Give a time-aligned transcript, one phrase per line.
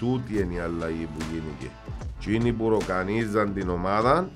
[0.00, 1.70] Τούτη είναι η αλλαγή που γίνηκε.
[2.18, 4.30] Εκείνοι που ροκανίζαν την ομάδα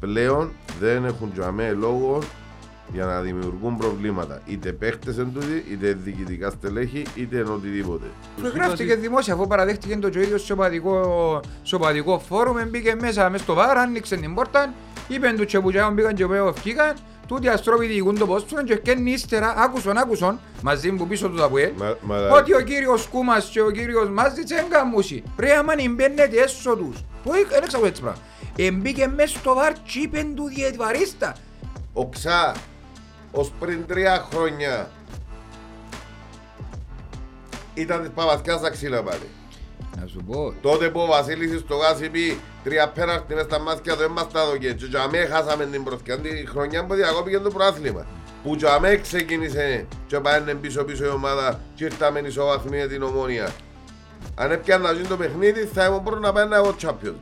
[0.00, 2.18] πλέον δεν έχουν τζαμέ λόγο
[2.92, 4.40] για να δημιουργούν προβλήματα.
[4.46, 8.06] Είτε παίχτες εν τούτοι, είτε διοικητικά στελέχη, είτε εν οτιδήποτε.
[8.54, 13.54] Γράφτηκε δημόσια αφού παραδέχτηκε το και ο ίδιος σοπαδικό, σοπαδικό φόρουμ μπήκε μέσα μες στο
[13.54, 14.72] βάρ, άνοιξε την πόρτα
[15.08, 16.94] είπεν του και που και μπήκαν και που βγήκαν
[17.28, 21.48] τούτοι αστρόποι διηγούν το πόστον και ευκένει ύστερα άκουσον άκουσον μαζί μου πίσω του τα
[21.48, 25.74] πουέλ Μα- μα- ότι ο κύριος Κούμας και ο κύριος Μάζιτς δεν καμούσι πρέπει άμα
[25.76, 26.96] να μπαίνετε έσω τους.
[27.22, 28.20] Που δεν ξέρω έτσι πράγμα.
[28.56, 31.34] Εμπήκε μες στο βάρ και είπεν του διετβαρίστα
[31.92, 32.52] Οξά,
[33.32, 34.90] ως πριν τρία χρόνια
[37.74, 39.28] ήταν της Παπαθιάς τα ξύλα πάλι.
[40.00, 43.92] Να σου πω Τότε που ο Βασίλης στο γάσι πει τρία πέναρτη μες στα μάτια
[43.92, 47.38] του δεν μας τα δοκέ και για μέ χάσαμε την προθκιά τη χρονιά που διακόπηκε
[47.38, 48.06] το προάθλημα.
[48.42, 53.48] Που για μέ ξεκίνησε και πάνε πίσω πίσω η ομάδα και ήρθαμε ισοβαθμία την ομόνια.
[54.34, 57.14] Αν έπιαν να γίνει το παιχνίδι θα ήμουν πρώτος να πάει εγώ champion.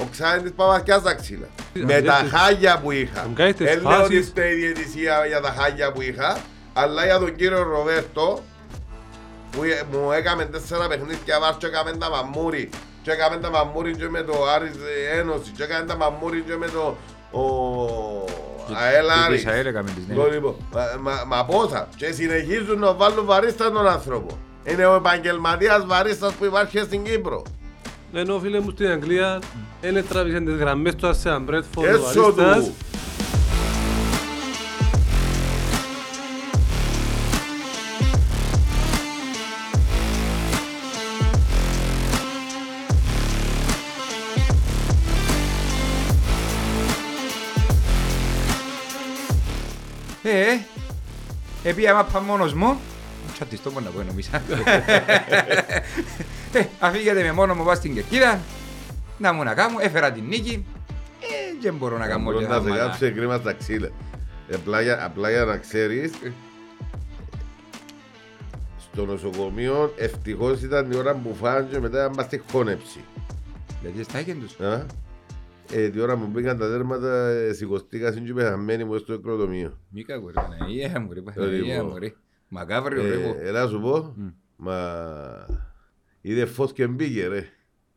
[0.00, 1.46] Ο ξάιν της Παπαθιάς τα ξύλα.
[1.72, 3.22] Με τα χάγια που είχα.
[3.22, 4.18] Τον κάνεις τις Δεν λέω ότι φάσεις.
[4.18, 6.38] είστε η διαιτησία για τα χάγια που είχα,
[6.72, 8.42] αλλά για τον κύριο Ροβέρτο
[9.52, 12.68] που ε- μου έκαμε τέσσερα παιχνίδια βάρ και έκαμε τα μαμούρι
[13.02, 16.56] και έκαμε τα μαμούρι και με το Άρης ε, Ένωση και έκαμε τα μαμούρι και
[16.56, 16.96] με το
[17.38, 17.42] ο...
[18.82, 19.42] ΑΕΛ Άρης.
[19.42, 20.14] Της ΑΕΛ έκαμε τις, ναι.
[20.14, 24.38] Το λοιπόν, μα- μα- Μα πόσα και συνεχίζουν να βάλουν βαρίστα τον άνθρωπο.
[24.64, 27.42] Είναι ο επαγγελματίας βαρίστας που υπάρχει στην Κύπρο.
[28.14, 29.38] Ενώ φίλε μου στην Αγγλία
[29.82, 32.70] είναι τράβησαν τις γραμμές του σε έναν Μπρέτφορντ ο Έσω Αρίστας.
[50.22, 50.58] Ε,
[51.62, 52.78] επί άμα πάω μόνος μου,
[53.32, 54.42] τσατιστώ μόνο να πω νομίσα.
[56.54, 58.40] Ε, αφήγετε με μόνο μου πάω στην κερκίδα,
[59.18, 60.66] να μου να κάνω, έφερα την νίκη,
[61.20, 61.26] ε,
[61.62, 62.84] δεν μπορώ να κάνω και Μπορεί να σε θαύματα.
[62.84, 63.88] κάψει κρίμα στα ξύλα.
[64.48, 66.12] Ε, Απλά για, απλά για να ξέρεις,
[68.92, 73.00] στο νοσοκομείο ευτυχώς ήταν η ώρα που φάνε και μετά να στη χώνεψη.
[73.82, 74.56] Δηλαδή στα έκεν τους.
[75.76, 79.12] Α; Ε, τη ώρα που μπήκαν τα τέρματα, ε, σηκωστήκα συν και πεθαμένοι μου στο
[79.12, 79.78] εκροτομείο.
[79.90, 81.86] Μη κακό ρε Παναγία μου ρε Ε, Παναγία λοιπόν.
[81.90, 82.12] μου ρε.
[82.48, 83.28] Μακάβριο ρε πω.
[83.40, 84.14] Ε, Έλα σου πω,
[84.56, 85.46] μα
[86.20, 87.44] είδε φως και μπήκε ρε.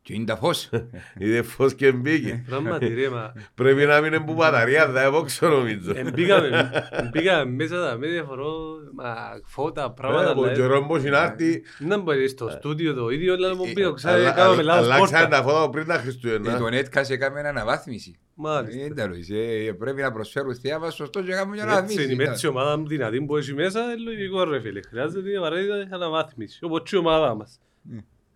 [0.06, 0.70] Και είναι τα φως.
[1.18, 2.44] Είδε φως και μπήκε.
[2.48, 5.92] Πράγματι ρε, μα Πρέπει να μην είναι που μπαταρία, θα επόξω νομίζω.
[5.94, 6.70] ε, μπήκαμε,
[7.12, 8.52] μπήκαμε μέσα τα με διαφορώ,
[8.94, 9.14] μα
[9.44, 10.30] φώτα, Ε, πράγματα.
[10.30, 10.60] Από δηλαδή.
[10.60, 14.20] καιρό πώς είναι άρτη, Να μπορεί στο στούντιο το ίδιο, αλλά μου πει, ε, ξέρετε,
[14.20, 15.36] αλλα- κάναμε αλλα- λάθος αλλάξαν πόρτα.
[15.36, 16.58] τα φώτα πριν τα Ε, Χριστούγεννα.
[16.58, 18.18] Το Netcast έκαμε αναβάθμιση.
[18.34, 18.84] Μάλιστα.
[18.84, 22.04] Ε, τέλος, ε, Πρέπει να προσφέρουν θέα σωστό και κάνουμε μια Έτσι αναβάθμιση.
[22.04, 24.80] είναι, με έτσι η ομάδα μου δυνατή που έχει μέσα, είναι λογικό ρε φίλε.
[24.88, 27.60] Χρειάζεται η απαραίτητα αναβάθμιση, όπως και η ομάδα μας.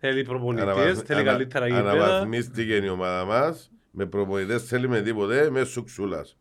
[0.03, 1.89] Θέλει προπονητές, Αναβαθ- θέλει ανα- καλύτερα γήπεδα.
[1.91, 3.71] Αναβαθμίστηκε η ομάδα μας.
[3.91, 6.37] Με προπονητές θέλει με τίποτε, με σουξούλας.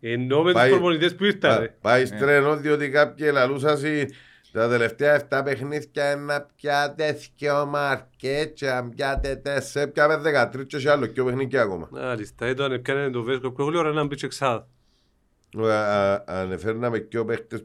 [0.00, 1.74] Ενώ με τους Πάει- προπονητές που ήρθαν Πα- ρε.
[1.80, 4.06] Πάει στρένο διότι κάποιοι λαλούσασι
[4.52, 11.06] τα τελευταία 7 παιχνίδια να πιάτε δυο μαρκέτια, να πιάτε τέσσερα, πιάμε 13 και άλλο
[11.06, 11.88] και παιχνίδια ακόμα.
[11.90, 14.68] Μάλιστα, έτω αν έπιανε το Βέσκο πιο γλύωρα να μπει και εξάδα.
[15.58, 17.64] Α- α- Ανεφέρναμε και ο παίχτες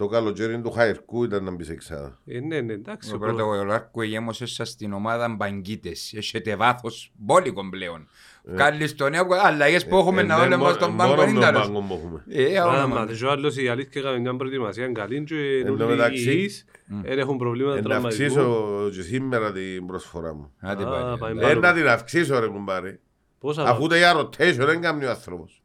[0.00, 2.18] το καλοκαίρι του Χαϊρκού ήταν να μπεις σε εξάδα.
[2.26, 3.12] Ε, ναι, ναι, εντάξει.
[3.12, 6.12] Ο ο πρώτος ο Λάρκο γέμωσε σας στην ομάδα μπαγκίτες.
[6.16, 8.08] Έχετε βάθος μπόλικο πλέον.
[8.44, 11.22] Βγάλεις το νέο, αλλαγές που έχουμε Ε, να ναι, όλε μο- μας τον μόνο πάγκο
[11.22, 11.66] είναι τον τέλος.
[11.66, 12.24] πάγκο που έχουμε.
[12.28, 12.72] Ε, όνομα.
[12.74, 15.34] Πράγματι, και ο άλλος η αλήθεια έκαμε μια προετοιμασία καλή και
[15.64, 16.64] Εν τω όλοι μεταξύ, υγιείς,
[17.02, 18.26] δεν έχουν προβλήματα Ε, Να τραυματισμού.
[18.26, 20.52] αυξήσω και σήμερα την προσφορά μου.
[20.60, 21.18] Άντε Α, πάλι.
[21.18, 21.56] πάει εντάξει.
[21.56, 23.00] Ε, να την αυξήσω ρε κουμπάρι.
[23.38, 25.59] Πόσα Αφού το για rotation δεν κάνει ο άνθρωπος.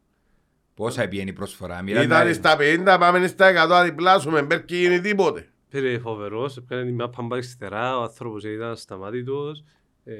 [0.75, 1.81] Πόσα πιένει η προσφορά.
[1.81, 5.47] Μιλάμε- Ήταν στα 50, πάμε στα 100, αδιπλάσουμε, μπέρκει γίνει τίποτε.
[5.69, 9.63] Πήρε φοβερός, έπαιρνε μια πάμπα αριστερά, ο άνθρωπος ήταν ασταμάτητος.
[10.03, 10.13] Ε,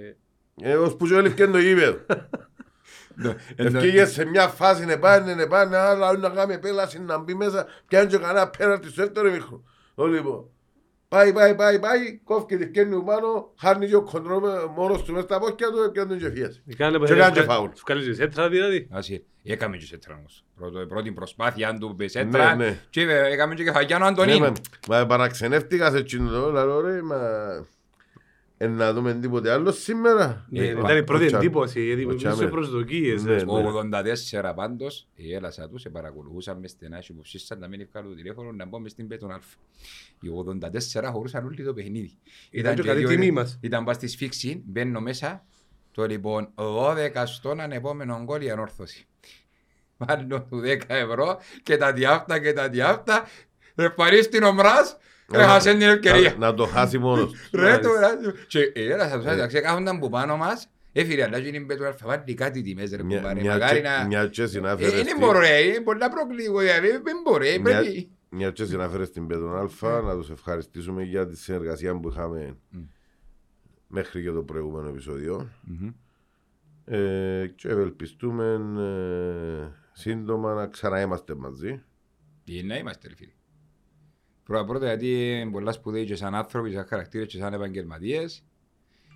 [0.61, 1.97] Ε, ως που και έλειφκε το γήπεδο.
[3.55, 7.66] Ευκήγε σε μια φάση να πάνε, να πάνε, αλλά να κάνει επέλαση να μπει μέσα,
[7.87, 9.63] πιάνει και κανένα πέναρτη στο δεύτερο μήχρο.
[9.95, 10.49] Λοιπόν,
[11.07, 15.13] πάει, πάει, πάει, πάει, κόφηκε τη φκένει πάνω, χάνει και ο κοντρό με- μόνος του
[15.13, 16.63] μες στα πόκια του, πιάνει τον και φιάσει.
[16.78, 17.69] Κάνε Και κάνει και φάουλ.
[17.75, 18.87] Σου καλείς και σέτρα δηλαδή.
[18.91, 20.43] Άσυ, έκαμε και σέτρα όμως.
[20.55, 22.55] Πρώτο- Πρώτη προσπάθεια του με σέτρα.
[22.55, 22.79] Ναι, ναι.
[22.90, 24.40] Και είπε, έκαμε και κεφαγιάνο Ναι, Αντωνίν.
[24.41, 24.52] μα-
[24.99, 27.17] Μα παραξενεύτηκα σε εκείνο το, λαλό ρε, μα...
[28.57, 30.46] Ε, να δούμε τίποτε άλλο σήμερα.
[30.49, 31.43] Ναι, Ε, Ήταν η πρώτη ο Τσάμε.
[31.43, 32.35] εντύπωση, γιατί Ο με Τσάμε.
[32.35, 33.23] σε προσδοκίες.
[33.23, 33.61] Ναι, ας πούμε.
[33.61, 33.67] ναι.
[33.67, 38.09] Ο 84 πάντως, η έλασα του σε παρακολουθούσαν μες στενά και υποψήσαν να μην βγάλω
[38.09, 39.40] το τηλέφωνο να μπω μες στην πέτον α.
[40.22, 42.11] Οι 84 χωρούσαν όλοι το παιχνίδι.
[42.52, 43.57] Ήταν και και καλή δύο- τιμή μας.
[43.61, 45.46] Ήταν πας στη σφίξη, μπαίνω μέσα,
[45.91, 49.05] το λοιπόν 12 στον ανεπόμενο γκολ η ανόρθωση.
[49.97, 53.25] Πάνω του 10 ευρώ και τα διάφτα και τα διάφτα.
[53.75, 54.53] Ευχαρίστη ο
[55.29, 56.29] Μράς Έχασε την ευκαιρία.
[56.37, 57.37] Να- Να το χάσει μόνος του.
[57.59, 58.31] Ρε το ρε.
[58.47, 60.67] Και έλα θα τους έταξε κάθονταν που πάνω μας.
[60.91, 63.41] Έφυρε αλλά και είναι πέτρο αλφαβάτη κάτι τιμές ρε Μια- κουμπάρε.
[63.41, 64.05] μια Μακάρι και- να...
[64.05, 66.59] Μια και Ε, συνάφερες Είναι την- μπορώ ρε, είναι πολλά προκλήγω.
[66.59, 68.09] Δεν μπορεί, Μια- πρέπει.
[68.29, 72.57] Μια και συνάφερες την Πέτρον Αλφα, να τους ευχαριστήσουμε για τη συνεργασία που είχαμε
[73.87, 75.49] μέχρι και το προηγούμενο επεισόδιο.
[75.61, 75.89] Μμμ.
[76.85, 78.53] Ε, και ευελπιστούμε
[79.63, 81.81] ε, σύντομα να ξαναείμαστε μαζί.
[82.43, 83.33] Τι να είμαστε ρε φίλοι.
[84.46, 88.44] Πρώτα πρώτα γιατί είναι πολλά σπουδαίοι και σαν άνθρωποι, σαν χαρακτήρες και σαν επαγγελματίες.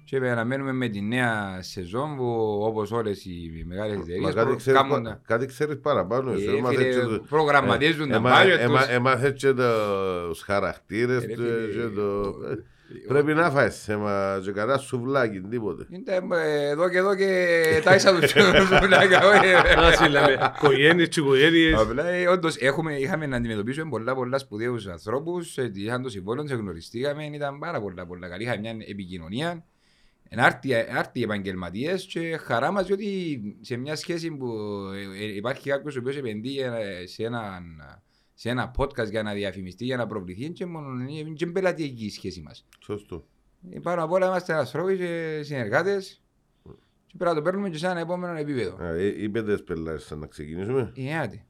[0.06, 4.58] Και αναμένουμε με τη νέα σεζόν που όπως όλες οι μεγάλες Μα εταιρείες κάτι προ-
[4.58, 6.31] ξέρεις, κάνουν πα- τα- κάτι ξέρεις παραπάνω.
[6.31, 6.46] εσύ.
[6.46, 8.88] Ε, Έμαθες φίλε, και το- προγραμματίζουν ε, τα έμα- budget έμα- τους.
[8.90, 11.76] Έμαθες και τους χαρακτήρες Ε, ρε τους,
[12.89, 15.86] φίλε, και το- ε, ε, Πρέπει να φάεις θέμα και κανένα σουβλάκι, τίποτε.
[15.89, 18.30] Είναι ε, εδώ και εδώ και τάισα τους
[18.69, 19.19] σουβλάκια.
[19.77, 21.80] Ας λέμε, οικογένειες και οικογένειες.
[21.80, 26.47] Απλά ε, όντως έχουμε, είχαμε να αντιμετωπίσουμε πολλά πολλά σπουδαίους ανθρώπους, ε, είχαν το συμβόλαιο,
[26.47, 29.63] σε γνωριστήκαμε, ήταν πάρα πολλά πολλά καλή, είχαμε μια επικοινωνία.
[30.31, 34.47] Είναι άρτιοι, άρτιοι επαγγελματίες και χαρά μας διότι σε μια σχέση που
[35.19, 37.62] ε, ε, υπάρχει κάποιος ο οποίος επενδύει ε, σε ένα,
[38.39, 42.09] σε ένα podcast για να διαφημιστεί, για να προβληθεί και μόνο είναι και πελατειακή η
[42.09, 42.68] σχέση μας.
[42.80, 43.25] Σωστό.
[43.69, 46.21] Ε, Πάνω απ' όλα είμαστε ανθρώποι και συνεργάτες
[47.07, 48.77] και πρέπει να το παίρνουμε και σε ένα επόμενο επίπεδο.
[48.83, 50.91] Α, ε, Είπε τις πελάρες να ξεκινήσουμε.
[50.95, 51.45] Είναι άτι.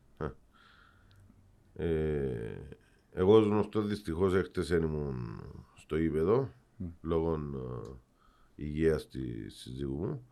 [1.75, 2.57] Ε,
[3.13, 5.41] εγώ ως γνωστός δυστυχώς έχτες δεν ήμουν
[5.75, 6.49] στο ύπεδο
[7.01, 7.95] λόγω ε,
[8.55, 10.27] υγείας της σύζυγου μου.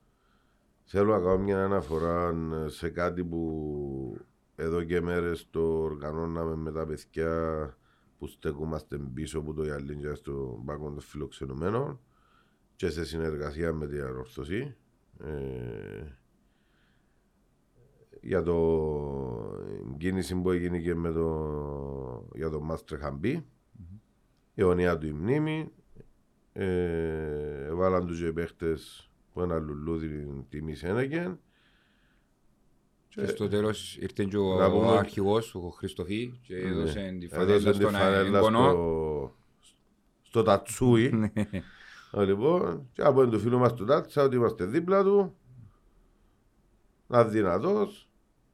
[0.83, 2.29] Θέλω να κάνω μια αναφορά
[2.65, 4.17] ε, σε κάτι που
[4.59, 7.77] εδώ και μέρες το οργανώναμε με τα παιδιά
[8.17, 11.99] που στεκούμαστε πίσω από το Ιαλίντια στο πάγκο των φιλοξενουμένων
[12.75, 14.75] και σε συνεργασία με την ανορθωσή.
[15.23, 16.03] Ε,
[18.21, 18.55] για το
[19.97, 23.45] κίνηση που έγινε και με το, για το Μάστρε Χαμπή.
[24.53, 25.71] Η αιωνία του η μνήμη.
[26.53, 31.39] Ε, βάλαν τους και παίχτες που ένα λουλούδι τιμή Σένεκεν.
[33.19, 37.25] Και στο τέλος ήρθε και ο, Να πούμε- ο αρχηγός, ο Χριστοφή και έδωσε τη
[37.25, 38.69] Έδωσε φανέλα τη στον φανέλα εγγονό.
[38.69, 39.35] στο,
[40.21, 41.11] στο τατσούι.
[42.11, 45.35] Ε, λοιπόν, και από το φίλο μας του Τάτσα ότι είμαστε δίπλα του.
[47.07, 48.09] Να δυνατός.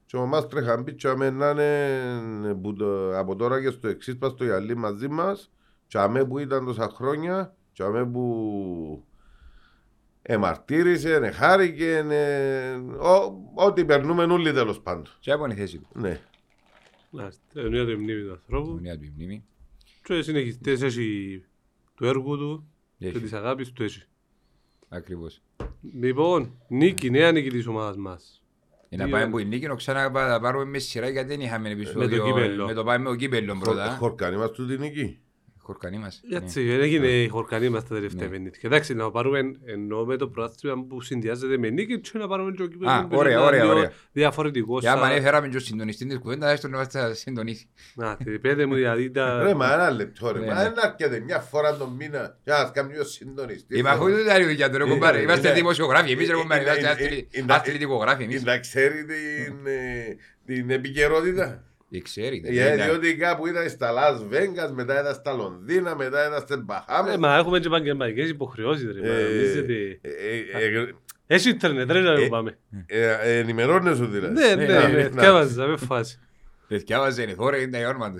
[0.05, 3.87] Και ο μας τρέχαν πει και αμέ να είναι που το- από τώρα και στο
[3.87, 5.51] εξής πας στο γυαλί μαζί μας
[5.87, 9.03] και αμέ που ήταν τόσα χρόνια και αμέ που
[10.25, 15.03] εμαρτύρησε, εχάρηκε, ε, ό- ό,τι περνούμε όλοι τέλος πάντων.
[15.19, 15.87] Και από η θέση του.
[15.93, 16.19] Ναι.
[17.09, 18.79] Μάλιστα, αιωνία του μνήμη του ανθρώπου.
[18.83, 19.45] Η του η μνήμη.
[20.03, 21.43] Και συνεχιστές έχει
[21.95, 22.67] του έργου του
[22.97, 23.19] και Έχει.
[23.19, 24.03] της αγάπης του έχει.
[24.89, 25.41] Ακριβώς.
[25.99, 28.43] Λοιπόν, νίκη, νέα νίκη της ομάδας μας.
[28.89, 31.41] Για να Δύο- πάμε που η νίκη, ξανά να τα πάρουμε με σειρά γιατί δεν
[31.41, 32.25] είχαμε επεισόδιο.
[32.25, 32.65] κύπελλο.
[32.65, 33.95] Με το πάμε με το κύπελλο πρώτα.
[33.99, 35.19] Χορκάνι μας του την εκεί.
[35.65, 36.21] Χορκανή μας.
[36.31, 37.99] Έτσι, δεν έγινε η χορκανή μας τα Ναι.
[37.99, 38.57] τελευταία πενήντα.
[38.61, 42.63] Εντάξει, να πάρουμε εννοώ με το πρωτάθλημα που συνδυάζεται με νίκη και να πάρουμε και
[42.63, 43.91] ο κύπελλο Α, που ωραία, είναι ωραία, λίγο ωραία.
[44.11, 44.79] Διαφορετικό.
[44.79, 47.67] Και άμα σαν- έφεραμε και ο συντονιστής της κουβέντας, έστω να μας τα συντονίσει.
[47.95, 49.43] Να, τε- πέτε μου δηλαδή τα...
[49.43, 50.61] Ρε μα ένα λεπτό ρε, Ναι, μα ναι.
[50.61, 53.79] δεν αρκετέ μια φορά τον μήνα για να κάνει ο συντονιστής.
[53.79, 55.15] Είμαι αφού δεν είναι δουλειά του ρε κομπάρε.
[55.17, 56.61] Είναι- Είμαστε είναι- δημοσιογράφοι, εμείς ρε κομπάρε.
[56.61, 58.43] είναι- Είμαστε είναι- άθλη- είναι- αθλητικογράφοι εμείς.
[58.43, 61.63] Να ξέρει την, ε, την επικαιρότητα.
[61.97, 62.47] Ε, ξέρετε.
[62.49, 66.55] Ε, είναι- Διότι κάπου ήταν στα Las Vegas, μετά ήταν στα Λονδίνα, μετά ήταν στις
[66.55, 67.17] Ε, Μπαχάμες.
[67.17, 68.99] Μα έχουμε και επαγγελματικές υποχρεώσεις ρε.
[69.07, 70.09] μα, Ε, νομίζετε- ε,
[70.65, 70.87] ε, ε,
[71.27, 72.57] Έχει ίντερνετ ρε να ε, το πάμε.
[72.85, 74.33] ε, ε, Ενημερώνε σου δηλαδή.
[74.33, 75.09] Ναι, ναι, ναι, ναι, να.
[75.09, 76.19] θυκάβαζα, με φάση.
[76.67, 78.13] Παιδιά μας είναι θόρε, είναι τα όνομα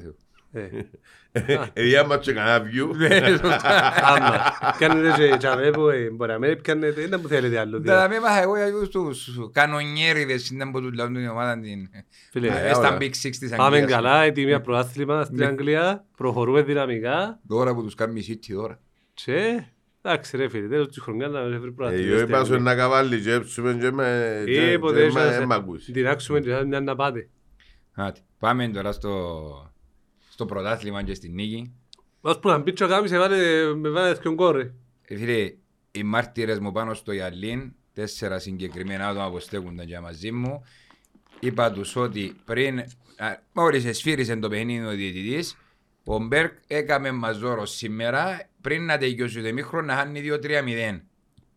[1.33, 1.61] του Θεού.
[1.73, 2.95] Ε, Ε, άμα και κανένα view.
[2.95, 3.93] Ναι, σωστά.
[4.03, 4.37] Άμα,
[4.77, 7.71] κάνετε και τζαμέ που ε, μπορεί να μην πιάνετε, δεν μου θέλετε άλλο.
[7.71, 8.13] Τα δηλαδή.
[8.13, 11.89] με μάθα εγώ για τους κανονιέριδες είναι που τους λαούν την ομάδα την...
[12.31, 12.97] Φίλε, Ε, Ε, Στα ωραία.
[12.97, 13.91] Big Six της Πάμε Αγγλίας.
[14.01, 15.45] καλά, έτοιμοι προάθλημα στην Ναι.
[15.45, 18.79] Αγγλία, προχωρούμε δυναμικά Τώρα που τους κάνει η City τώρα.
[19.13, 19.63] και
[20.01, 22.07] εντάξει ρε φίλε, τέλος της χρονιάς να βρει Ε, προάθλημα.
[22.07, 22.73] Εγώ στην είπα σου Αγγλία.
[22.73, 24.41] να καβάλει και έψουμε και με...
[24.45, 25.91] και- Ε, ποτέ και έτσι με- να ε, σε- μ' ακούσει.
[25.91, 27.29] Διδάξουμε και σαν μια να πάτε.
[27.95, 29.72] Άτε, Πάμε τώρα στο,
[30.33, 31.73] στο πρωτάθλημα και στην νίκη.
[32.21, 34.73] Ως που να μπει και ο Γάμις, έβαλε- με βάλε δυο γκολ, ρε.
[35.07, 35.53] Ε, Φίλε,
[35.91, 40.63] οι μάρτυρες μου πάνω στο Ιαλίν, τέσσερα συγκεκριμένα άτομα που στέκονταν για μαζί μου,
[41.39, 42.85] είπα τους ότι πριν, α,
[43.53, 45.57] μόλις εσφύρισε το παιχνίδι ο διαιτητής,
[46.03, 51.01] ο Μπέρκ έκαμε μαζόρο σήμερα πριν να τελειώσει το ημίχρονο να χάνει 2-3-0.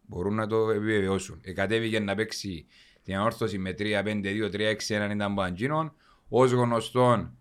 [0.06, 1.40] Μπορούν να το επιβεβαιώσουν.
[1.44, 2.66] Εκατέβηκε να παίξει
[3.02, 5.92] την ανόρθωση με 3-5-2-3-6-1 ήταν από Αντζίνον.
[6.28, 7.36] Ως γνωστόν,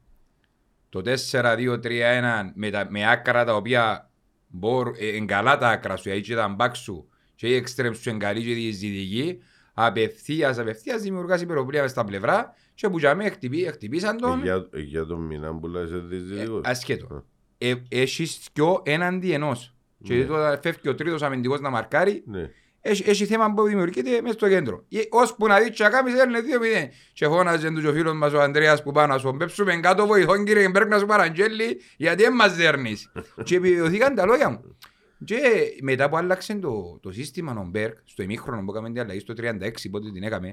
[1.02, 4.10] το 4-2-3-1 με, τα, με άκρα τα οποία
[4.48, 8.44] μπορούν, ε, εγκαλά τα άκρα σου, έτσι ήταν μπακ σου και οι εξτρέμ σου εγκαλεί
[8.44, 9.40] και διεισδυτικοί,
[9.74, 14.42] απευθείας, απευθείας δημιουργάς υπεροπλία μες στα πλευρά και που για μέ χτυπή, χτυπήσαν Ε, τον
[14.44, 16.62] για- ε, Για τον μήνα που λέει σε ε, διζητικός.
[16.66, 17.26] ασχέτο.
[17.58, 19.76] ε, έχεις δυο έναντι ενός.
[20.04, 20.24] Και Ναι.
[20.26, 22.50] τότε φεύγει ο τρίτος αμυντικός να μαρκάρει, Ναι.
[22.88, 24.86] Έχει, έχει θέμα που δημιουργείται μέσα στο κέντρο.
[24.90, 26.90] Ε, Ώσπου να δεις και ακάμεις έρνε 2-0.
[27.14, 30.06] Και φώναζε του και ο φίλος μας ο Ανδρέας που πάνω να σου πέψουμε κάτω
[30.06, 33.12] βοηθόν κύριε Μπέρκ να σου παραγγέλει γιατί δεν μας δέρνεις.
[33.44, 34.78] και επιβεβαιωθήκαν τα λόγια μου.
[35.26, 35.38] Και
[35.82, 39.34] μετά που άλλαξε το, το σύστημα ο Μπέρκ, στο ημίχρονο που έκαμε την αλλαγή στο
[39.38, 40.48] 36 πότε την έκαμε,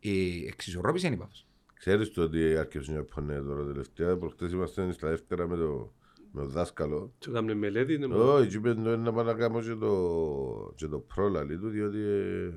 [0.00, 0.10] ε,
[0.46, 1.46] εξισορρόπησε η Πάφος.
[1.78, 4.16] Ξέρεις το ότι άρχισαν να πάνε τώρα τελευταία.
[4.16, 5.92] Προχτές είμαστε στα δεύτερα με το,
[6.36, 7.12] με το δάσκαλο.
[7.18, 7.98] Και έκαμε μελέτη.
[7.98, 9.92] ναι, Όχι, εκεί πέντε είναι να πάω να κάνω και το,
[10.74, 12.50] και το πρόλαλη του, διότι ε,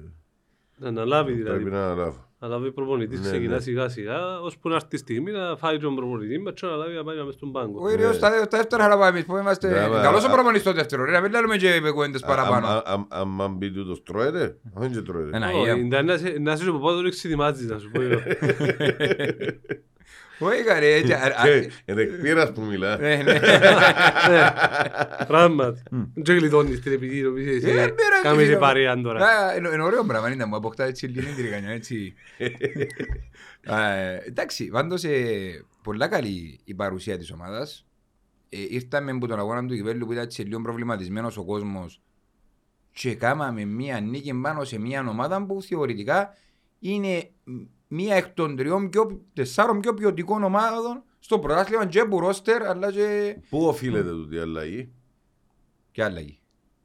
[0.78, 1.64] Να αναλάβει πρέπει δηλαδή.
[1.70, 2.26] να αναλάβω.
[2.40, 3.60] Να λάβει προπονητής, Ναι, ξεκινά ναι.
[3.62, 6.96] σιγά σιγά, ώσπου να έρθει η στιγμή να φάει τον προπονητή μας και να λάβει
[6.96, 7.82] να πάει μες στον πάγκο.
[7.84, 10.32] Ο Ήριος στα στα δεύτερα θα πάμε εμείς που είμαστε Ναι, μα- καλός ο α-
[10.32, 11.06] προπονητής στο δεύτερο.
[11.06, 12.82] Ρε, να μην λέμε και κουβέντες παραπάνω.
[13.10, 15.36] Αν μπει τούτος τρώεται, όχι και τρώεται.
[15.38, 15.74] Ένα Όχι, ία.
[15.74, 18.20] είναι να σε- να σε πω πότε τον εξειδημάτζεις, να σου πω εγώ.
[20.40, 22.98] Όχι καρέ, έτσι, α- α- Και Είναι εκπείρας που μιλά.
[22.98, 23.40] ναι, ναι.
[25.28, 25.82] Πράγματι.
[26.14, 28.60] Δεν γλιτώνεις την επιδείνωση, Ε, εσύ πήρα και κάμε σε φίλο.
[28.60, 29.26] παρέα τώρα.
[29.28, 32.14] Α, Είναι είναι ωραίο πράγμα, είναι να μου αποκτά έτσι λίγη τριγανιά, έτσι.
[33.70, 37.86] Ε, Εντάξει, πάντως ε, πολλά καλή η παρουσία της ομάδας.
[38.50, 42.02] Ε, Ήρθαμε από τον αγώνα του Κυπέλλου που ήταν έτσι λίγο προβληματισμένος ο κόσμος
[42.92, 46.34] και κάμαμε μία νίκη πάνω σε μία ομάδα που θεωρητικά
[46.80, 47.30] είναι
[47.88, 52.92] μία εκ των τριών πιο, τεσσάρων πιο ποιοτικών ομάδων στο πρωτάθλημα και που ρόστερ αλλά
[52.92, 54.92] και, Πού οφείλεται τούτη η αλλαγή;
[55.92, 56.40] και άλλαγη.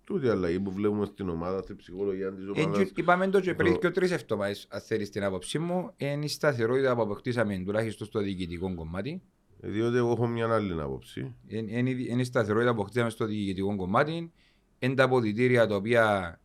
[0.04, 2.90] Τούτη η αλλαγή που βλέπουμε στην ομάδα, στην ψυχολογία της Έτσι, ομάδας.
[2.96, 6.28] είπαμε το και πριν Το- και τρεις εβδομάδες, αν θέλεις την άποψή μου, είναι η
[6.28, 9.22] σταθερότητα που αποκτήσαμε τουλάχιστον στο διοικητικό κομμάτι.
[9.64, 11.34] Διότι εγώ έχω μια άλλη άποψη.
[11.46, 14.32] Είναι, είναι, είναι η σταθερότητα που αποκτήσαμε στο διοικητικό κομμάτι.
[14.78, 16.40] Είναι τα αποδητήρια τα οποία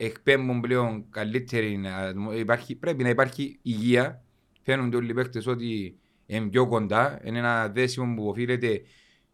[0.00, 1.80] εκπέμπουν πλέον καλύτερη.
[2.08, 4.22] ατμο- Υπάρχει, πρέπει να υπάρχει υγεία.
[4.62, 7.20] Φαίνονται όλοι οι παίκτες ότι είναι πιο κοντά.
[7.24, 8.82] Είναι ένα δέσιμο που οφείλεται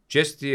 [0.06, 0.46] και στο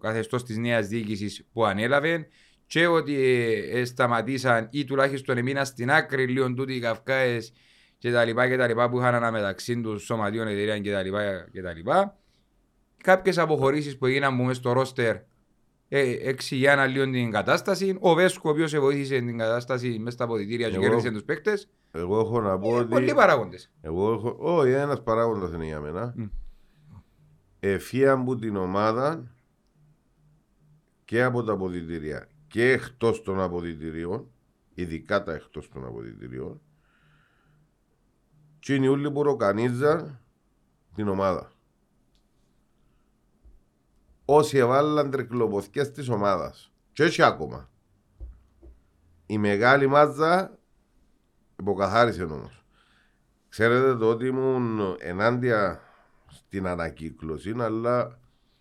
[0.00, 2.28] καθεστώς της νέας διοίκησης που ανέλαβε
[2.66, 7.52] και ότι ε, ε, σταματήσαν ή τουλάχιστον έμειναν στην άκρη λίγο τούτοι οι Καυκάες
[7.98, 11.48] και τα λοιπά και τα λοιπά που είχαν αναμεταξύ τους σωματείων εταιρείων και τα λοιπά
[11.52, 12.18] και τα λοιπά.
[13.02, 15.16] Κάποιες αποχωρήσεις που έγιναν που μες στο ρόστερ
[15.88, 17.96] ε, εξηγιάναν λίγο την κατάσταση.
[18.00, 21.24] Ο Βέσκο ο οποίος σε βοήθησε την κατάσταση μέσα στα αποδητήρια και Εγώ- κέρδισε τους
[21.24, 21.68] παίκτες.
[21.92, 22.88] Εγώ έχω να πω Ε, ότι...
[22.88, 23.72] πολλοί παράγοντες.
[23.80, 24.36] Εγώ έχω...
[24.38, 26.12] Όχι, ένας παράγοντας είναι για μένα.
[26.16, 26.24] Μμ.
[27.60, 29.34] Εφία μου την ομάδα
[31.04, 34.30] και από τα αποδητηρία και εκτός των αποδητηρίων,
[34.74, 36.60] ειδικά τα εκτός των αποδητηρίων,
[38.58, 40.20] και είναι όλοι που ροκανίζαν
[40.94, 41.52] την ομάδα.
[44.28, 46.72] Όσοι έβαλαν τρικλοποθιές της ομάδας.
[46.92, 47.70] Και όχι ακόμα.
[49.26, 50.58] Η μεγάλη μάζα
[51.60, 52.64] υποκαθάρισε όμως.
[53.48, 55.80] Ξέρετε το ότι ήμουν ενάντια
[56.28, 58.18] στην ανακύκλωση, αλλά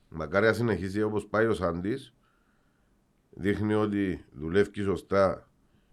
[0.09, 2.13] μακάρι να συνεχίσει όπως πάει ο Σαντής.
[3.29, 5.49] Δείχνει ότι δουλεύει σωστά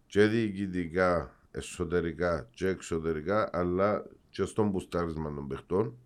[0.07, 5.99] και διοικητικά, εσωτερικά και εξωτερικά, αλλά και στον μπουστάρισμα των παιχτών.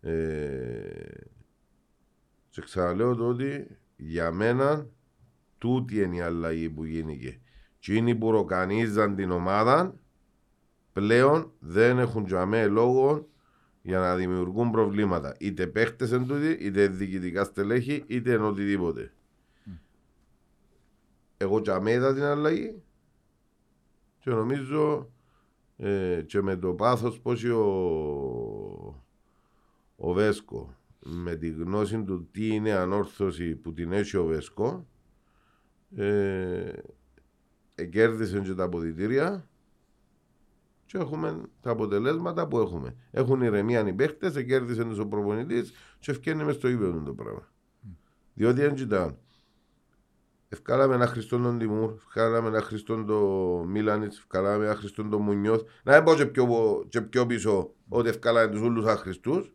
[0.00, 0.92] Ε,
[2.52, 4.86] και ξαναλέω το ότι για μένα
[5.58, 7.40] τούτη είναι η αλλαγή που γίνηκε.
[7.78, 9.94] Και είναι που ροκανίζαν την ομάδα
[10.92, 13.28] πλέον δεν έχουν τζαμέ λόγο
[13.82, 15.34] για να δημιουργούν προβλήματα.
[15.38, 19.12] Είτε παίχτες εν τούτοι, είτε διοικητικά στελέχη, είτε εν οτιδήποτε.
[21.36, 22.82] Εγώ τζαμέ είδα την αλλαγή
[24.18, 25.10] και νομίζω
[25.76, 27.60] ε, και με το πάθος πως ο,
[29.96, 34.86] ο Βέσκο με τη γνώση του τι είναι ανόρθωση που την έχει ο Βέσκο
[35.96, 36.72] ε,
[37.90, 39.48] κέρδισε και τα αποδητήρια
[40.86, 42.96] και έχουμε τα αποτελέσματα που έχουμε.
[43.10, 47.48] Έχουν ηρεμία οι παίχτε, κέρδισε ο προπονητής και ευκαιρνεί μες στο ίδιο το πράγμα.
[48.34, 49.16] Διότι δεν κοιτάνε.
[50.48, 55.62] Ευκάλαμε ένα Χριστόν τον Τιμούρ, ευκάλαμε ένα Χριστόν τον Μίλανιτς, ευκάλαμε ένα Χριστόν τον Μουνιώθ.
[55.84, 56.46] Να δεν πω και πιο,
[56.88, 59.52] και πιο πίσω ότι ευκάλαμε τους όλους Χριστούς.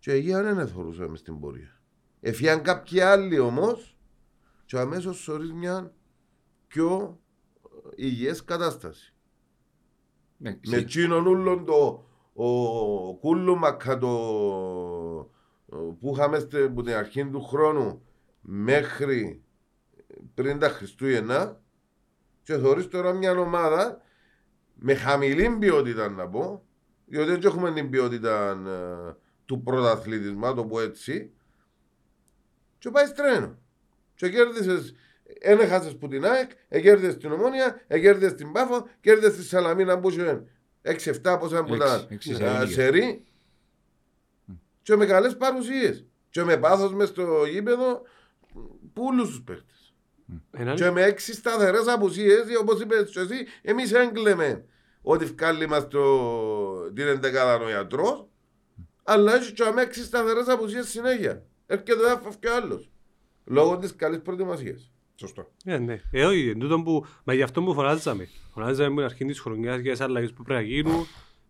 [0.00, 1.80] Και εκεί δεν εθωρούσαμε στην πορεία.
[2.20, 3.98] Εφιάν κάποιοι άλλοι όμως,
[4.64, 5.94] και αμέσως σωρί μια
[6.66, 7.20] πιο
[7.96, 9.14] υγιές κατάσταση.
[10.36, 14.08] Ναι, Με συ- τσίνον ούλον το ο κούλουμακα το
[16.00, 18.02] που είχαμε στε- από την αρχή του χρόνου
[18.40, 19.44] μέχρι
[20.34, 21.60] πριν τα Χριστούγεννα
[22.42, 24.00] και θεωρείς τώρα μια ομάδα
[24.74, 26.62] με χαμηλή ποιότητα να πω
[27.06, 28.54] διότι δεν έχουμε την ποιότητα
[29.50, 31.30] ε, του πρωταθλητισμά το πω έτσι
[32.78, 33.58] και πάει στρένο
[34.14, 34.94] και κέρδισες
[35.40, 40.10] ένα χάσες που την ΑΕΚ, εκέρδισες την Ομόνια, εκέρδισες την Πάφο, κέρδισες τη Σαλαμίνα που
[40.10, 40.42] είχε
[40.82, 42.72] 6-7 πόσα που Έξι, ήταν έξι ε, σερί.
[42.72, 43.24] σερί
[44.82, 46.04] και με καλές παρουσίες.
[46.30, 48.02] και με πάθος μες στο γήπεδο
[48.92, 49.94] πούλους τους παίχτες.
[50.50, 54.64] Έναν- Και με έξι σταθερές απουσίες, όπως είπες και εσύ, εμείς έγκλεμε
[55.02, 58.26] ότι βγάλει μας το, την εντεκάδα ο ιατρός,
[59.12, 61.42] αλλά έχει και με έξι σταθερές απουσίες συνέχεια.
[61.66, 62.90] Έρχεται ένα φεύγει ο άλλος.
[63.44, 64.90] Λόγω της καλής προετοιμασίας.
[65.14, 65.50] Σωστό.
[65.64, 66.00] Ε, ναι.
[66.10, 68.28] Ε, όχι, εν τούτον που, μα γι' αυτό που φωνάζαμε.
[68.54, 71.06] Φωνάζαμε με την αρχή της χρονιάς για τις αλλαγές που πρέπει να γίνουν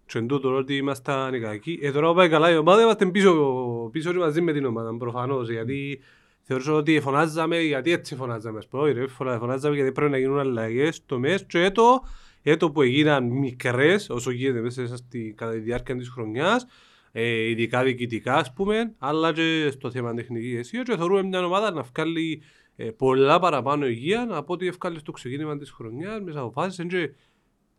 [0.06, 1.78] και εν τούτον ότι ήμασταν οι κακοί.
[1.82, 4.96] Ε, τώρα που πάει καλά η ομάδα, είμαστε πίσω, πίσω και μαζί με την ομάδα,
[4.96, 5.50] προφανώς.
[5.50, 6.00] Γιατί
[6.42, 8.58] θεωρούσα ότι φωνάζαμε, γιατί έτσι φωνάζαμε.
[8.58, 12.02] Ας πούμε, όχι, ρε, φωνα- φωνάζαμε γιατί πρέπει να γίνουν αλλαγές στο μες και έτο,
[12.42, 16.66] έτο που έγιναν μικρές, όσο γίνεται μέσα στη, κατά τη διάρκεια της χρονιάς,
[17.12, 21.70] ε, ειδικά διοικητικά ας πούμε, αλλά και στο θέμα τεχνικής αισία και θεωρούμε μια ομάδα
[21.70, 22.42] να βγάλει
[22.76, 27.10] ε, πολλά παραπάνω υγεία από ό,τι ευκάλει στο ξεκίνημα της χρονιάς μέσα από φάσεις και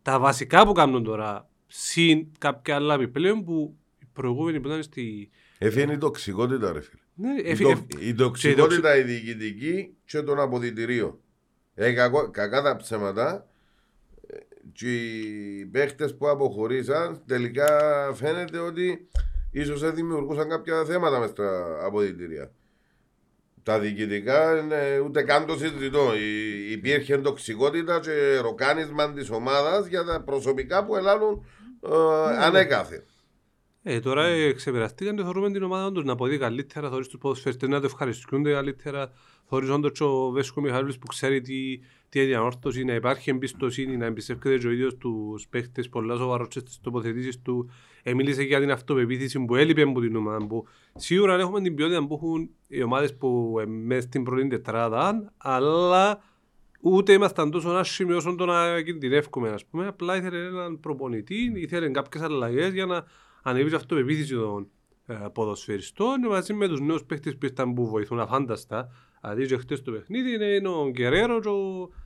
[0.01, 5.29] τα βασικά που κάνουν τώρα συν κάποια άλλα επιπλέον που οι προηγούμενοι που ήταν στη...
[5.57, 7.01] Εφήνει η τοξικότητα ρε φίλε.
[7.15, 11.19] Ναι, Η, εφ- το- εφ- η τοξικότητα η διοικητική και τον αποδητηρίο.
[11.73, 13.50] Ε, κακό- κακά τα ψέματα ε,
[14.74, 17.68] και οι παίχτες που αποχωρήσαν τελικά
[18.13, 19.08] φαίνεται ότι
[19.51, 22.51] ίσως δεν δημιουργούσαν κάποια θέματα μες στα αποδητηρία.
[23.63, 26.13] Τα διοικητικά είναι ούτε καν το συζητητό.
[26.16, 31.46] Υ- Υπήρχε τοξικότητα και ροκάνισμα της ομάδας για τα προσωπικά που ελάλουν
[31.84, 33.06] ε, ανέκαθε.
[33.84, 37.70] Ε, τώρα ε, ξεπεραστήκαν και θεωρούμε την ομάδα τους να αποδεί καλύτερα, θεωρείς τους ποδοσφαιριστές
[37.70, 39.12] να το ευχαριστούνται καλύτερα,
[39.50, 41.80] θεωρείς όντως και ο Βέσκο Μιχαήλος που ξέρει τι,
[42.12, 46.15] τι είναι η ανόρθωση, να υπάρχει εμπιστοσύνη, να εμπιστεύεται και ο ίδιος τους παίχτες πολλά
[46.15, 47.70] σοβαρός και στις τοποθετήσεις του.
[48.03, 52.08] Ε, μίλησε για την αυτοπεποίθηση που έλειπε από την ομάδα που σίγουρα έχουμε την ποιότητα
[52.08, 56.24] που έχουν οι ομάδες που ε, μες στην πρώτη τετράδα, αλλά
[56.82, 59.88] ούτε ήμασταν τόσο άσχημοι όσο το να κινδυνεύουμε, ας πούμε.
[59.88, 63.03] Απλά ήθελε έναν προπονητή, ήθελε κάποιες αλλαγές για να
[63.41, 64.68] ανέβει η αυτοπεποίθηση των
[65.06, 68.89] ε, ποδοσφαιριστών μαζί με τους νέους παίχτες που ήρθαν που βοηθούν αφάνταστα.
[69.22, 72.00] Δηλαδή και χτες το παιχνίδι είναι, είναι ο Γκερέρο και ο, ε,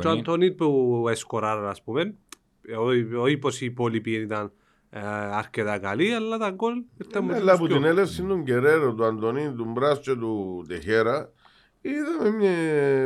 [0.00, 2.14] και ο Αντώνη που εσκοράρα, ας πούμε.
[2.62, 4.52] Ε, όχι- Όχι πως οι υπόλοιποι ήταν
[4.90, 4.98] ε,
[5.32, 7.74] αρκετά καλοί, αλλά τα γκολ ήρθαν με Ναι, τους αλλά από πιο.
[7.76, 11.32] την έλευση του Γκερέρο, του Αντωνίν, του Μπράς και του Τεχέρα,
[11.80, 12.52] είδαμε μια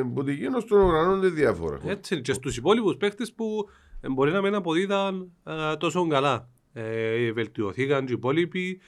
[0.07, 1.79] μπουτικίνο στον ουρανό τη διάφορα.
[1.87, 3.69] Έτσι, και στους υπόλοιπους παίχτες που
[4.01, 6.49] ε, μπορεί να μην αποδίδαν ε, τόσο καλά.
[6.73, 8.81] Ε, βελτιωθήκαν και οι υπόλοιποι.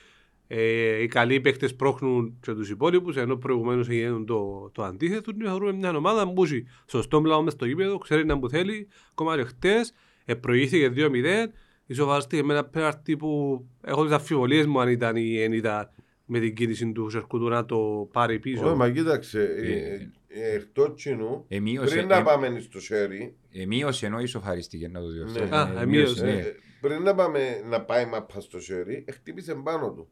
[0.57, 5.33] Ε, οι καλοί παίχτες πρόχνουν και τους υπόλοιπους, ενώ προηγουμένως έγιναν το, το αντίθετο.
[5.33, 8.89] Και θεωρούμε μια ομάδα που έχει σωστό πλάο μες στο γήπεδο, ξέρει να που θέλει.
[9.11, 9.93] Ακόμα και χτες,
[10.25, 11.53] ε, προηγήθηκε 2-0,
[11.87, 15.91] ισοβαρίστηκε με ένα πέναρτι που έχω τις αμφιβολίες μου αν ήταν ή δεν ήταν
[16.25, 18.67] με την κίνηση του Σερκούτου να το πάρει πίσω.
[18.67, 24.07] Όχι, μα κοίταξε, ε, ε, εκτός κοινού, Εμείωσε, πριν να ε, πάμε στο σέρι, εμείωσε
[24.07, 25.45] ενώ ισοφαρίστηκε να το διορθώσω.
[25.45, 25.57] Ναι.
[25.57, 26.25] Α, Ε, εμείωσε.
[26.25, 26.33] ναι.
[26.33, 30.09] ε, πριν να πάμε να πάει μάπα στο σέρι, χτύπησε πάνω του.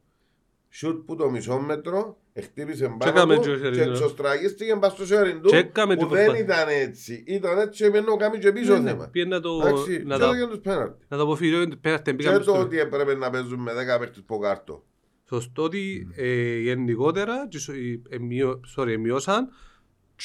[0.75, 3.91] Σουτ που το μισό μέτρο, χτύπησε πάνω έκαμε του και ο σέρι, και ναι.
[3.91, 6.45] εξωστραγίστηκε πας στο σέρι του Και έκαμε που και δεν προσπάθεια.
[6.55, 7.25] ήταν έτσι.
[7.27, 9.09] Ήταν έτσι και να κάνει και πίσω Ναι, ναι, θέμα.
[9.09, 11.05] πήγε να το, Εντάξει, να και τα, έδωκε τους πέναλτι.
[11.09, 11.77] να το αποφύγει.
[11.81, 12.59] Πέρατε, Και πήγαμε το στο...
[12.61, 14.85] ότι έπρεπε να παίζουν με 10 παίχτες ποκάρτο.
[15.29, 19.49] Σωστό ότι ε, γενικότερα και σο- ε, εμειώ- sorry, εμειώσαν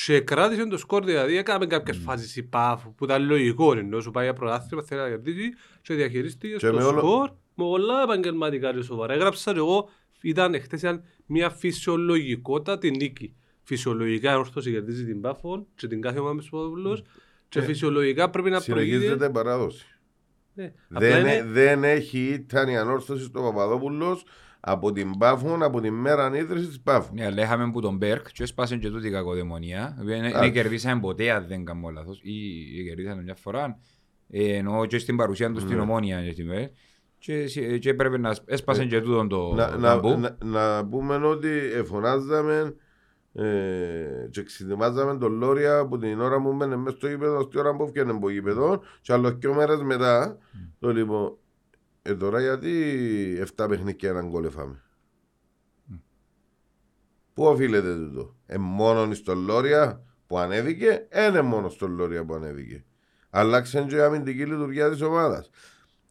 [0.05, 4.11] και κράτησαν το σκορ, δηλαδή έκαμε κάποιες φάσεις η ΠΑΦ που ήταν λογικό, ενώ σου
[4.11, 5.49] πάει για πρωτάθλημα θέλει να κερδίσει
[5.81, 7.29] και διαχειρίστηκε Και στο με όλο- σκορ
[7.59, 9.13] με πολλά επαγγελματικά και σοβαρά.
[9.13, 9.89] Έγραψα και εγώ,
[10.21, 13.35] ήταν, χτες ήταν μια φυσιολογικότατη νίκη.
[13.63, 15.39] Φυσιολογικά η όρθωση κερδίζει την ΠΑΦ
[15.75, 17.01] και την κάθε ομάδα μες στους
[17.49, 18.95] και Ε, φυσιολογικά πρέπει να προηγείται.
[18.97, 19.85] Συνεχίζεται η παράδοση.
[20.53, 20.73] Ναι.
[20.89, 24.25] Απλά Δεν, είναι- ε- δεν έχει ήταν η ανόρθωση στο Παπαδόπουλος
[24.59, 27.15] από την Πάφων, από την μέρα ανίδρυση της Πάφων.
[27.15, 29.95] Ναι, αλλά είχαμε που τον Μπέρκ και έσπασε και τούτη η κακοδαιμονία.
[29.97, 30.51] Δεν δεν Εντάξει.
[30.51, 32.19] κερδίσαμε ποτέ αν δεν κάνω λάθος.
[32.23, 32.33] Ή
[32.75, 33.79] ή κερδίσαμε μια φορά.
[34.29, 35.81] Ε, Εννοώ και στην παρουσία του στην Ναι.
[35.81, 36.17] ομόνια.
[37.31, 37.45] Για την μέρα.
[37.45, 40.19] Και, συ- και έπρεπε να έσπασε και τούτον το να, να, ταμπού.
[40.19, 42.75] να, να πούμε ότι εφωνάζαμε
[43.33, 47.75] ε, και ξετοιμάζαμε τον Λόρια από την ώρα που μένε μέσα στο γήπεδο στη ώρα
[47.75, 50.37] που έφτιανε από γήπεδο και άλλος δύο μέρες μετά
[50.79, 51.37] το λοιπόν
[52.01, 52.73] ε, τώρα γιατί
[53.57, 54.81] 7 παιχνίδια έναν γκολ εφάμε.
[57.33, 62.85] Πού οφείλεται τούτο; Ε, μόνο στον Λόρια που ανέβηκε, είναι μόνο στον Λόρια που ανέβηκε.
[63.29, 65.49] Αλλάξαν και η αμυντική λειτουργία της ομάδας.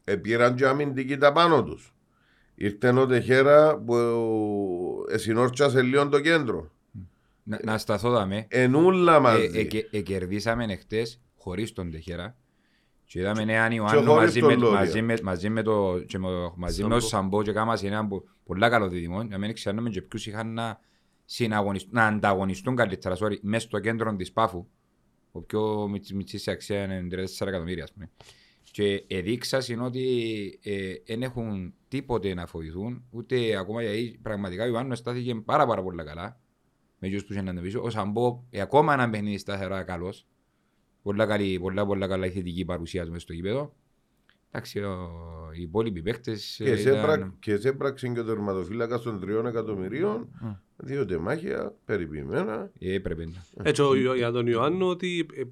[0.09, 1.95] Επήραν και αμυντική τα πάνω τους.
[2.55, 3.95] Ήρθε ο Τεχέρα που
[5.11, 6.71] εσυνόρτσασε λίγο το κέντρο.
[7.43, 8.47] Να, να σταθώ δαμέ.
[8.49, 9.51] Ενούλα Ε, μαζί.
[9.55, 12.37] ε, και- ε, κερδίσαμε εχθές χωρίς τον Τεχέρα.
[13.05, 14.79] Και είδαμε έναν και Ιωάννου χωρίς μαζί τον με, Λόρια.
[14.79, 16.97] μαζί, με, μαζί με το, και με, μαζί με Σαμπό.
[16.97, 19.23] ο Σαμπό και κάμας έναν που, πολλά καλό δίδυμο.
[19.23, 20.79] Για μένα ξέρουμε και ποιους είχαν να,
[21.25, 24.67] συναγωνιστούν, να ανταγωνιστούν καλύτερα sorry, μέσα στο κέντρο της Πάφου.
[25.33, 27.85] Ο πιο μιτ- μητσής σε αξία είναι 34 εκατομμύρια.
[27.85, 28.11] Ας πούμε.
[28.77, 30.05] Και εδείξα είναι ότι
[31.07, 36.05] δεν έχουν τίποτε να φοβηθούν, ούτε ακόμα γιατί πραγματικά ο Ιωάννου στάθηκε πάρα, πάρα πολύ
[36.05, 36.41] καλά.
[36.99, 37.77] Με τους που είχε να αντιμετωπίσει.
[37.87, 40.27] Ο Σαμπό ε, ακόμα ένα παιχνίδι σταθερά καλός.
[41.03, 43.75] Πολλά, καλή, πολλά, πολλά καλά η θετική παρουσία του μες στο γήπεδο.
[44.51, 45.11] Εντάξει, ο,
[45.57, 47.03] οι υπόλοιποι παίκτες Και ε, σε ήταν...
[47.03, 50.29] έπρα- Και σε έπραξε και ο τερματοφύλακας των τριών εκατομμυρίων.
[50.41, 50.49] Μμ.
[50.77, 52.71] Δύο τεμάχια, περιποιημένα.
[52.79, 53.63] Ε, έπρεπε να.
[53.69, 55.43] Έτσι, ο- για τον Ιωάννου ότι ε,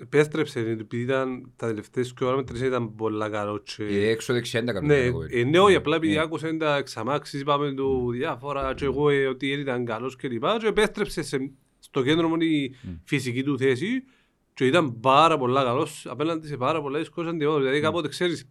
[0.00, 3.84] επέστρεψε, επειδή ήταν τα τελευταίες και ώρα μετρήσεις ήταν πολλά καλό και...
[3.84, 5.26] Ε, έξω δεξιά δεν τα Ναι, κάνουμε.
[5.30, 6.20] ε, ναι, όχι, απλά επειδή Ναι.
[6.20, 10.66] άκουσαν τα εξαμάξεις, είπαμε του διάφορα και εγώ ε, ότι ήταν καλός και λοιπά και
[10.66, 13.88] επέστρεψε σε- στο κέντρο μου η φυσική του θέση
[14.54, 17.62] και ήταν πάρα πολλά καλός απέναντι σε πάρα πολλά δύσκολες αντιμέτωπες.
[17.62, 18.48] Δηλαδή κάποτε ξέρεις,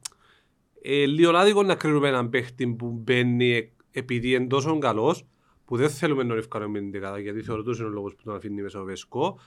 [0.81, 5.25] ε, λίγο άδικο να κρίνουμε έναν παίχτη που μπαίνει ε, επειδή είναι τόσο καλός
[5.65, 8.21] που δεν θέλουμε να τον ευκαιρούμε την δεκάδα γιατί θεωρώ τόσο είναι ο λόγος που
[8.23, 9.39] τον αφήνει μέσα ο Βεσκό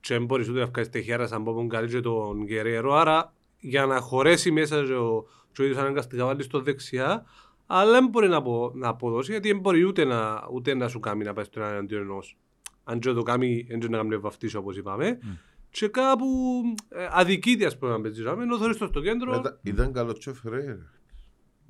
[0.00, 3.86] και δεν μπορείς ούτε να βγάλεις τεχιάρα σαν πω καλή και τον Γκερέρο άρα για
[3.86, 7.24] να χωρέσει μέσα και ο, και ο ίδιος αναγκαστικά βάλει στο δεξιά
[7.66, 11.00] αλλά δεν μπορεί να, απο, να αποδώσει γιατί δεν μπορεί ούτε να, ούτε να σου
[11.00, 12.36] κάνει να πάει στον εναντίον ενός.
[12.84, 15.18] Αν και το κάνει, δεν να κάνει βαφτίσει όπως είπαμε.
[15.70, 16.26] Και κάπου
[16.88, 19.30] ε, αδικείται ας πούμε να παίζει ενώ θωρείς το στο κέντρο.
[19.30, 20.90] Μετά- Ήταν καλό και ο Φεραίρα.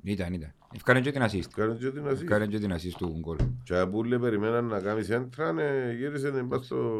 [0.03, 0.53] Ήταν, ήταν.
[0.75, 1.49] Ευκάρεν και την assist.
[1.55, 2.21] Κάνε και την ασύ.
[2.21, 3.37] Ευκάρεν και την assist του γκολ.
[3.63, 6.99] Και από λέει περιμέναν να κάνει σέντρα, ναι, γύρισε την πας στο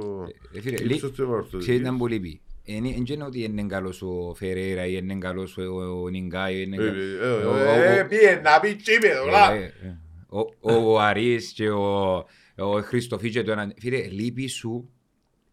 [0.53, 1.59] Ε, φίλε, ύψος λί- του εμπορτοδικής.
[1.59, 2.41] Ξέρεις ήταν πολύ πει.
[2.65, 6.61] Δεν είναι ότι είναι καλός ο Φερέρα ή είναι καλός ο- ο Νιγκάι.
[6.61, 9.53] είναι Ε, κα- ε, ο- ε, ο- ε, Πήγε να πει τσίπεδο, λά.
[9.53, 9.97] Ε, ε,
[10.29, 12.15] ο- Ο Αρής και ο
[12.57, 13.73] ο Χριστοφί και το έναν.
[13.77, 14.89] Φίλε, λείπει σου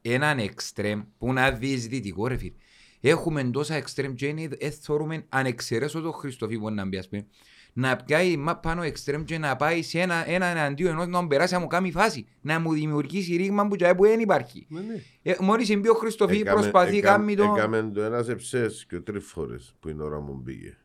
[0.02, 2.52] έναν εξτρέμ που να διεισδυτικό ρε φίλε.
[3.00, 7.08] Έχουμε τόσα εξτρέμ και είναι ε, θεωρούμε αν εξαιρέσω το Χριστοφί που να μπει ας
[7.08, 7.26] πούμε
[7.72, 11.26] να πιάει μα- πάνω εξτρέμ και να πάει σε ένα, ένα εναντίον ενός να μου
[11.26, 14.66] περάσει να μου κάνει φάση να μου δημιουργήσει ρήγμα που, τζάι που δεν υπάρχει.
[14.68, 15.02] Ναι, ναι.
[15.22, 17.54] Ε, μόλις μπει ο Χριστοφί Έκαμε- προσπαθεί έκαμε- κάνει το...
[17.56, 20.76] Έκαμε το ένας εψές και τρεις φορές που η ώρα μου μπήκε.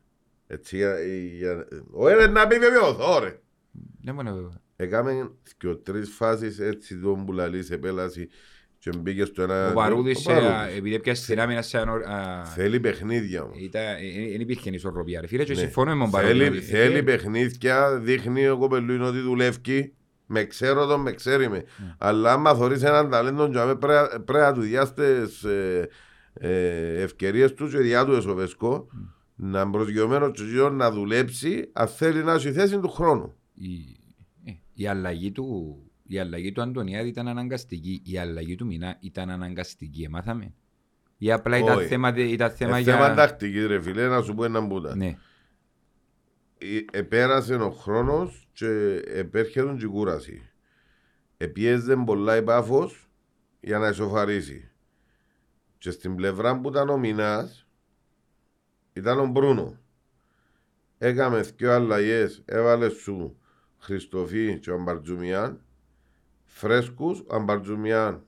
[0.47, 0.99] Έτσι, για-
[1.37, 3.39] για- ο ένας να πει βεβαιωθώ ρε.
[4.01, 8.29] Δεν μπορεί να Έκαμε και τρεις φάσεις έτσι τον που λαλείς σε πέλαση
[8.83, 9.69] και μπήκε στο ένα...
[9.69, 10.49] Ο Παρούδης, Ο Παρούδης.
[10.73, 11.91] ε, επειδή έπιασε την άμυνα σε ένα...
[11.93, 13.57] α, Θέλει παιχνίδια όμως.
[14.31, 15.59] Δεν υπήρχε ισορροπία ρε φίλε και Ναι.
[15.59, 16.33] συμφωνώ με τον Παρούδη.
[16.33, 19.93] Θέλει, ότι- θέλει ε, παιχνίδια, δείχνει ο κοπελούιν ότι δουλεύει.
[20.25, 21.57] Με ξέρω τον, με ξέρει με.
[21.57, 21.95] Ναι.
[21.97, 25.89] Αλλά άμα θωρείς έναν ταλέντο και άμα πρέπει πρέπει να του διάστες ε,
[26.33, 28.87] ε, ευκαιρίες του και διά του εσωβεσκό
[29.35, 29.49] Ναι.
[29.49, 33.33] να είναι προσγειωμένος και εκείνο να δουλέψει αν θέλει να έχει θέση του χρόνου.
[33.53, 33.69] η,
[34.45, 38.01] ε, η αλλαγή του η αλλαγή του Αντωνιάδη ήταν αναγκαστική.
[38.05, 40.03] Η αλλαγή του Μινά ήταν αναγκαστική.
[40.03, 40.53] Εμάθαμε.
[41.17, 41.87] Ή απλά ήταν Όχι.
[41.87, 42.93] θέμα, ήταν θέμα Ε, για...
[42.93, 44.95] θέμα τακτική ρε φίλε, να σου πω έναν πούτα.
[44.95, 45.17] Ναι.
[46.57, 50.49] Ε, Επέρασε ο χρόνος και επέρχεται και η κούραση.
[51.37, 53.09] Επίεζε πολλά η Πάφος
[53.59, 54.71] για να ισοφαρίσει.
[55.77, 57.67] Και στην πλευρά που ήταν ο Μινάς
[58.93, 59.77] ήταν ο Μπρούνο.
[60.97, 63.37] Έκαμες δυο αλλαγές, έβαλες σου
[63.77, 65.62] Χριστοφή και ο Αμπαρτζουμιάν.
[66.55, 68.23] Φρέσκους, ο Αμπαρτζουμιάν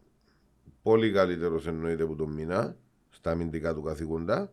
[0.81, 2.75] πολύ καλύτερος εννοείται από τον Μινά
[3.09, 4.51] στα αμυντικά του καθηγούντα.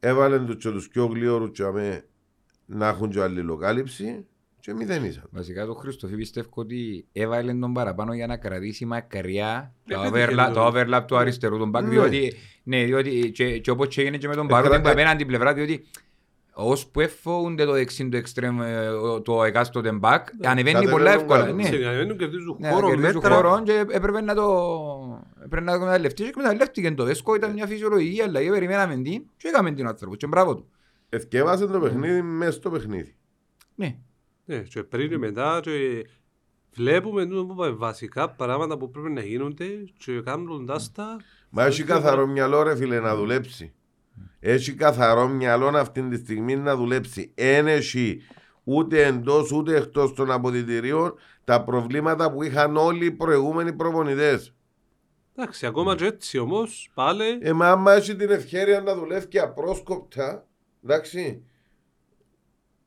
[0.00, 2.04] Έβαλε τους και τους πιο γλύωρους και αμέ
[2.66, 4.26] να έχουν και αλληλοκάλυψη
[4.60, 5.28] και μηδενίσαν.
[5.30, 10.34] Βασικά το Χριστοφί πιστεύω ότι έβαλε τον παραπάνω για να κρατήσει μακριά Ναι, το πέτυχε
[10.34, 11.88] overlap, το- το overlap του αριστερού τον back Ναι.
[11.88, 12.32] διότι,
[12.62, 15.16] ναι, διότι και, και όπως και έγινε και με τον Ε, Παρούδη κρατά- που απέναντι
[15.18, 15.84] την πλευρά διότι
[16.54, 18.88] ως που εφόουνται το δεξί του εξτρέμ ε,
[19.24, 21.40] το εκάστοτε back ανεβαίνει Κατεβαίνουν πολλά εύκολα.
[21.40, 21.54] κάτω.
[21.54, 21.64] Ναι.
[21.64, 23.34] Σε κανέναν κερδίζουν Ναι, χώρο κερδίζουν μέτρα.
[23.34, 27.66] χώρο και έπρεπε να το έπρεπε να το εκμεταλλευτείς και εκμεταλλεύτηκε το Βέσκο ήταν μια
[27.66, 30.68] φυσιολογική αλλαγή περιμέναμε την και έκαμε την άνθρωπος και μπράβο του.
[31.08, 33.14] Εθκεύασε το παιχνίδι μέσα στο παιχνίδι.
[33.74, 33.96] Ναι.
[34.44, 36.06] Ναι, και πριν και μετά και
[36.74, 41.16] βλέπουμε τούτο που είπαμε, βασικά πράγματα που πρέπει να γίνονται και κάνοντας τα...
[41.50, 43.72] Μα έχει καθαρό μυαλό ρε φίλε να δουλέψει.
[44.44, 47.32] Έχει καθαρό μυαλό αυτή τη στιγμή να δουλέψει.
[47.34, 48.22] Εν έχει
[48.64, 54.54] ούτε εντός ούτε εκτός των αποδητηρίων τα προβλήματα που είχαν όλοι οι προηγούμενοι προπονητές.
[55.36, 57.38] Εντάξει, ακόμα και έτσι όμως, πάλι...
[57.40, 60.46] Ε, μα άμα έχει την ευκαιρία να δουλεύει και απρόσκοπτα,
[60.84, 61.44] εντάξει,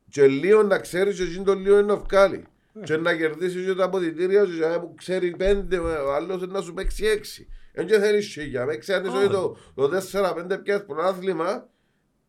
[0.09, 2.45] και λίγο να ξέρεις και εκείνο το λίγο είναι να βγάλει.
[2.83, 6.73] Και να κερδίσεις και τα αποδητήρια και για που ξέρει πέντε, ο άλλος να σου
[6.73, 7.47] παίξει έξι.
[7.75, 8.65] Δεν και θέλεις σίγια.
[8.65, 11.67] Με ξέρεις ότι το, το 4-5 πιάσεις πρωτάθλημα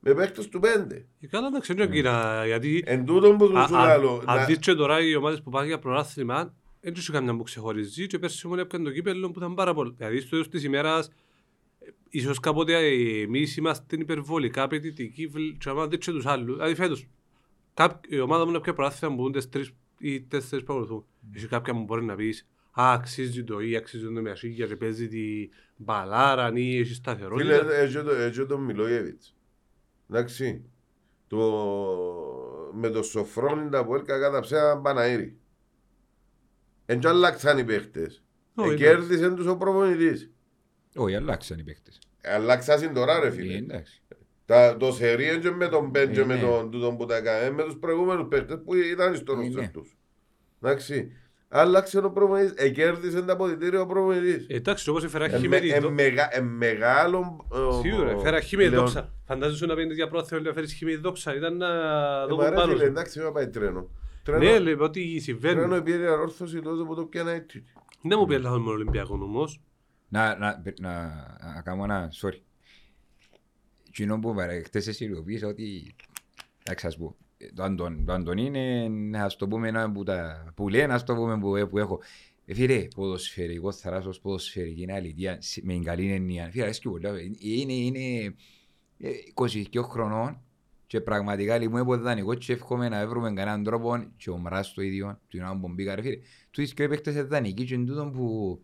[0.00, 1.06] με παίκτες του πέντε.
[1.20, 2.82] Ε, Καλά να ξέρω κύρα, γιατί...
[2.86, 5.42] Εν τούτον που α- του σου α- λέω, Αν να- δεις και τώρα οι ομάδες
[5.42, 9.30] που πάνε για πρωτάθλημα, δεν τους καμιά που ξεχωρίζει και πέρσι μόνο έπιαν το κύπελλο
[9.30, 9.94] που ήταν πάρα πολύ.
[9.96, 11.08] Δηλαδή στο τέλος της ημέρας,
[11.78, 16.54] ε, ίσως κάποτε ε, εμείς είμαστε υπερβολικά απαιτητικοί βλ- και άμα δεις και τους άλλους.
[16.56, 17.06] Δηλαδή φέτος,
[17.74, 21.04] κάπο- η ομάδα μου να πιει πρωτάθλημα που μπουν τις τρεις ή τέσσερις που ακολουθούν.
[21.34, 22.46] Έχει κάποια που μπορεί να πεις
[22.80, 26.94] Α, αξίζει το ή αξίζει το με ασίγια και παίζει τη μπαλάρα ή έχει Φίλε,
[26.94, 27.74] σταθερότητα.
[27.74, 29.36] έτσι το- έτσι τον Μιλόγεβιτς.
[30.10, 30.64] Εντάξει.
[31.26, 31.38] Το
[32.72, 35.36] με το Σοφρόνιντα που έλκα κατά ψέα Παναήρη.
[36.86, 38.22] Εν κι αλλάξαν οι παίχτες.
[38.54, 40.30] Όχι, Εκέρδισε τους ο προπονητής.
[40.96, 41.98] Όχι, αλλάξαν οι παίκτες.
[42.24, 43.56] Αλλάξασαν τώρα ρε Ε, φίλε.
[43.56, 44.02] εντάξει.
[44.46, 46.40] Τα, το σερί έντια με τον Μπέντζο Ε, με ναι.
[46.40, 49.68] τον τούτον που τα έκανε, με τους προηγούμενους παίχτες που ήταν στο Ε, ρόστερ ναι.
[49.68, 49.96] τους.
[50.62, 51.12] Εντάξει.
[51.48, 54.46] Άλλαξε ο προπονητής, εκέρδισε τα αποδητήρια ο προπονητής.
[54.48, 55.70] Εντάξει, όπως έφερα Ε, με- χειμερί.
[55.72, 57.46] ε, μεγα- ε, μεγάλο...
[57.52, 59.12] ε, Σίγουρα, ο- έφερα χειμερί πλέον- δόξα.
[59.24, 61.34] Φαντάζεσαι να παίρνει για πρόθεση να φέρεις χειμερί δόξα.
[61.36, 61.66] Ήταν να
[62.22, 62.86] Ε, δω μα ρε πάνω φίλε, σου.
[62.86, 63.80] εντάξει, θα πάει τρένο.
[63.80, 65.74] Ναι, Τρένο, λέει ότι τρένο συμβαίνει.
[65.76, 67.64] επήρε ανόρθωση τότε που το πιάνα έτσι.
[68.02, 69.60] Δεν μου πει λάθος με τον Ολυμπιακό όμως.
[70.08, 70.92] Να, να, να,
[71.54, 72.40] να κάνω ένα, sorry.
[73.92, 75.94] Κοινό που παρα- χτες εσύ ειδοποίησα ότι,
[76.62, 77.16] εντάξει ας πω,
[77.54, 81.14] το, Αντων, το Αντωνί είναι, ας το πούμε, ένα που, τα, που λένε, ας το
[81.14, 82.00] πούμε, που, που έχω.
[82.44, 86.48] Ε, φίλε, ποδοσφαιρικό θράσος, ποδοσφαιρική είναι αλήθεια, σε- με την καλή έννοια.
[86.50, 87.06] Φίλε, αρέσκει πολύ.
[87.06, 88.34] Ε, Είναι, είναι
[88.98, 90.40] ε, 22 χρονών
[90.86, 94.82] και πραγματικά λοιπόν είμαι δανεικό και εύχομαι να βρούμε κανέναν τρόπο και ο Μράς το
[94.82, 96.16] ίδιο, του είναι που μπήκα ρε φίλε.
[96.50, 98.58] Του και παίκτες είναι δανεικοί και είναι τούτο που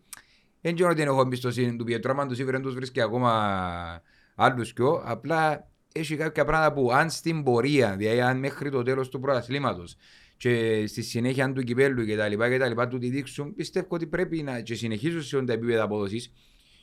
[0.61, 4.01] δεν ξέρω ότι έχω εμπιστοσύνη του Πιετρό, αν τους ήβρε τους βρίσκει ακόμα
[4.35, 9.09] άλλους πιο, απλά έχει κάποια πράγματα που αν στην πορεία, δηλαδή αν μέχρι το τέλος
[9.09, 9.95] του πρωταθλήματος
[10.37, 13.87] και στη συνέχεια του κυπέλου και τα λοιπά και τα λοιπά του τη δείξουν, πιστεύω
[13.89, 16.33] ότι πρέπει να και συνεχίσουν σε τα επίπεδα απόδοσης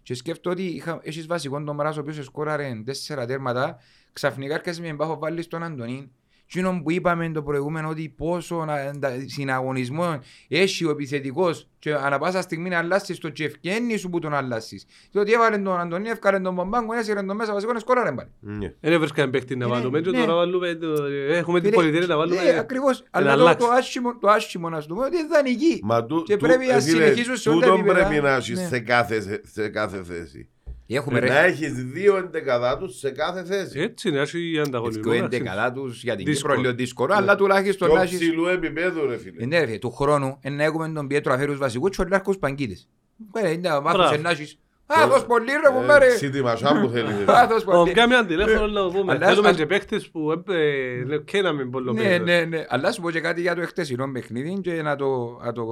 [0.02, 3.78] και σκέφτομαι ότι είχα, έχεις βασικό τον Μράς ο οποίος σκόραρε τέσσερα τέρματα,
[4.12, 6.10] ξαφνικά έρχεσαι με εμπάχο βάλεις τον Αντωνίν
[6.52, 12.18] Εκείνο που είπαμε το προηγούμενο ότι πόσο να- τα- συναγωνισμό έχει ο επιθετικός και ανά
[12.18, 14.86] πάσα στιγμή να αλλάσεις το και ευκαινεί σου που τον αλλάσεις.
[15.10, 18.28] Διότι έβαλε τον Αντωνί, έφκαρε τον Μπομπάγκο, έσυρε τον μέσα βασικό, σκόραρε πάλι.
[18.40, 18.72] Ναι.
[18.80, 20.18] Δεν έβρισκαν παίκτη να Είναι- βάλουμε και ναι.
[20.18, 22.58] τώρα βάλουμε, το- έχουμε την Φίλε, πολιτεία να ναι, βάλουμε.
[22.58, 23.00] ακριβώς.
[23.02, 23.66] να Αλλά το, αλλάξει.
[23.66, 25.80] το, άσχημο, το άσχημο να σου το πούμε ότι είναι δανεική.
[25.82, 28.06] Μα του, Και του- πρέπει να ε, φίλε, συνεχίσουν σε όλα τα τούτον επίπεδα.
[28.06, 28.66] πρέπει να έχεις Ναι.
[28.66, 30.48] σε κάθε, σε- σε κάθε θέση.
[30.96, 31.38] Έχουμε Να ρε.
[31.46, 33.80] έχεις δύο εντεκαδάτους σε κάθε θέση.
[33.80, 35.02] Έτσι είναι, έχει ανταγωνισμό.
[35.02, 35.36] Και ο εντάξει.
[35.36, 36.52] εντεκαδά τους για την Δύσκολο.
[36.54, 38.18] Κύπρο λίγο δύσκολο, αλλά τουλάχιστον να Πιο έχεις...
[38.18, 39.46] ψηλού επίπεδου ρε Ε, φίλε.
[39.46, 42.38] Ναι ρε φίλε, του χρόνου ε, να έχουμε τον Πιέτρο Αφέρους βασικούς και ο Λάρκος
[42.38, 42.88] Παγκίτες.
[43.32, 44.14] Ε, είναι βάθος Μπράβο.
[44.14, 44.58] ε, να έχεις.
[44.86, 46.06] Άθος πολύ ρε κουμπάρε.
[46.06, 47.16] Ε, Ξύτιμα που θέλεις.
[47.18, 47.24] ρε.
[47.42, 47.92] Άθος Ω, πολύ.
[47.92, 49.12] Κάμε αντιλέφωνο να το πούμε.
[49.12, 52.24] Αλλά- Θέλουμε α- και παίκτες που έπαι- λέω, και να μην πολλο Ναι, παίζουν.
[52.24, 52.64] ναι, ναι.
[52.68, 55.64] Αλλά σου πω και κάτι για το εχθεσινό παιχνίδι και να το, να το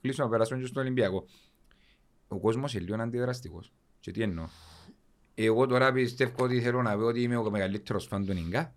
[0.00, 1.24] κλείσω να περάσουμε και στον Ολυμπιακό.
[2.28, 3.72] Ο κόσμος είναι λίγο αντιδραστικός.
[4.02, 4.44] Και τι εννοώ.
[5.34, 8.74] Εγώ τώρα πιστεύω ότι θέλω να πω ότι είμαι ο μεγαλύτερος φαν του Νιγκά.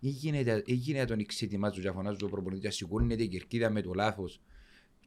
[0.00, 3.22] Ή γίνεται, ή γίνεται να τον εξετοιμάζω και να φωνάζω τον προπονητής και να σηκώνεται
[3.22, 4.40] η κερκίδα με το λάθος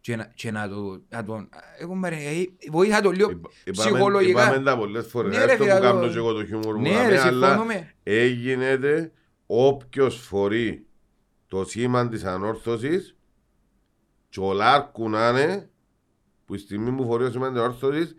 [0.02, 1.50] και να, και να, το, να τον...
[1.80, 4.42] Εγώ μ' αρέ- ε, βοήθα το λίγο Είπα- είπαμε- ψυχολογικά.
[4.44, 5.38] Είπαμε τα πολλές φορές.
[5.38, 6.82] Ναι, ρε, Αυτό που φίλε, κάνω το- και εγώ το χιούμορ μου.
[6.82, 7.94] Ναι γαμέ, ρε, αλλά συμφωνούμε.
[8.04, 9.12] Έγινε
[9.46, 10.86] όποιος φορεί
[11.48, 13.16] το σήμα της ανόρθωσης
[14.30, 15.70] και ο Λάρκου να είναι
[16.46, 18.16] που η στιγμή που φορεί το σήμα της ανόρθωσης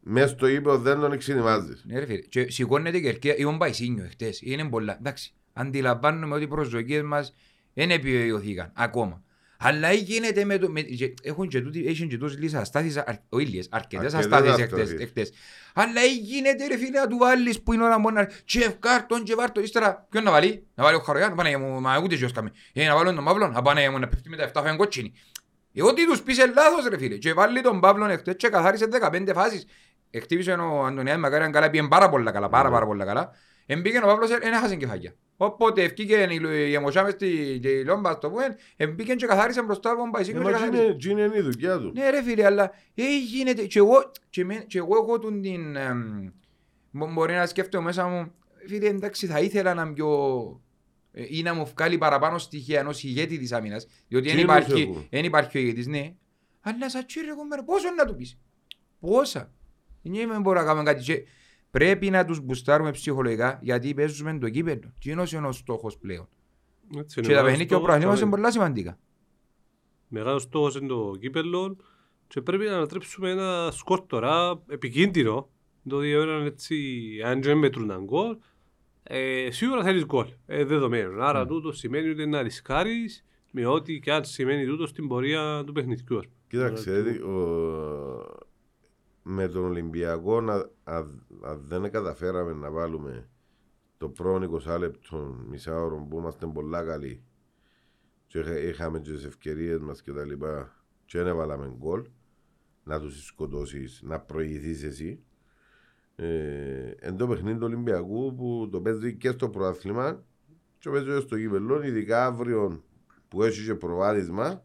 [0.00, 1.84] μέσα στο ύπεδο δεν τον εξυνημάζεις.
[1.86, 4.96] Ναι ρε φίλε, και σηκώνεται η κερκίδα, είπαν Παϊσίνιο εχθές, είναι πολλά.
[4.98, 7.34] Εντάξει, αντιλαμβάνομαι ότι οι προσδοκίες μας
[7.74, 9.22] δεν επιβεβαιωθήκαν ακόμα.
[9.62, 10.70] Αλλά γίνεται με το...
[10.70, 14.34] Με, και έχουν και τούτοι, έχουν και τούτες λίγες αστάθειες, αρ, ο Ήλιες, αρκετές Αρκετές
[14.34, 14.90] αστάθειες αστάθειες.
[14.90, 15.32] εχθές, εχθές.
[15.74, 18.28] Αλλά γίνεται ρε φίλε να του βάλεις που είναι ώρα μόνο να...
[18.44, 21.98] Και ευκάρτον και βάρτον, ύστερα ποιον να βάλει, να βάλει ο Χαρογιάν, πάνε μου, μα
[21.98, 22.52] ούτε γιος κάμε.
[22.72, 25.12] Ε, να βάλω τον Παύλο, να πάνε μου να πέφτει με τα 7 φέν κότσινη.
[25.72, 27.16] Ε, ό,τι τους πεις είναι λάθος ρε φίλε.
[27.16, 29.66] Και βάλει τον Παύλο εχθές και καθάρισε 15 φάσεις.
[30.10, 33.30] Εκτίμησε ο Αντωνιάδη Μακάριαν καλά, πήγαινε πάρα πολλά καλά, πάρα πάρα πολλά καλά.
[33.66, 35.14] Εμπήκε ο Παύλος, δεν έχασε κεφάλια.
[35.36, 36.26] Όποτε ευκήκε
[36.68, 40.08] η εμοσιά μες στη και η λόμπα, στο πούμε, εμπήκε και καθάρισε μπροστά από τον
[40.08, 40.82] Ε, Παϊσίκο και μα καθάρισε.
[40.82, 41.92] είναι- τι είναι η δουλειά του.
[41.94, 45.76] Ναι ρε φίλε, αλλά ε, γίνεται και εγώ, και, με, και εγώ έχω τον την,
[45.76, 46.26] εμ,
[46.90, 48.32] μπο- μπορεί να σκέφτομαι μέσα μου,
[48.66, 50.08] φίλε εντάξει θα ήθελα να πιο,
[51.12, 54.82] ε, ή να μου βγάλει παραπάνω στοιχεία ενός ηγέτη της άμυνας, διότι δεν Εκείνους υπάρχει,
[54.82, 55.06] έχουν.
[55.10, 56.14] δεν υπάρχει ο ηγέτης, ναι,
[56.60, 58.38] αλλά σαν τσίρε κομμέρα, πόσο να του πεις,
[59.00, 59.52] πόσα,
[60.02, 61.22] δεν μπορώ να κάνουμε κάτι και
[61.70, 66.28] πρέπει να τους μπουστάρουμε ψυχολογικά γιατί παίζουμε το κύπελο, και είναι ο στόχος πλέον.
[66.96, 68.36] Έτσι είναι, Και τα μεγάλος παιχνίδια και ο στόχος, προαθλήμας είναι πάμε.
[68.42, 68.98] πολλά σημαντικά.
[70.08, 71.76] Μεγάλος στόχος είναι το κύπελλο
[72.26, 75.48] και πρέπει να ανατρέψουμε ένα σκορ τώρα επικίνδυνο.
[75.88, 76.76] Το δύο έναν έτσι,
[77.24, 78.36] αν δεν μετρούν έναν γκολ,
[79.02, 81.22] ε, σίγουρα θέλεις γκολ, ε, δεδομένο.
[81.22, 85.72] Άρα τούτο σημαίνει ότι να ρισκάρεις με ό,τι και αν σημαίνει τούτο στην πορεία του
[85.72, 86.18] παιχνιδιού.
[86.18, 86.34] ας πούμε.
[86.48, 88.39] Κοίταξε, Άρα, ε, ο-
[89.22, 93.28] με τον Ολυμπιακό να, αν αν δεν καταφέραμε να βάλουμε
[93.98, 97.22] το πρώτο 20 λεπτό, μισά ώρα που είμαστε πολλά καλοί.
[98.26, 102.04] Και είχα- είχαμε και τις ευκαιρίες μας και τα λοιπά και δεν έβαλαμε γκολ.
[102.84, 105.22] Να τους σκοτώσεις, να προηγηθείς εσύ.
[106.16, 110.24] Ε, εν το παιχνίδι του Ολυμπιακού που το παίζει και στο προάθλημα
[110.78, 112.82] και παίζει και στο κύπελλο ειδικά αύριο
[113.28, 114.64] που έχει και προβάδισμα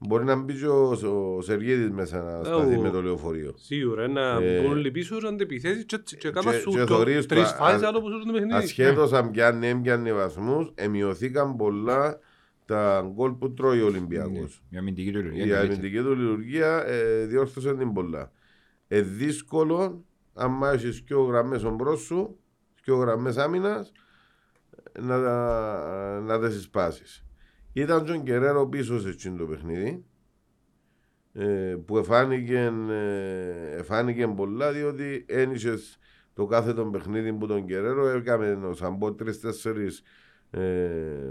[0.00, 0.88] Μπορεί να μπει και ο,
[1.36, 3.52] ο Σεργίδης μέσα να σταθεί ο- με το λεωφορείο.
[3.56, 6.86] Σίγουρα, να Ε, μπουν όλοι πίσω, να αντεπιθέσεις και, και κάμας και- σου και το-
[6.96, 8.54] θωρείς το- τρεις α- φάσεις α- άλλο που σου το παιχνίδι.
[8.54, 12.18] Ασχέτως αν πιάνει έμπιανε βαθμούς, εμειωθήκαν πολλά
[12.66, 14.62] τα γκολ που τρώει ο Ολυμπιακός.
[14.70, 15.44] Η αμυντική του λειτουργία.
[15.44, 15.72] Η καλύτερη.
[15.72, 18.32] αμυντική του λειτουργία ε, διόρθωσε την πολλά.
[18.88, 22.38] Ε, δύσκολο, αν έχεις δύο γραμμές ομπρός σου,
[22.84, 23.92] δύο γραμμές άμυνας,
[25.00, 27.24] να, τα- να τα συσπάσεις.
[27.78, 30.04] Ήταν τον Κεραίρο πίσω σε εκείνο το παιχνίδι,
[31.32, 35.98] ε, που εφάνηκε, ε, εφάνηκε πολλά διότι ένιξες
[36.34, 40.02] το κάθε τον παιχνίδι που τον Κεραίρο έκαμε ο Σαμπό τρεις-τέσσερις
[40.50, 40.60] ε,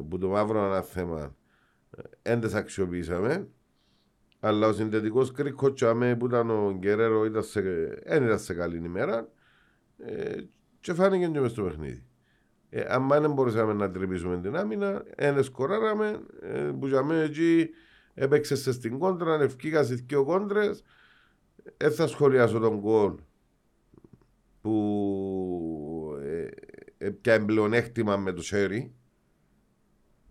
[0.10, 1.36] που το μαύρο ένα θέμα
[2.22, 3.48] δεν τις αξιοποιήσαμε
[4.40, 7.62] αλλά ο συνδετικός κρίκο τσάμε που ήταν ο Γκερέρο ήταν σε,
[8.06, 9.30] δεν ήταν σε καλή ημέρα
[9.98, 10.42] ε,
[10.80, 12.07] και φάνηκε και μες στο παιχνίδι.
[12.70, 17.70] Ε, αν δεν μπορούσαμε να τρυπήσουμε την άμυνα, δεν σκοράραμε, ε, που για μένα εκεί
[18.14, 20.84] έπαιξες σε στην κόντρα, ευκήκα σε δύο κόντρες,
[21.78, 23.14] δεν θα σχολιάσω τον γκολ
[24.62, 26.48] που ε,
[26.98, 28.96] ε, πια πλεονέκτημα με το Σέρι.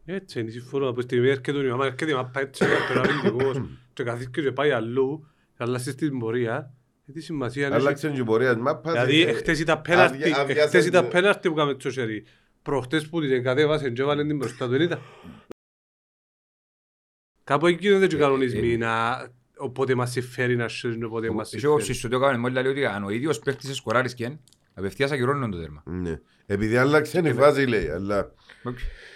[0.04, 0.88] Έτσι είναι, συμφωνώ.
[0.88, 3.60] Από τη στιγμή έρχεται ο άμα έρχεται η μάπα έτσι, τον αμυντικός
[3.92, 6.75] και καθίσκει και πάει αλλού, αλλάσεις την πορεία, ε,
[7.12, 7.74] τι σημασία έχει.
[7.74, 8.92] Αλλάξε και η πορεία της μάπας.
[8.92, 12.24] Δηλαδή, ε, εχθές ήταν πέναρτι, αδεια- αδειάσαν εχθές ήταν το- πέναρτι που κάμε το σέρι.
[12.62, 15.00] Προχτές που την εγκατέβασε και έβαλε την μπροστά του, δεν ήταν.
[17.44, 19.26] Κάπου εκεί γίνονται και οι κανονισμοί, να...
[19.56, 21.98] οπότε μας συμφέρει να σέρνει, οπότε μας Εσύ εγώ συμφέρει.
[21.98, 24.38] σου το έκαμε μόλις λέει ότι αν ο ίδιος παίχτης σκοράρισκε,
[24.74, 25.82] απευθείας ακυρώνουν το τέρμα.
[25.86, 26.20] Ναι.
[26.46, 28.32] Επειδή άλλαξε η φάση λέει, αλλά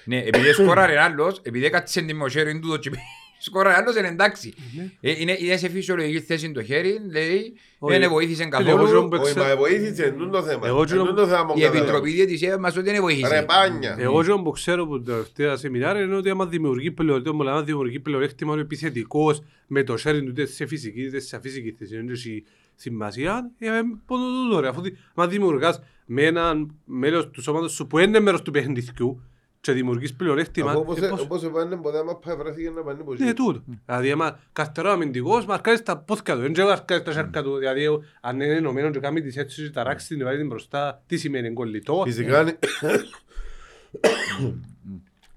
[0.04, 2.98] Ναι, επειδή σκοράρε άλλος, επειδή έκατσε την μοσέριν του το τσιπί,
[3.40, 4.54] σκοράρε άλλος είναι εντάξει.
[5.00, 7.98] Ε, Είναι είναι σε φυσιολογική θέση το χέρι, λέει, Όχι.
[7.98, 9.08] δεν βοήθησε εγώ και καθόλου.
[9.08, 10.66] Που όχι ξέρω- μα βοήθησε, εντούν το θέμα.
[10.66, 11.82] Εγώ και Εντούν το θέμα που Η καταλάβω.
[11.84, 13.44] Επιτροπή Διαιτησίας μας ότι δεν Ρε βοήθησε.
[13.46, 13.96] πάνια.
[13.98, 18.00] Εγώ και που ξέρω από τα τελευταία σεμινάρια είναι ότι άμα δημιουργεί πλέον, άμα δημιουργεί
[18.00, 22.08] πλεονέκτημα ο επιθετικός με το sharing του είτε σε φυσική είτε σε αφυσική θέση, δεν
[22.08, 23.68] έχει σημασία, ε,
[24.06, 28.20] πόνο τούτο ρε, αφού δι- άμα δημιουργάς με έναν μέλος του σώματος σου που είναι
[28.20, 29.22] μέρος του παιχνιδιού
[29.60, 32.82] και δημιουργείς πλεονέκτημα, Αφού όπως ε, ε- πώς- όπως επάνε ποτέ άμα πάει βρέθηκε να
[32.82, 33.62] πάνε πως ναι, τούτο.
[33.86, 37.56] Δηλαδή, άμα καρτερό αμυντικός, μαρκάρεις τα πόθηκα του, δεν ξέρω μαρκάρεις τα σάρκα του.
[37.56, 41.02] Δηλαδή, ο- αν είναι ενωμένος και κάνει τις έτσι και ταράξει την βάλει την μπροστά,
[41.06, 42.02] τι σημαίνει κολλητό.
[42.06, 42.58] Φυσικά αν-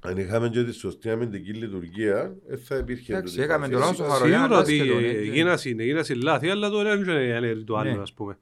[0.05, 3.71] αν είχαμε και τη σωστή αμυντική λειτουργία, δεν θα υπήρχε Εντάξει, τούτη έκαμε φάση.
[3.73, 4.65] το λάθος στο Φυσικά, Χαρογιάννη.
[4.65, 5.35] Σίγουρα ότι άσχετο, ναι, ναι.
[5.35, 8.01] γίνασαι, είναι, γίνασαι λάθη, αλλά τώρα δεν είναι το άλλο, Ναι.
[8.01, 8.37] ας πούμε.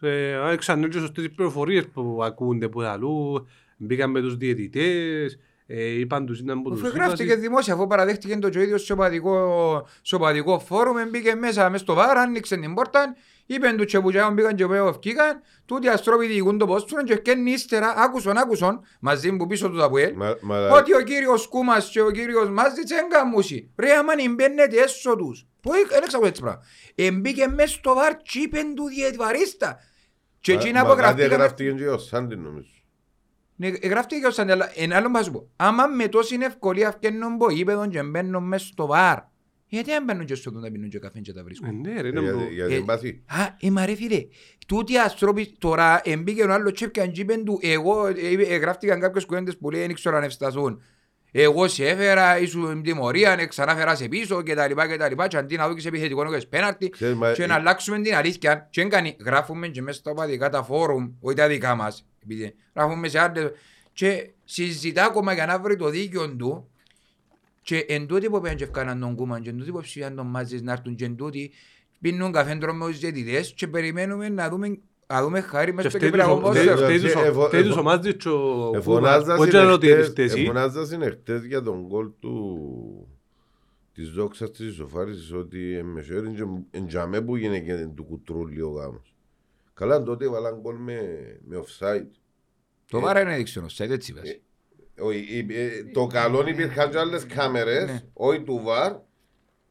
[0.00, 3.46] Ε, Αν ξανά σωστές οι πληροφορίες που ακούνται που αλλού,
[3.80, 7.40] μπήκαν με τους διαιτητές, ε, είπαν τους ήταν που τους Αφού γράφτηκε είπασαν.
[7.40, 12.16] δημόσια, αφού παραδέχτηκε το και ο ίδιος σοπαδικό, σοπαδικό φόρουμ, μπήκε μέσα μες στο βάρ,
[12.18, 13.14] άνοιξε την πόρτα,
[13.46, 17.94] είπεν του τσεπουτσιάων μπήκαν και πέρα ευκήκαν, τούτοι αστρόποι διηγούν το πόστρο και ευκένει ύστερα,
[17.96, 22.00] άκουσον, άκουσον, μαζί που πίσω του τα πουέλ, Μα- μα- ότι ο κύριος Κούμας και
[22.00, 23.70] ο κύριος Μάζιτς έγκαμουσι.
[23.78, 25.46] Ρε άμα μπαίνετε έσω τους.
[25.60, 26.62] Πού δεν έξω έτσι πράγμα.
[26.94, 29.78] Εμπήκε μες στο βάρ και είπεν του διετβαρίστα.
[30.40, 31.34] Και μα- εκείνα μα που κάτι γραφτήκαμε...
[31.34, 32.68] γράφτηκε και ο Σάντι νομίζω.
[33.60, 35.48] Ναι, γράφτηκε ο Σάντι, αλλά ένα άλλο να σου πω.
[35.56, 39.18] Άμα με τόση ευκολία φτιάχνουν από γήπεδο και μπαίνουν μες στο βάρ.
[39.66, 41.80] Γιατί δεν μπαίνουν και στο να πίνουν και καφέ και τα Ε, βρίσκουν.
[41.80, 43.22] Ναι, ρε, Ε, είναι για- μπρο- Για Ε, την πάση.
[43.26, 44.26] Α, ε, μα ρε φίλε,
[44.66, 48.12] τούτοι αστρόποι τώρα εμπήκε ο άλλος τσέπκαν και είπεν του εγώ, ε,
[48.48, 50.82] ε, γράφτηκαν κάποιες κουέντες που λέει δεν ξέρω αν ευσταθούν.
[51.32, 55.08] Εγώ σε έφερα, ήσουν τιμωρία, ε, ξανά φέρα σε πίσω και τα λοιπά και τα
[55.08, 58.00] λοιπά και αντί να δω και σε επιθετικό νόκες πέναρτη Ξέρεις, μα- και να αλλάξουμε
[58.00, 62.06] την αλήθεια και έκανε, γράφουμε και μέσα στα παδικά τα φόρουμ, όχι τα δικά μας,
[62.34, 63.50] επειδή γράφουμε σε άλλες
[63.92, 66.68] και συζητά ακόμα για να βρει το δίκαιο του
[67.62, 70.26] και εν τούτοι που πήγαν και ευκάναν τον Κούμαν και εν τούτοι που ψηφιάν τον
[70.26, 71.50] Μάζες να έρθουν και εν τούτοι
[72.00, 75.98] πίνουν καφέ τρώμε ως διαιτητές και περιμένουμε να δούμε, να δούμε χάρη Και μέσα στο
[75.98, 76.76] φταίει Κυπριακό τους ο- ποδόσφαιρο.
[76.76, 79.38] φταίει τους ο- Εφο- φταίει τους εφο- ο Μάτζης και ο Εφωνάζα Κούμας.
[79.40, 80.42] Όχι να ρωτήσεις συνεχτές- εσύ.
[80.42, 83.08] εφωνάζα συνεχτές για τον γκολ του
[83.94, 89.14] της δόξας της ισοφάρισης ότι εμεσιόριν και εντζαμέ που γίνεται και του κουτρούλι ο γάμος.
[89.74, 90.98] Καλά τότε έβαλαν γκολ με,
[91.44, 92.06] με offside.
[92.90, 94.40] Το βάρα είναι δείξονο, σάιτ έτσι βάζει.
[95.00, 98.02] Όχι, η- ε, το καλό υπήρχαν και άλλες κάμερες, Ναι.
[98.12, 98.96] όχι του VAR,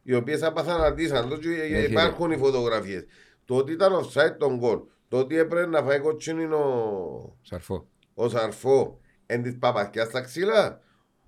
[0.04, 3.06] οι οποίες απαθανατήσαν το και Ναι, υπάρχουν οι φωτογραφίες.
[3.46, 7.88] Το ότι ήταν offside τον γκολ, το ότι έπρεπε να φάει κοτσίνινο Σαρφό.
[8.14, 10.82] ο Σαρφό εν της παπακιάς στα ξύλα,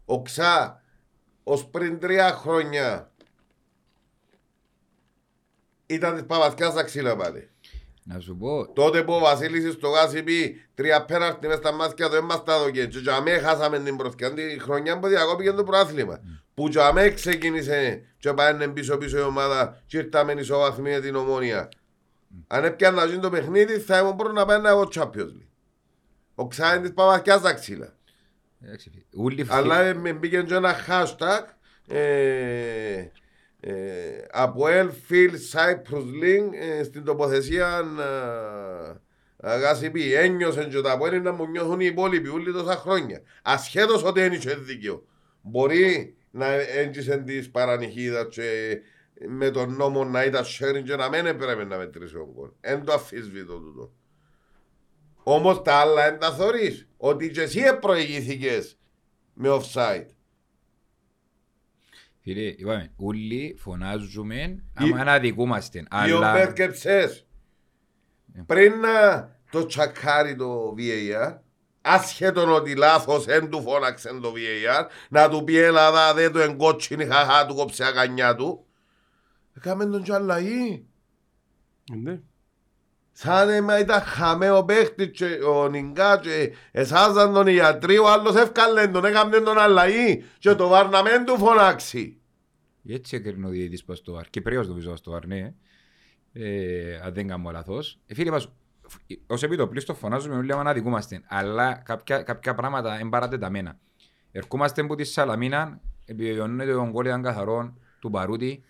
[0.06, 0.84] ο Ξά
[1.44, 3.12] ως πριν τρία χρόνια
[5.86, 7.50] ήταν της παπακιάς στα ξύλα πάλι.
[8.14, 12.10] Να σου πω, Τότε που ο Βασίλης στο γάσι πει τρία πέναρτη μες στα μάτια
[12.10, 15.64] του έμας τα δοκέ και για μέ χάσαμε την προσκιά τη χρονιά που διακόπηκε το
[15.64, 16.20] προάθλημα.
[16.54, 21.16] Που για μέ ξεκίνησε και πάνε πίσω πίσω η ομάδα και ήρθαμε ισοβαθμοί με την
[21.16, 21.70] ομόνια.
[22.48, 25.48] Αν έπιαν να γίνει το παιχνίδι θα ήμουν πρώτο να πάει να εγώ Champions League.
[26.36, 27.96] Ο Ξάιν της Παπακιάς στα ξύλα.
[28.62, 31.44] εντάξει, φίλε, ούλοι Αλλά ε, με μπήκε και ένα hashtag
[31.88, 33.12] ε, Ε,
[34.32, 36.50] από Elfield Cyprus Link
[36.80, 39.00] ε, στην τοποθεσία ε,
[39.44, 43.22] Αγάσιπη ένιωσαν και τα Αποέλ να μου νιώθουν οι υπόλοιποι όλοι τόσα χρόνια.
[43.42, 45.04] Ασχέτως ότι δεν είχε δίκαιο.
[45.42, 48.80] Μπορεί να έντυσε της παρανυχίδας και
[49.28, 52.50] με τον νόμο να ήταν sharing και να μην έπρεπε να μετρήσει ο γκολ.
[52.62, 53.94] Εν το αφισβητώ τούτο.
[55.24, 56.88] Όμως τα άλλα εν τα θωρείς.
[56.98, 58.78] Ότι και εσύ προηγήθηκες
[59.34, 60.06] με offside.
[62.24, 65.84] Φίλε, είπαμε, όλοι φωνάζουμε άμα να αδικούμαστε.
[66.06, 67.26] Δύο Αλλά μπέρκεψες.
[68.46, 71.38] Πριν να το τσακάρει το VAR,
[71.82, 76.40] άσχετον ότι λάθος εν του φώναξε το VAR, να του πει η Ελλάδα δεν του
[76.40, 78.66] εγκότσινη χαχά του κόψε ακανιά του,
[79.58, 80.86] έκαμε τον κι αλλαγή.
[81.96, 82.20] Ναι.
[83.24, 88.36] Σαν έμα ήταν χαμέο παίχτης και ο Νιγκά και εσάζαν τον οι γιατροί, ο άλλος
[88.36, 92.22] εύκαλε τον, έκαμε τον αλλαγή και το βάρ να μην του φωνάξει.
[92.88, 94.30] έτσι έκρινε ο διαιτητής πας στο ΒΑΡ.
[94.30, 95.54] Κυπρέος νομίζω πας στο ΒΑΡ, ναι.
[96.34, 98.00] Ε, αν δεν κάνω λάθος.
[98.06, 98.52] Ε, φίλε μας,
[99.28, 101.22] ως επιτοπλίστο φωνάζουμε όλοι άμα να αδικούμαστε.
[101.28, 103.80] Αλλά κάποια, κάποια πράγματα είναι παρατεταμένα.
[104.32, 108.64] Ερχόμαστε από τη Σαλαμίνα, επιβεβαιώνεται τον κόλλη ήταν καθαρό του Παρούτη,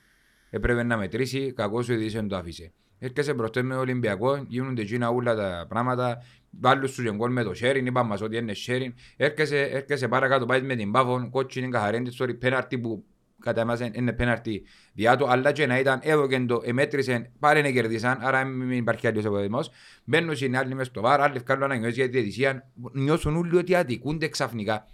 [0.49, 2.73] έπρεπε να μετρήσει, κακός ο διαιτητής δεν το άφησε.
[3.03, 7.43] Έρχεσαι μπροστά με τον Ολυμπιακό, γίνονται εκείνα όλα τα πράγματα, βάλουν σου και γκολ με
[7.43, 8.93] το sharing, είπαν μας ότι είναι sharing.
[9.17, 13.05] Έρχεσαι, έρχεσαι παρακάτω, πάει με την Πάφον, κότσινη καθαρέντη, sorry, πέναρτη που
[13.39, 17.61] κατά εμάς είναι πέναρτη διά του, αλλά και να ήταν εδώ και το εμέτρησαν, πάλι
[17.61, 19.71] να κερδίσαν, άρα μην υπάρχει άλλος αποδημός.
[20.03, 23.75] Μπαίνουν οι άλλοι μες στο βάρ, άλλοι βγάλουν αναγνώσεις για τη διαιτησία, νιώσουν όλοι ότι
[23.75, 24.87] αδικούνται ξαφνικά.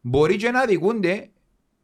[0.00, 1.30] Μπορεί και να αδικούνται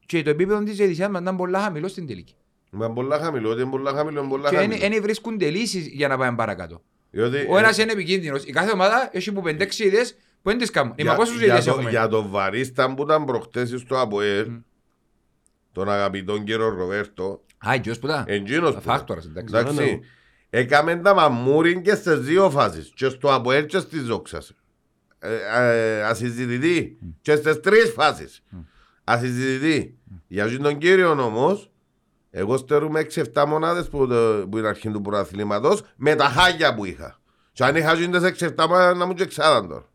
[0.07, 2.35] και το επίπεδο της διαιτησίας μας να είναι πολλά χαμηλό στην τελική.
[2.71, 4.79] Μα πολλά χαμηλό, ότι είναι πολλά χαμηλό, είναι πολλά Και χαμηλό.
[4.89, 6.83] δεν βρίσκονται λύσεις για να πάμε παρακάτω.
[7.11, 8.45] Διότι, Ο ένας είναι επικίνδυνος.
[8.45, 10.13] Η κάθε ομάδα έχει που πεντέξι ιδέες
[10.43, 10.93] που δεν τις κάνουν.
[10.97, 14.49] για, Είμαι πόσους για, ιδέες το, έχουμε; για το βαρίστα που ήταν προχτές στο ΑΠΟΕΛ,
[14.49, 14.57] Μμ.
[15.73, 18.25] τον αγαπητόν κύριο Ροβέρτο, Α, εκείνος που ήταν.
[18.27, 19.55] Εντζίνος που Φάκτορας, εντάξει.
[19.55, 19.83] Ναι, Εντάξει.
[19.85, 19.99] ναι.
[20.51, 22.93] Έκαμε τα μαμούριν και στις δύο φάσεις.
[22.95, 24.53] Και στο ΑΠΟΕΛ και στις Ζόξας.
[25.19, 26.99] Ε, ε, ασυζητητή.
[27.21, 28.43] Και στις τρεις φάσεις.
[29.05, 29.99] Ασυζητητή.
[30.27, 31.71] Για αυτόν τον κύριο όμως,
[32.31, 36.85] εγώ στερούμε 6-7 μονάδες που, το- που είναι αρχή του προαθλήματος με τα χάγια που
[36.85, 37.19] είχα.
[37.53, 39.87] Και αν είχα γίνει τις 6-7 μονάδες να μου και ξάδαν τώρα.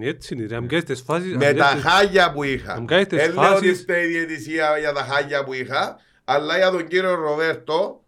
[0.00, 0.56] Έτσι είναι, ρε.
[0.56, 1.36] Αν κάνεις τις φάσεις...
[1.36, 2.72] Με αν τα κάνεις τις- χάγια που είχα.
[2.72, 5.96] Αν κάνεις τις Δεν λέω ότι φάσεις- είστε η διαιτησία για τα χάγια που είχα,
[6.24, 8.04] αλλά για τον κύριο Ροβέρτο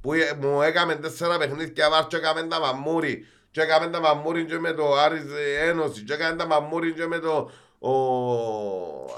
[0.00, 4.44] που ε- μου έκαμε τέσσερα παιχνίδια βάρ και έκαμε τα μαμούρι και έκαμε τα μαμούρι
[4.44, 7.90] και με το Άρης ε, Ένωση και έκαμε τα μαμούρι και με το ο...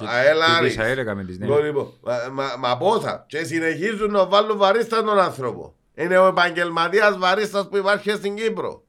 [0.08, 0.74] ΑΕΛ Και Άρης.
[0.74, 1.46] της ΑΕΛ έκαμε τις, ναι.
[1.46, 5.74] Το λοιπόν, Μα, μα, μα πόσα και συνεχίζουν να βάλουν βαρίστα τον άνθρωπο.
[5.94, 8.82] Είναι ο επαγγελματίας βαρίστας που υπάρχει στην Κύπρο.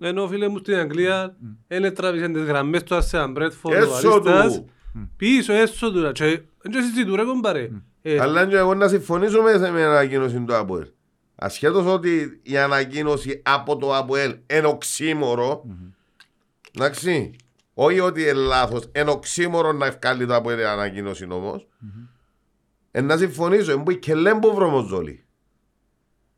[0.00, 1.36] Ενώ φίλε μου στην Αγγλία,
[1.68, 4.70] είναι τράβησαν τις γραμμές του Αρσεαν Μπρέτφορντ, ο Έσω Αρίστας, του.
[5.16, 6.00] πίσω έσω του.
[6.02, 6.12] ρε.
[6.12, 6.24] Και
[6.62, 7.70] δεν το συζητούν ρε κομπάρε.
[8.02, 10.86] Ε, Αλλά και εγώ να συμφωνήσουμε σε μια ανακοίνωση του ΑΠΟΕΛ.
[11.34, 15.64] Ασχέτως ότι η ανακοίνωση από το ΑΠΟΕΛ είναι οξύμορο.
[16.74, 17.36] Εντάξει.
[17.78, 18.90] Όχι ότι είναι λάθος.
[18.96, 21.62] Είναι οξύμορο να ευκάλει το ΑΠΟΕΛ η ανακοίνωση όμω.
[22.90, 23.72] Ε, να συμφωνήσω.
[23.72, 25.24] Είναι που και λέμπο βρωμοζόλη.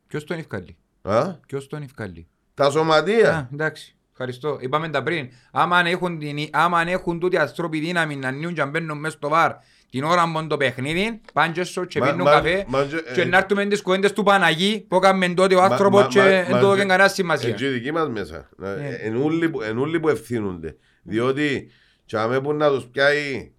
[0.07, 0.77] Ποιος τον ευκάλλει.
[1.01, 2.27] Α; Ποιος τον ευκάλλει.
[2.53, 3.49] Τα Α, σωματεία.
[3.53, 3.95] εντάξει.
[4.11, 4.57] Ευχαριστώ.
[4.61, 5.29] Είπαμε τα πριν.
[5.51, 8.99] Άμα αν έχουν, την, άμα αν έχουν τούτοι άνθρωποι δύναμη να νιούν και να μπαίνουν
[8.99, 9.51] μέσα στο βαρ
[9.89, 12.79] την ώρα που είναι το παιχνίδι, πάνε και στο και Μα- πίνουν μα- καφέ μα-
[12.81, 16.07] ε, και να έρθουμε τις κουέντες του Παναγί που έκαμε τότε ο Μα- άνθρωπος μα-
[16.07, 17.49] και μα- δεν μα- το έδωκε κανένα σημασία.
[17.49, 18.49] Έτσι δικοί μας μέσα.
[18.63, 18.95] Ε.
[19.07, 20.75] Εν ούλοι που- εν ούλοι που ευθύνονται.
[21.03, 21.69] Διότι
[22.05, 23.51] τσάμε που να τους πιάει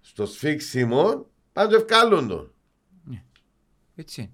[0.00, 2.52] στο σφίξιμο, πάνε και ευκάλλουν τον.
[3.94, 4.30] Έτσι.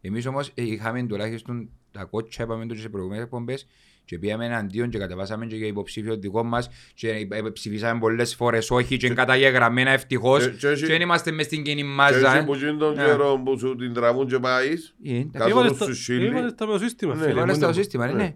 [0.00, 3.66] Εμείς όμως ε, είχαμε τουλάχιστον τα κότσια, είπαμε το και σε προηγούμενες εκπομπές
[4.04, 8.70] και πήγαμε εναντίον και κατεβάσαμε και για υποψήφιο δικό μας και ε, ψηφίσαμε πολλές φορές
[8.70, 12.18] όχι και καταγεγραμμένα ευτυχώς Και- και έχει- και δεν είμαστε μες στην κοινή Και μάζα.
[12.28, 12.42] έτσι ε.
[12.42, 13.04] που γίνει τον Ναι.
[13.04, 15.28] καιρό που σου την τραβούν και πάεις, Ε, εντάξει.
[15.32, 16.26] Καθόλου έβαλες τα- στους Σίλι.
[16.26, 17.14] έβαλες τα με το σύστημα.
[17.14, 18.34] Ναι, φίλε, Έβαλες μόνο το που- σύστημα, Ναι.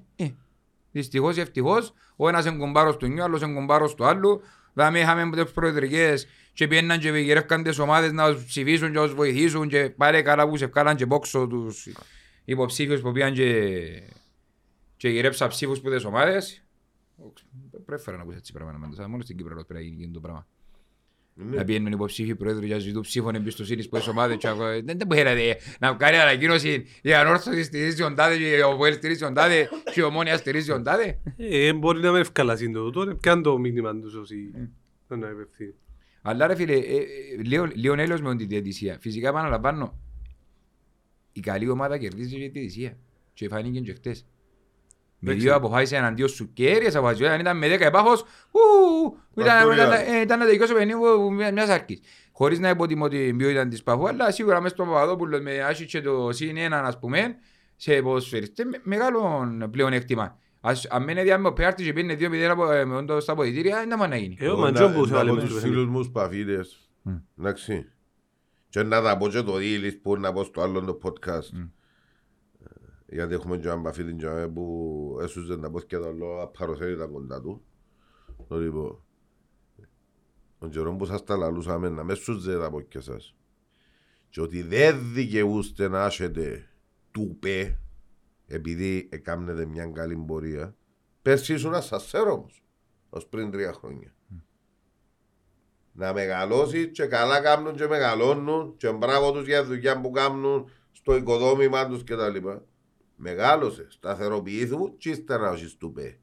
[0.93, 1.01] Ναι.
[1.01, 4.43] Ε, Δυστυχώς ή ευτυχώς, ο ένας είναι κομπάρος του νιού, άλλος είναι κομπάρος του άλλου.
[4.73, 9.05] Δηλαδή είχαμε τις προεδρικές και πιέναν και γυρεύκαν τις ομάδες να τους ψηφίσουν και να
[9.05, 11.89] τους βοηθήσουν και πάρε καλά που σε ευκάλαν και πόξο τους
[12.45, 14.03] υποψήφιους που πήγαν και,
[14.97, 16.65] και γυρέψαν ψήφους που τις ομάδες.
[17.85, 20.47] Πρέπει να ακούς έτσι πράγματα, μάντως, μόνος στην Κύπρο πρέπει να γίνει το πράγμα.
[21.35, 21.57] Ναι.
[21.57, 24.85] Να πιένουν υποψήφιοι πρόεδροι για να ζητούν ψήφων εμπιστοσύνης που τις ομάδες και ακόμα- δεν
[24.99, 29.35] δεν μπορείτε να βγάλει ανακοίνωση η ανόρθωση στηρίζει τον τάδε και ο Βουέλ στηρίζει τον
[29.35, 31.19] τάδε και η ομόνια στηρίζει τον τάδε.
[31.37, 34.51] Ε, μπορεί να με ευκαλασεί το τούτο, πιάνε το μήνυμα τους όσοι
[35.09, 35.75] δεν είναι υπευθύνοι.
[36.23, 37.03] Αλλά ρε φίλε, ε, ε,
[37.43, 38.99] λίγο, λίγο έλεος με την διαιτησία.
[39.01, 39.99] Φυσικά επαναλαμβάνω,
[41.33, 42.97] η καλή ομάδα κερδίζει και τη διαιτησία.
[43.35, 44.27] Και φάνηκε και χτες.
[45.25, 47.27] Με δύο αποφάσεις εναντίον σου κέρδιες αποφάσεις.
[47.27, 48.21] Αν ήταν με δέκα επάχος,
[48.51, 48.61] ου,
[49.37, 49.87] ήταν, Αστούρια.
[50.05, 50.99] ήταν, ήταν να τελειώσει ο παιχνίδι
[51.31, 52.01] μια- μιας αρκής.
[52.33, 56.01] Χωρίς να υποτιμώ την ποιότητα της Παφού, αλλά σίγουρα μέσα στον Παπαδόπουλο με άσχη και
[56.01, 57.35] το συν έναν ας πούμε,
[57.77, 60.39] σε ποδοσφαιριστές, με- μεγάλο πλεονέκτημα.
[60.61, 63.77] Ας- Αν μένει διάμετρο ο πέναρτη και πήγαινε 2-0 από- ε, με όντως στα αποδητήρια,
[63.77, 64.37] δεν θα μπορεί να γίνει.
[64.41, 65.83] Ε, ο Εγώ Μαντζόν να- που σε να βάλε πω μέσα στο τους παιχνίδι.
[65.85, 66.91] φίλους μου σπαφίδες.
[67.03, 67.13] Μμ.
[67.39, 67.87] Εντάξει.
[68.69, 71.69] Και να τα πω και το δίλης που να πω στο άλλο το podcast.
[73.13, 73.19] Μμ.
[73.19, 76.97] Ε, Γιατί έχουμε και έναν παφίδι και που έσουζε να πω και το άλλο απαροσέλει
[76.97, 77.63] τα κοντά του.
[78.49, 79.05] Το λοιπόν.
[80.59, 83.35] Τον καιρό που σας τα λαλούσαμε να μες σούζε τα πω και σας.
[84.29, 86.69] Και ότι δεν δικαιούστε να έχετε
[87.11, 87.79] τουπέ
[88.47, 90.77] επειδή έκαμνετε μια καλή πορεία.
[91.23, 92.63] Πέρσι ήσουν ασασέρο όμως,
[93.11, 94.15] ως πριν τρία χρόνια.
[95.93, 100.71] Να μεγαλώσεις και καλά κάνουν και μεγαλώνουν και μπράβο τους για τη δουλειά που κάνουν
[100.93, 102.49] στο οικοδόμημα τους κτλ.
[103.25, 106.19] Μεγάλωσες, σταθεροποιήθου και ύστερα να έχεις τουπέ.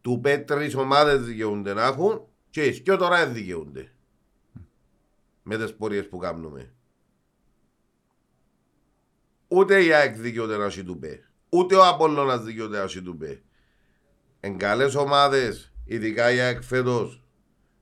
[0.00, 3.92] Τουπέ τρεις ομάδες δικαιούνται να έχουν και οι δυο τώρα δεν δικαιούνται.
[5.42, 6.72] Με τις πορείες που κάνουμε.
[9.48, 11.28] Ούτε η ΑΕΚ δικαιούται να έχει τουπέ.
[11.48, 13.42] Ούτε ο Απόλλωνας δικαιούται να έχει τουπέ.
[14.40, 17.22] Εν καλές ομάδες, ειδικά η ΑΕΚ φέτος,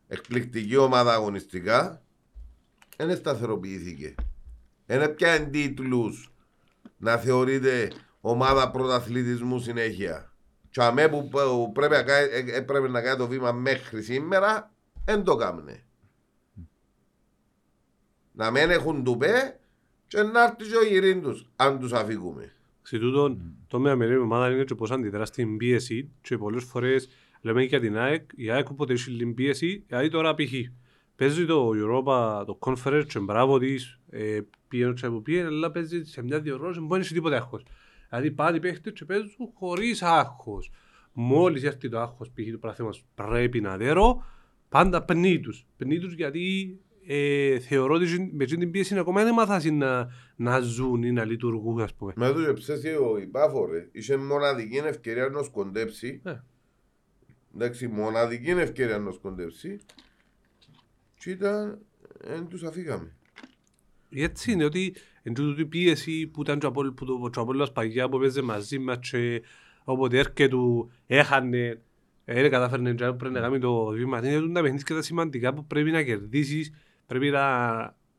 [0.09, 2.03] εκπληκτική ομάδα αγωνιστικά,
[2.97, 4.15] δεν σταθεροποιήθηκε.
[4.87, 6.33] Δεν πια τίτλους
[6.97, 7.91] να θεωρείται
[8.21, 10.33] ομάδα πρωταθλητισμού συνέχεια.
[10.71, 14.73] Και αμέ που, που πρέπει, να κάνει- ε, έπρεπε να κάνει το βήμα μέχρι σήμερα,
[15.05, 15.85] δεν το κάμνε.
[18.33, 19.61] Να μην έχουν τουπέ
[20.07, 22.53] και να έρθει και ο γυρίν τους, αν τους αφήκουμε.
[22.83, 27.09] Σε τούτον, το με αμερή ομάδα είναι και πώς αντιδρά στην πίεση και πολλές φορές
[27.41, 30.53] λέμε και για την ΑΕΚ, η ΑΕΚ όποτε έχει την πίεση, δηλαδή τώρα π.χ.
[31.17, 36.05] Παίζει το Europa, το Conference και μπράβο της, ε, πήγαινε και που πήγαινε, αλλά παίζει
[36.05, 37.63] σε μια διοργάνωση που δεν έχει τίποτα άγχος.
[38.11, 40.71] Δηλαδή πάνε οι παίχτες και παίζουν χωρίς άγχος.
[41.13, 42.51] Μόλις έρθει το άγχος π.χ.
[42.53, 44.25] του πράθυμα πρέπει να δέρω,
[44.69, 45.67] πάντα πνί τους.
[45.77, 50.61] Πνί τους γιατί ε, θεωρώ ότι με αυτή την πίεση ακόμα δεν μάθασαν να, να
[50.61, 52.13] ζουν ή να λειτουργούν, ας πούμε.
[52.17, 56.21] Με το ψέσει ο Ιπάφορε, είχε μοναδική ευκαιρία να σκοντέψει.
[56.25, 56.35] Ε.
[57.55, 59.79] Εντάξει, μοναδική ευκαιρία να σκοντέψει.
[61.19, 61.79] Και ήταν,
[62.21, 63.17] δεν τους αφήκαμε.
[64.11, 67.39] Έτσι είναι ότι εν τούτο η πίεση που ήταν και ο Απόλλ- που το και
[67.39, 69.43] ο Απόλλωνας παγιά που παίζε μαζί μας και
[69.85, 71.81] όποτε έρχεται του έχανε
[72.25, 74.19] ε, δεν κατάφερνε και πρέπει να κάνει το βήμα.
[74.19, 76.73] Είναι τούτα τα παιχνίδια τα σημαντικά που πρέπει να κερδίσεις,
[77.07, 77.45] πρέπει να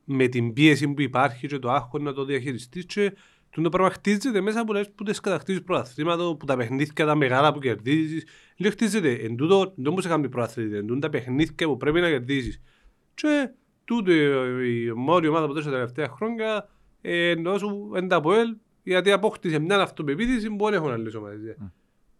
[0.06, 3.14] με την πίεση που υπάρχει και το άγχος να το διαχειριστείς και
[3.62, 7.60] το πράγμα χτίζεται μέσα από, που τις κατακτήσεις προαθλήματο, που τα παιχνίδια τα μεγάλα που
[7.60, 8.26] κερδίζεις.
[8.58, 12.00] Λέω χτίζεται, εν τούτο δεν μπορείς να κάνεις προαθλήτη, εν τούτο τα παιχνίδια που πρέπει
[12.00, 12.62] να κερδίσεις.
[13.14, 13.50] Και
[13.86, 14.12] τούτο
[14.62, 19.12] η μόνη ομάδα που τόσο τα τελευταία χρόνια ε, ενώ σου εν τα ΑΠΟΕΛ γιατί
[19.12, 21.56] απόκτησε μια αυτοπεποίθηση που δεν έχουν άλλες ομάδες.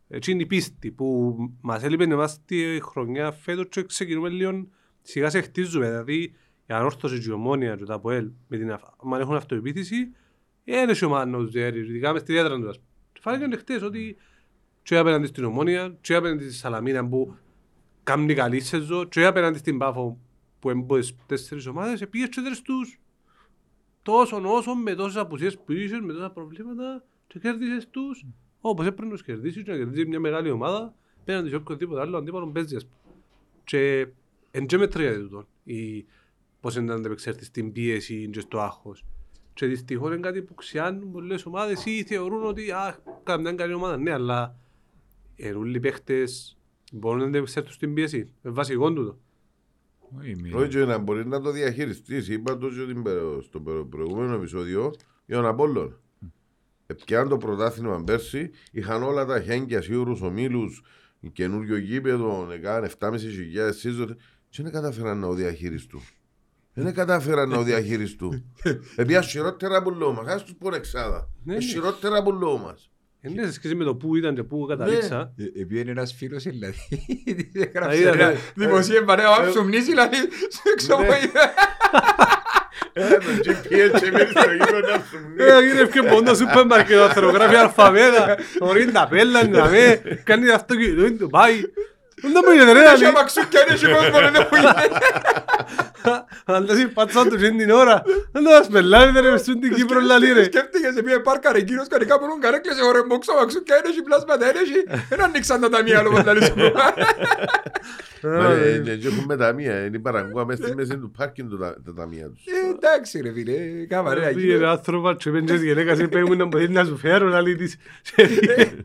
[0.08, 4.68] Έτσι είναι η πίστη που μας έλειπε εμάς τη χρονιά φέτος και ξεκινούμε λίγο
[5.02, 5.88] σιγά σε χτίζουμε.
[5.90, 6.22] Δηλαδή
[6.66, 10.12] η ανόρθωση και η ομόνια και τα ΑΠΟΕΛ με την αυ- αν έχουν αυτοπεποίθηση
[10.64, 12.78] δεν έχει ομάδα να τους διέρει, ειδικά μες στη διάδρα τους.
[13.14, 14.18] Και φάνηκε και χτες ότι
[14.84, 17.36] και απέναντι στην ομόνια και απέναντι στη Σαλαμίνα που
[18.04, 20.18] κάνει καλή σεζό και απέναντι στην Πάφο
[20.60, 23.00] που έμποδες τέσσερις ομάδες πήγες και τρεις τους
[24.02, 28.26] τόσο όσο με τόσες απουσίες που είχες, με τόσα προβλήματα και κέρδισες τους
[28.62, 30.94] όπως έπρεπε να τους κερδίσεις και να κερδίσεις μια μεγάλη ομάδα
[31.24, 33.16] πέραν σε οποιοδήποτε άλλο αντίπαλο παίζεις ας πούμε.
[33.64, 34.08] Και
[34.52, 36.06] εν και μετρία τούτο η
[36.60, 39.06] πώς είναι να ανταπεξέλθεις στην πίεση και στο άγχος.
[39.54, 43.74] Και δυστυχώς είναι κάτι που ξιάνουν πολλές ομάδες ή θεωρούν ότι α, κάνουν μια καλή
[43.74, 43.98] ομάδα.
[43.98, 44.56] Ναι, αλλά
[45.36, 46.58] ε, όλοι οι παίχτες
[46.92, 48.18] μπορούν να ανταπεξέλθουν στην πίεση.
[48.18, 49.18] Είναι βασικό τούτο.
[50.20, 52.28] Όχι, μη- Όχι και να μπορείς να το διαχειριστείς.
[52.30, 54.94] Είπα το και την προ- στο προ- προηγούμενο επεισόδιο
[55.26, 56.00] για τον Απόλλων.
[56.88, 60.84] Επιάν το πρωτάθλημα πέρσι, είχαν όλα τα χέγγια σίγουρους ομίλους,
[61.34, 64.16] καινούριο γήπεδο, έκαναν 7.500 σύζωτες
[64.50, 66.02] και δεν κατάφεραν να το διαχειριστούν.
[66.74, 68.44] Δεν κατάφεραν να το διαχειριστούν.
[68.96, 71.30] Επειδή χειρότερα που λέω μας, ας τους πω εξάδα.
[71.44, 71.64] Ναι, Ε, ναι.
[71.64, 72.92] Χειρότερα που λέω μας.
[73.24, 75.34] Είναι σε σχέση με το που ήταν και που καταλήξα.
[75.38, 76.76] Ε, Επήγαινε ένας φίλος δηλαδή.
[77.52, 78.24] της Α, έγραψε είδατε.
[78.24, 80.16] ένα Δημοσίευμα ρε, άμα ψουμνήσει δηλαδή
[80.50, 81.54] σε ξεμοίδα.
[82.94, 85.44] Ε, το GPS και μένει στο γήπεδο να σου μνεί.
[85.44, 90.50] Ε, είναι πιο πόντο σούπερ μάρκετ, ο θερογράφει αλφαβέτα, ορίζει τα πέλα, να με, κάνει
[90.50, 91.62] αυτό και το το πάει.
[92.22, 93.06] Δεν μου γίνεται ρε Έχει άλλη.
[93.06, 94.98] αμαξούκια, έχει κόσμος, δεν μου γίνεται.
[96.46, 98.04] Αν δεν πατσά τους είναι την ώρα.
[98.32, 100.44] Δεν το ασπελάρει δεν ρευστούν την Κύπρο λαλή ρε.
[100.44, 104.02] Σκέφτηκε σε μια πάρκα ρε εκείνος κάνει κάπου καρέκλες εγώ ρε μπόξο αμαξούκια, είναι έχει
[104.02, 105.04] πλάσματα, είναι έχει.
[105.10, 106.56] Δεν ανοίξαν τα ταμεία λόγω να λύσουν.
[108.22, 112.26] Δεν έχουμε ταμεία, είναι η παραγκούα μέσα στη μέση του πάρκινγκ του τα τα ταμεία
[112.30, 112.46] τους.
[112.46, 114.20] Ε, Εντάξει ρε φίλε, κάμα ρε.
[114.20, 114.70] Πήγε αγγίγο.
[114.70, 117.78] άνθρωπο και πέντες γυναίκας είπε μου να μπορείς να σου φέρω λαλή της.
[118.16, 118.26] Ε,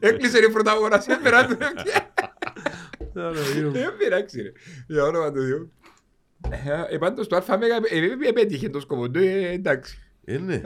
[0.01, 1.47] Έκλεισε η πρωταγοράς, έφερα
[2.99, 3.72] του.
[4.07, 4.53] Εντάξει ρε,
[4.86, 5.72] για όνομα του Θεού.
[6.90, 9.99] Ε, πάντως το ΑΜΕΓΑ ε, ε, επέτυχε το σκοπό του, ε, εντάξει.
[10.24, 10.61] Ε, ναι.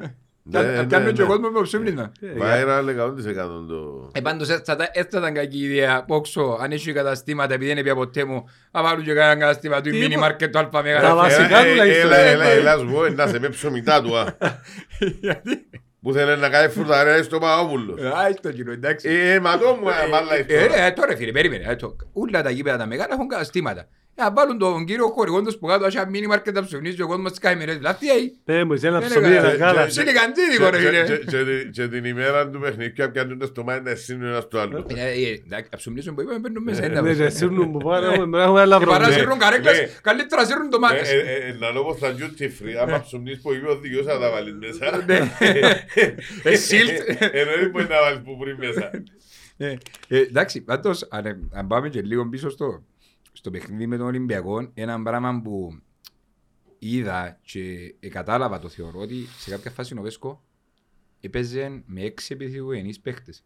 [0.53, 1.31] Κα- Ναι, Κάνουμε ναι, και ο ναι.
[1.31, 2.13] κόσμος με ψούμνισμα.
[2.41, 4.11] Viral 100% το...
[4.15, 7.79] Ε, πάντως έτσι θα- έτσι θα ήταν κακή ιδέα, πόξο, αν έχει καταστήματα, επειδή δεν
[7.85, 10.79] είναι ποτέ μου, να βάλουν και κανένα καταστήμα του η Τίπο- μίνι μάρκετ του Τα
[10.79, 11.15] ΑΜΕΓΑ.
[11.15, 12.11] βασικά Ε, ε, τουλάχιστον.
[12.13, 14.37] Έλα, έλα, έλα, σου πω, να σε με ψωμιτά του, α.
[15.21, 15.69] Γιατί,
[16.03, 18.01] Που θέλει να κάνει φρουταρέα στο Παπαπούλος.
[18.01, 19.09] α, έχει το κοινό, εντάξει.
[19.09, 20.85] Ε, μα το μου, Ε, μάλλα ε, ιστορία.
[20.85, 21.65] ε, τώρα φίλε, περίμενε.
[21.69, 23.89] ε, το- Ούλα τα γήπεδα τα μεγάλα έχουν καταστήματα.
[24.21, 27.03] Ε, να βάλουν τον κύριο χορηγόν τους που κάτω, έχει ένα μίνι μάρκετ να ψωνίζει
[27.03, 27.77] ο κόσμος τις κάμερες.
[27.77, 28.33] Δηλαδή, τι έχει.
[28.45, 29.57] Πέ μου, είσαι ένα Δεν ψωμί είναι ένα καλά.
[29.73, 29.85] γάλα.
[29.85, 31.03] Και- Σιλικαντζίδικο ρε Και- φίλε.
[31.05, 34.59] και- και τη- Και την ημέρα του παιχνιδιού πιάνουν το στομάχι να σύνουν ένα στο
[34.59, 34.87] άλλο.
[34.97, 36.85] Ε, ε, εντάξει, να ψωνίζουν που είπαμε, μπαίνουν μέσα.
[36.85, 37.25] είναι τα Ναι, μέσα.
[37.25, 39.13] και σύρνουν που πάνε, έχουμε έχουμε άλλα Και παρά προβλήματα.
[39.21, 39.89] σύρνουν καρέκλες, ναι.
[40.03, 41.13] καλύτερα σύρνουν Ε, ντομάτες.
[41.13, 44.31] ε, ε, Να λόγω στα duty free, άμα ψωμνείς που είπε ο δικαιός θα τα
[44.31, 45.05] βάλεις μέσα.
[45.07, 45.19] Ναι.
[46.43, 46.91] Ε, σιλτ.
[47.33, 48.91] Εννοεί που είναι να βάλεις που πριν μέσα.
[49.57, 49.75] Ε,
[50.09, 52.83] ε, Εντάξει, πάντως, αν, ε, αν πάμε και λίγο πίσω στο,
[53.33, 55.81] στο παιχνίδι με τον Ολυμπιακό, ένα πράγμα που
[56.79, 60.45] είδα και ε, κατάλαβα το θεωρώ ότι σε κάποια φάση ο Βέσκο
[61.21, 63.45] έπαιζε με έξι επιθυμενείς παίχτες.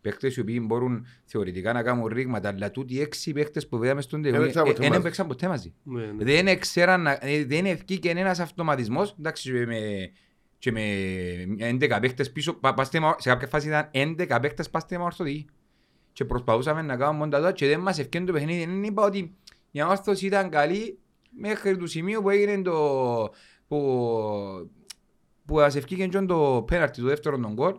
[0.00, 4.00] Παίχτες οι οποίοι μπορούν θεωρητικά να κάνουν ρήγματα, αλλά τούτοι οι έξι παίχτες που είδαμε
[4.00, 5.00] στον Δεν τελικό έπαιξαν ποτέ δεν μαζί.
[5.00, 5.74] έπαιξαν ποτέ μαζί.
[5.82, 6.24] Ναι, ναι.
[6.24, 10.10] Δεν ξέραν, να- ε, δεν ευκήκε ένας αυτοματισμός, εντάξει, και με,
[10.58, 10.80] και με
[11.58, 15.46] 11 παίχτες πίσω, πα- πας θέμα- σε κάποια φάση ήταν 11 παίχτες πας θέμα ορθωτική.
[16.16, 18.64] Και προσπαθούσαμε να κάνουμε μόνο τα τότε και δεν μας ευκαιρνε το παιχνίδι.
[18.64, 19.36] Δεν είπα ότι
[19.70, 20.98] η ανόρθωση ήταν καλή
[21.30, 22.72] μέχρι το σημείο που έγινε το...
[23.68, 23.78] που,
[25.44, 27.74] που μας ευκήκε και το πέναρτι του δεύτερου τον γκολ,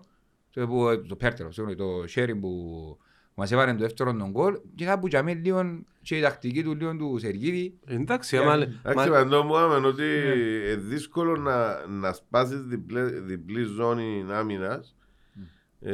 [0.49, 1.85] το, που, το πέρτερο, συγγνώμη, το
[2.15, 2.97] sharing που
[3.33, 4.59] μας έβαλε το δεύτερο τον γκολ.
[4.75, 7.79] Και κάπου για μένα λίγο και η τακτική του λίγο του Σεργίδη.
[7.85, 8.53] Εντάξει, άμα...
[8.53, 14.96] Εντάξει, μα- παντό μου άμεν ότι είναι δύσκολο να, να σπάσεις διπλέ, διπλή ζώνη άμυνας
[15.81, 15.93] ε,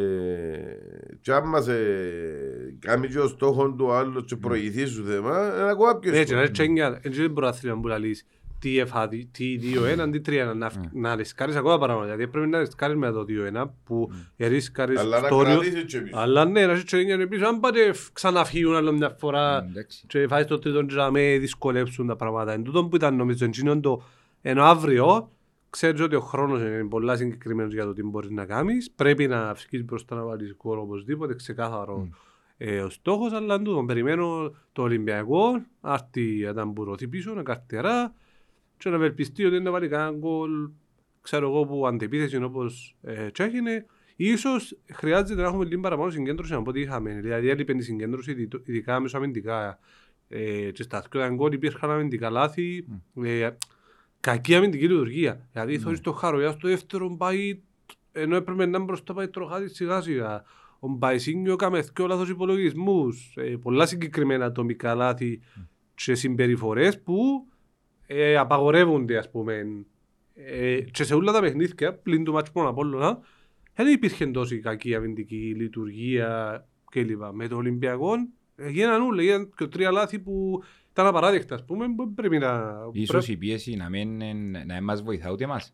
[1.21, 1.73] και άμα σε
[2.79, 6.33] κάνει και ο στόχος του άλλου και προηγηθεί σου θέμα, είναι ακόμα πιο Ναι, και
[6.33, 6.41] να εύκολο.
[6.41, 8.25] είναι τσέγγια, έτσι δεν μπορεί να που λαλείς
[8.59, 10.69] τι εφά, τι- τι 2-1, τι 3-1, να, Ναι.
[11.01, 15.25] να ρισκάρεις ακόμα πράγματα, γιατί πρέπει να ρισκάρεις με το 2-1 που ρισκάρεις Αλλά να
[15.25, 16.17] στο όριο, κρατήσεις και πίσω.
[16.17, 17.79] αλλά ναι, να είσαι τσέγγια πίσω, αν πάτε
[18.13, 20.03] ξαναφύγουν άλλο μια φορά εντάξει.
[20.07, 22.53] και φάεις το τρίτο και να με δυσκολέψουν τα πράγματα.
[22.53, 24.03] Εν τούτο που ήταν νομίζω εκείνο το
[24.41, 25.31] ενώ αύριο
[25.73, 28.91] ξέρεις ότι ο χρόνος είναι πολλά συγκεκριμένος για το τι μπορείς να κάνεις.
[28.91, 32.09] Πρέπει να φύγεις μπροστά να βάλεις κόρο οπωσδήποτε, ξεκάθαρο
[32.57, 37.43] ε, ο στόχος, αλλά εν τούτο περιμένω το Ολυμπιακό, άρτη να τα μπουρωθεί πίσω, να
[37.43, 38.13] καρτερά
[38.77, 40.69] και να ευελπιστεί ότι να βάλει κανένα γκολ,
[41.21, 43.85] ξέρω εγώ, που αντεπίθεση όπως ε, και έγινε.
[44.15, 47.19] Ίσως χρειάζεται να έχουμε λίγο παραπάνω συγκέντρωση από ό,τι είχαμε.
[47.21, 49.79] Δηλαδή έλειπε η συγκέντρωση, ειδι- ειδικά μέσω αμυντικά.
[50.27, 52.85] Ε, και στα δύο γκολ υπήρχαν αμυντικά λάθη.
[53.23, 53.49] Ε,
[54.23, 55.47] κακή αμυντική λειτουργία.
[55.51, 55.97] Δηλαδή mm.
[56.01, 57.59] το Χαροιά στο δεύτερο πάει,
[58.11, 60.43] ενώ έπρεπε να είναι μπροστά πάει τροχάτι σιγά σιγά.
[60.79, 63.33] Ο Μπαϊσίνιο έκαμε δυο λάθος υπολογισμούς.
[63.35, 65.41] Ε, πολλά συγκεκριμένα ατομικά λάθη
[65.95, 67.47] και συμπεριφορές που
[68.05, 69.85] ε, απαγορεύονται ας πούμε.
[70.33, 73.19] Ε, και σε όλα τα παιχνίδια, πλην του μάτσου μόνο Απόλλωνα,
[73.75, 77.21] δεν υπήρχε τόση κακή αμυντική λειτουργία κλπ.
[77.33, 78.13] Με το Ολυμπιακό
[78.55, 80.63] ε, γίναν όλα, γίναν και τρία λάθη που
[80.93, 82.73] ήταν απαράδεκτα, ας πούμε, που πρέπει να...
[82.91, 84.17] Ίσως η πίεση να μην,
[84.65, 85.73] να μην μας βοηθά ούτε εμάς.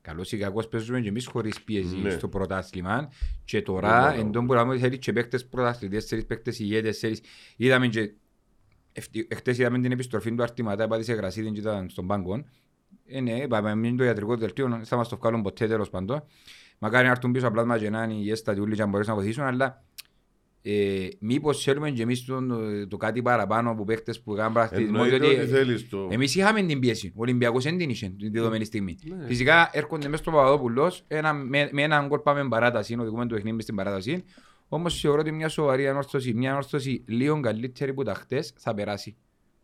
[0.00, 2.10] Καλώς ή κακώς παίζουμε και εμείς χωρίς πίεση Ναι.
[2.10, 3.08] στο πρωτάθλημα
[3.44, 4.20] και τώρα Ναι, ναι.
[4.20, 7.20] εν τόν που λέμε θέλεις και παίκτες πρωταθλητές, τέσσερις παίκτες ηγέτες, τέσσερις.
[7.56, 8.12] Είδαμε και
[8.92, 12.44] ευτυ- εχθές είδαμε την επιστροφή του Αρτηματά, πάτη σε γρασίδι και ήταν στον πάγκο.
[13.06, 16.22] Ε, ναι, είπαμε, μην το ιατρικό δελτίο, θα μας το βγάλουν ποτέ τέλος πάντων.
[16.78, 19.12] Μακάρι να έρθουν πίσω απλά μας και να είναι οι έστατοι ούλοι και να μπορέσουν
[19.14, 19.84] να βοηθήσουν, αλλά
[20.66, 22.40] ε, μήπως θέλουμε και εμείς το,
[22.88, 26.08] το κάτι παραπάνω από παίκτες που κάνουν πρακτισμό, Εννοείται διότι ότι θέλεις το...
[26.10, 27.12] Εμείς είχαμε την πίεση.
[27.16, 28.98] Ο Ολυμπιακός δεν την είχε τη δεδομένη στιγμή.
[29.04, 29.26] Ναι.
[29.26, 33.54] Φυσικά έρχονται μέσα στο Παπαδόπουλος ένα, με, με έναν γκολ πάμε παράταση, οδηγούμε το παιχνίδι
[33.54, 34.24] μες στην παράταση.
[34.68, 39.16] Όμως θεωρώ ότι μια σοβαρή ανόρθωση, μια ανόρθωση λίγο καλύτερη που τα χτες θα περάσει.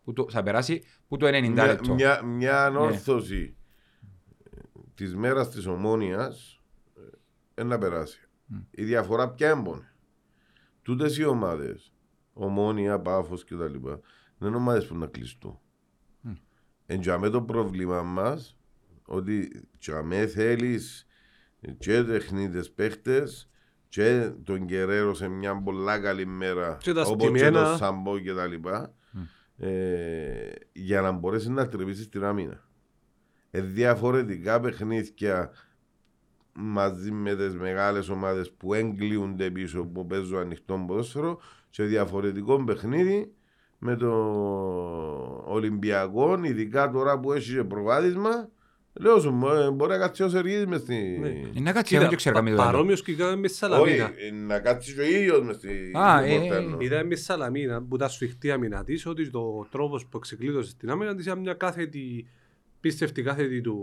[0.04, 1.94] Που το, θα περάσει που το 90 μια, λεπτό.
[1.94, 2.30] μια, Ναι.
[2.30, 3.56] μια ανόρθωση
[4.94, 6.60] της μέρας της ομόνιας
[7.54, 8.28] ε, να περάσει.
[8.70, 9.89] Η διαφορά ποια έμπονε.
[10.90, 11.92] Τούτες οι ομάδες,
[12.32, 14.00] ομόνια, πάφος και τα λοιπά,
[14.38, 15.58] δεν είναι ομάδες που να κλειστούν.
[16.20, 16.32] Μμ.
[16.86, 18.58] Εν τζαμέ το πρόβλημα μας,
[19.06, 21.06] ότι τζαμέ θέλεις
[21.78, 23.50] και τεχνίτες παίχτες
[23.88, 27.64] και τον Κεραίρο σε μια πολλά καλή μέρα Και τα όπως και στημένα.
[27.64, 28.94] τον Σαμπό και τα λοιπά
[29.56, 32.68] ε, για να μπορέσεις να τρυπήσεις την άμυνα.
[33.50, 35.50] Ε, διαφορετικά παιχνίδια
[36.52, 41.40] μαζί με τις μεγάλες ομάδες που έγκλειούνται πίσω που παίζουν ανοιχτό ποδόσφαιρο
[41.70, 43.32] σε διαφορετικό παιχνίδι
[43.78, 44.10] με το
[45.46, 48.48] Ολυμπιακό, ειδικά τώρα που έχει και προβάδισμα
[48.92, 49.28] λέω σου,
[49.66, 51.18] ε, μπορεί να κάτσει ο Σεργίδης μες στη...
[51.20, 51.28] Ναι.
[51.28, 52.72] Είναι να κάτσει, εγώ δεν ξέρω καμία πα- δουλειά.
[52.72, 54.12] παρόμοιος και κάναμε μες Όχι, Σαλαμίνα.
[54.16, 55.92] ε, να κάτσεις και ο ίδιος μες στη...
[55.98, 56.80] Α, στην ε, πόρτα, ε, εννοώ.
[56.80, 61.14] Είδαμε με Σαλαμίνα που ήταν σφιχτή άμυνα της ότι το τρόπος που εξεκλείδωσες στην άμυνα
[61.14, 62.26] της ήταν μια κάθετη,
[62.80, 63.76] πίστευτη κάθετη του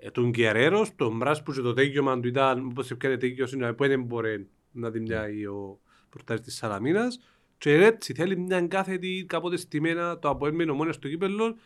[0.00, 3.72] ε, του Γκερέρος, τον Μπράς που και το τέγιωμα του ήταν όπως έπιανε τέγιος είναι
[3.72, 7.20] που δεν μπορεί να την πιάει ο πορτάρης της Σαλαμίνας
[7.58, 11.56] και έτσι θέλει μια κάθετη κάποτε στημένα το αποέμενο μόνο στο κύπελλο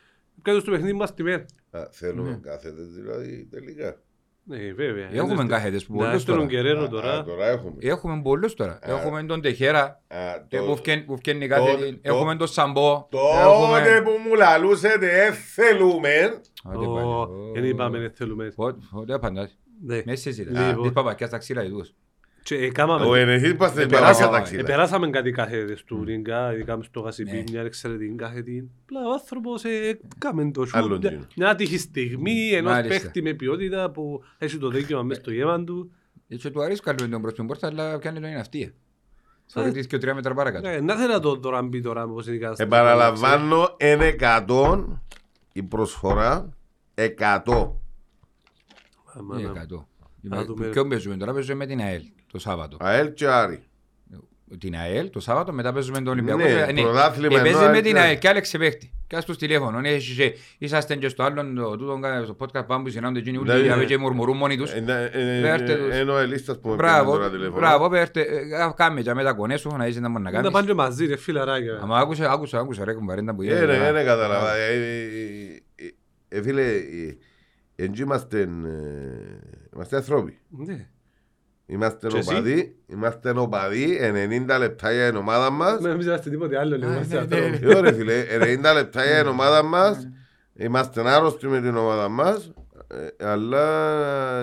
[0.43, 1.47] κάτω στο παιχνίδι μας στημένα.
[1.71, 4.01] Α, Θέλουμε κάθετες δηλαδή τελικά.
[4.45, 5.09] Ναι, βέβαια.
[5.13, 6.47] Έχουμε κάθετες που Να πολλούς στον τώρα.
[6.47, 7.13] Γκερέρο Α, τώρα.
[7.19, 7.73] α, τώρα έχουμε.
[7.79, 8.79] Έχουμε πολλούς τώρα.
[8.83, 11.93] Έχουμε τον Τεχέρα Α, ε, το- που φκέν- που φκένει κάθετη.
[11.93, 13.07] το- Έχουμε τον Σαμπό.
[13.11, 14.01] Τότε Έχουμε...
[14.05, 17.51] που μου λαλούσετε «Ε, θέλουμε, Άντε Ω, πάλι.
[17.55, 18.53] Δεν είπαμε δεν θέλουμε.
[18.57, 19.59] Πότε- Πότε απαντάς.
[19.85, 20.03] Ναι.
[20.05, 20.67] Μέσα συζητάς.
[20.67, 20.83] Λοιπόν.
[20.83, 21.95] Της παπακιάς τα ξύλα ειδούς.
[22.43, 24.61] Και έκαναμε- ο ενεχής πας στην περάσαμε, παράσια ε, ταξίδα.
[24.61, 27.45] Επεράσαμε κάτι κάθετες του Ρίγκα, ειδικά μες στο Γασιπί, Ναι.
[27.51, 28.71] μια εξαιρετική κάθετη.
[28.83, 31.27] Απλά ο άνθρωπος ε, έκαμε το σουτ, Άλλον μια- τζίνο.
[31.37, 33.01] μια άτυχη στιγμή ενός Μάλιστα.
[33.03, 35.93] παίχτη με ποιότητα που έχει το δίκαιο μέσα στο γέμα του.
[36.39, 38.75] Και του αρέσει καλού τον προς την πόρτα, αλλά πιάνει το είναι αυτή.
[39.47, 40.69] Θεωρητής και τρία μέτρα παρακάτω.
[40.69, 42.69] Ναι, Να θέλω να το τώρα μπει τώρα πώς είναι η κατάσταση.
[42.73, 45.01] Επαναλαμβάνω, είναι 100
[45.53, 46.49] η προσφορά.
[46.95, 47.81] 100.
[49.15, 49.89] Άμα Είναι να- εκατό.
[50.23, 50.67] Να δούμε.
[50.67, 52.03] Ποιον παίζουμε τώρα, παίζουμε με την ΑΕΛ
[52.33, 52.77] το Σάββατο.
[52.81, 53.63] ΑΕΛ και Άρη.
[54.59, 56.39] Την ΑΕΛ το Σάββατο, μετά παίζουμε τον Ολυμπιακό.
[56.39, 58.93] Ναι, Ε, πρωτάθλημα ε, παίζει ενώ με ΑΕΚ την και- ΑΕΛ και άλλαξε παίχτη.
[59.07, 59.81] Και ας τους τηλέφωνο.
[59.81, 63.19] Ναι, εσύ- εσύ- Είσαστε και στο άλλον, το- τούτον κα- στο podcast πάμε που συνάνται
[63.19, 63.85] εκείνοι Ναι, όλοι ναι.
[63.85, 64.73] και μουρμουρούν μόνοι τους.
[64.73, 65.99] Ε, ναι, ε, Πέρτε ε, τους.
[65.99, 67.57] Είναι ο Ελίστας που με παίρνει Μπράβο, τώρα τηλέφωνο.
[67.59, 70.37] μπράβο, πέρτε, ε, κάμε και με τα κονέ σου, να είσαι να μπορεί να Να
[70.37, 70.51] κάνεις.
[70.51, 71.79] πάνε και μαζί ρε φιλαράκια.
[71.83, 73.67] Άμα άκουσα, άκουσα, άκουσα ρε κουμπαρέντα που Ε, γίνεται.
[73.67, 73.91] ναι, τώρα.
[73.93, 74.55] ναι, κατάλαβα.
[74.57, 75.01] Ε, ε,
[76.29, 76.63] ε, ε, Φίλε,
[77.83, 78.47] ε, εν τζι είμαστε ε,
[79.75, 80.39] είμαστε ανθρώποι.
[80.49, 80.87] Ναι.
[81.67, 83.99] Είμαστε Και εσύ; οπαδοί, είμαστε οπαδοί,
[84.49, 85.81] 90 λεπτά για την ομάδα μας.
[85.81, 87.67] Με μην είμαστε τίποτε άλλο, ναι, είμαστε ναι, ανθρώποι.
[87.67, 90.09] Ε, Ωραία φίλε, 90 λεπτά για την ομάδα μας.
[90.55, 92.53] Είμαστε άρρωστοι με την ομάδα μας.
[93.19, 93.65] ε, Αλλά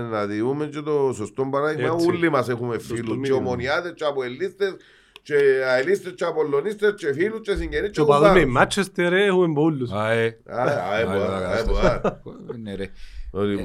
[0.02, 1.94] να διούμε και το σωστό παράδειγμα.
[1.94, 2.08] Έτσι.
[2.08, 3.10] Όλοι μας έχουμε Σωστό φίλους.
[3.14, 3.38] Και μήνυμα.
[3.38, 4.76] ομονιάτες, και αποελίστες,
[5.22, 5.36] και
[5.68, 9.92] αελίστες, και απολωνίστες, και φίλους, και συγγενείς, Και ο παδός με Μάτσεστερ έχουμε πολλούς.
[9.92, 10.38] Α, ε.
[10.48, 12.22] Α, α, ε, Α, μποά, α, α, μποά.
[12.64, 12.84] Ναι, ρε.
[12.84, 12.92] Λοιπόν, Ε,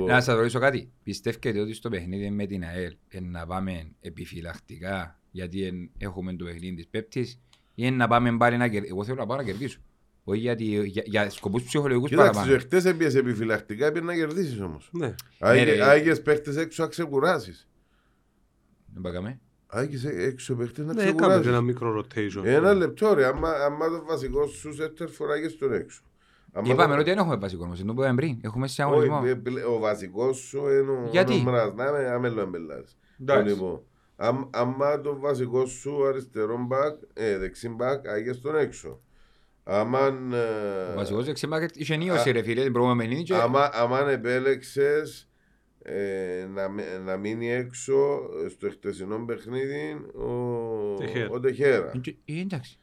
[0.06, 0.90] Να σας ρωτήσω κάτι.
[1.02, 6.44] Πιστεύετε ότι στο παιχνίδι με την ΑΕΛ ε, να πάμε επιφυλακτικά γιατί εν- έχουμε το
[6.44, 7.40] παιχνίδι της Πέπτης
[7.74, 9.78] ή εν να πάμε πάλι να κερδίσουμε; Εγώ θέλω να πάω να κερδίσω.
[10.24, 12.56] Όχι γιατί, για, για σκοπούς ψυχολογικούς Κοίταξε, παραπάνω.
[12.56, 14.88] και χτες έπιες επιφυλακτικά, έπιες να κερδίσεις όμως.
[14.92, 15.14] Ναι.
[15.38, 15.84] Ναι, ρε.
[15.84, 17.68] Άγιες παίχτες έξω να ξεκουράσεις.
[18.92, 19.40] Δεν πάγαμε.
[19.66, 21.46] Άγιες έξω παίχτες να Ναι, έκαμε και ξεκουράσεις.
[21.46, 22.44] ένα μικρό rotation.
[22.44, 26.02] Ένα λεπτό ρε, άμα, άμα το βασικό σου σέτερ φοράγες τον έξω.
[26.56, 27.78] Άμα Είπαμε το- ότι δεν έχουμε βασικό όμως.
[27.78, 28.38] Δεν το είπαμε πριν.
[28.42, 29.22] Έχουμε σε Όχι, αγωνισμό.
[29.26, 32.96] ε, πλε- ο βασικός σου είναι ο Γιατί; ο Μράς, να με αμέλο εμπελάρεις.
[33.20, 33.54] Εντάξει.
[33.54, 33.80] Λοιπόν,
[34.16, 39.00] αμ- άμα το βασικό σου αριστερό μπακ, ε, δεξί μπακ, άγιες τον έξω.
[39.64, 40.06] Άμα,
[40.92, 45.28] Ο βασικός δεξιμάκετ είχε νίωση ρε φίλε την προηγούμενη και άμα, άμα επέλεξες
[45.82, 47.94] ε, να, μ- να μείνει έξω
[48.50, 51.28] στο χτεσινό παιχνίδι ο Τεχέρα.
[51.30, 51.90] ο Τεχέρα.
[52.24, 52.78] Ε, εντάξει.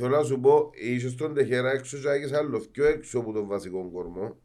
[0.00, 3.46] Θέλω να σου πω, είσαι στον Τεχέρα έξω και άγιες άλλος πιο έξω από τον
[3.46, 4.36] βασικό κορμό.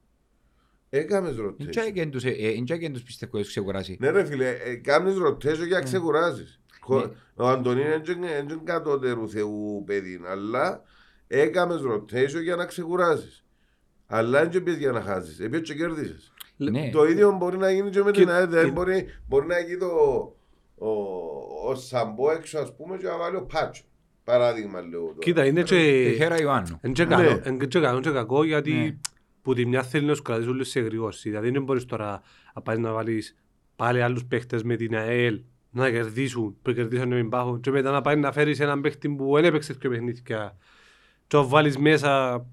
[0.90, 1.70] Έκαμες Εν rotation.
[1.70, 3.98] τσάκεν τους, ε, ε, εν τσάκεν τους πιστεύω ότι ξεκουράσει.
[4.00, 6.60] Ναι ρε φίλε, ε, κάνεις rotation για να ξεκουράσεις.
[6.82, 7.12] Χω- Ναι.
[7.36, 10.82] Ο Αντωνίν είναι κατώτερου θεού παιδί, αλλά
[11.28, 13.46] έκαμες rotation για να ξεκουράσεις.
[14.08, 16.34] Αλλά δεν πήγες για να χάσεις, έπιες και κέρδισες.
[16.58, 16.90] Ναι.
[16.94, 19.60] Το ίδιο μπορεί να γίνει και με Και- την ΑΕΔ, δηλαδή και- μπορεί, μπορεί να
[19.60, 19.88] γίνει το,
[20.76, 20.90] ο,
[21.70, 23.84] ο Σαμπό έξω ας πούμε και να βάλει ο Πάτσο.
[24.26, 25.16] Παράδειγμα λέω τώρα.
[25.20, 25.76] Κοίτα, είναι και...
[26.10, 26.78] Τεχέρα Ιωάννου.
[26.82, 27.16] Εν και Ναι.
[27.16, 28.48] καλό, εν και καλό και κακό Ναι.
[28.48, 29.00] γιατί
[29.42, 31.30] που τη μια θέλει να σου κρατήσει όλους σε εγρήγορση.
[31.30, 32.22] Δηλαδή δεν μπορείς τώρα
[32.56, 33.36] να πάει να βάλεις
[33.76, 38.02] πάλι άλλους παίχτες με την ΑΕΛ να κερδίσουν, που κερδίσαν με πάχο και μετά να
[38.02, 40.22] πάει να φέρεις έναν παίχτη που δεν έπαιξε πιο παιχνίδια
[41.28, 42.46] και να βάλεις μέσα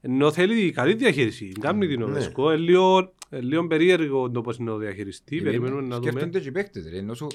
[0.00, 2.04] ενώ θέλει καλή διαχείριση, κάνει την Ναι.
[2.04, 6.10] ΟΒΕΣΚΟ, είναι λίγο, ε, λίγο περίεργο το πώς είναι ο διαχειριστής, περιμένουμε να δούμε.
[6.10, 6.96] Σκέφτονται και οι παίκτες ρε.
[6.98, 7.26] Ενώ σου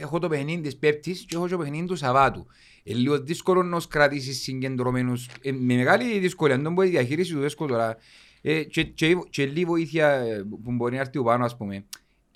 [0.00, 2.46] έχω το παιχνίδι της Πέπτης και έχω το παιχνίδι του Σαββάτου.
[2.82, 5.28] Είναι λίγο δύσκολο να τους κρατήσεις συγκεντρωμένους.
[5.42, 6.54] Ε, με μεγάλη δυσκολία.
[6.54, 7.96] Αν δεν μπορεί η διαχείριση του δέσκου τώρα.
[8.42, 11.84] Ε, και, και, και λίγη βοήθεια ε, που μπορεί να έρθει ο πάνω ας πούμε.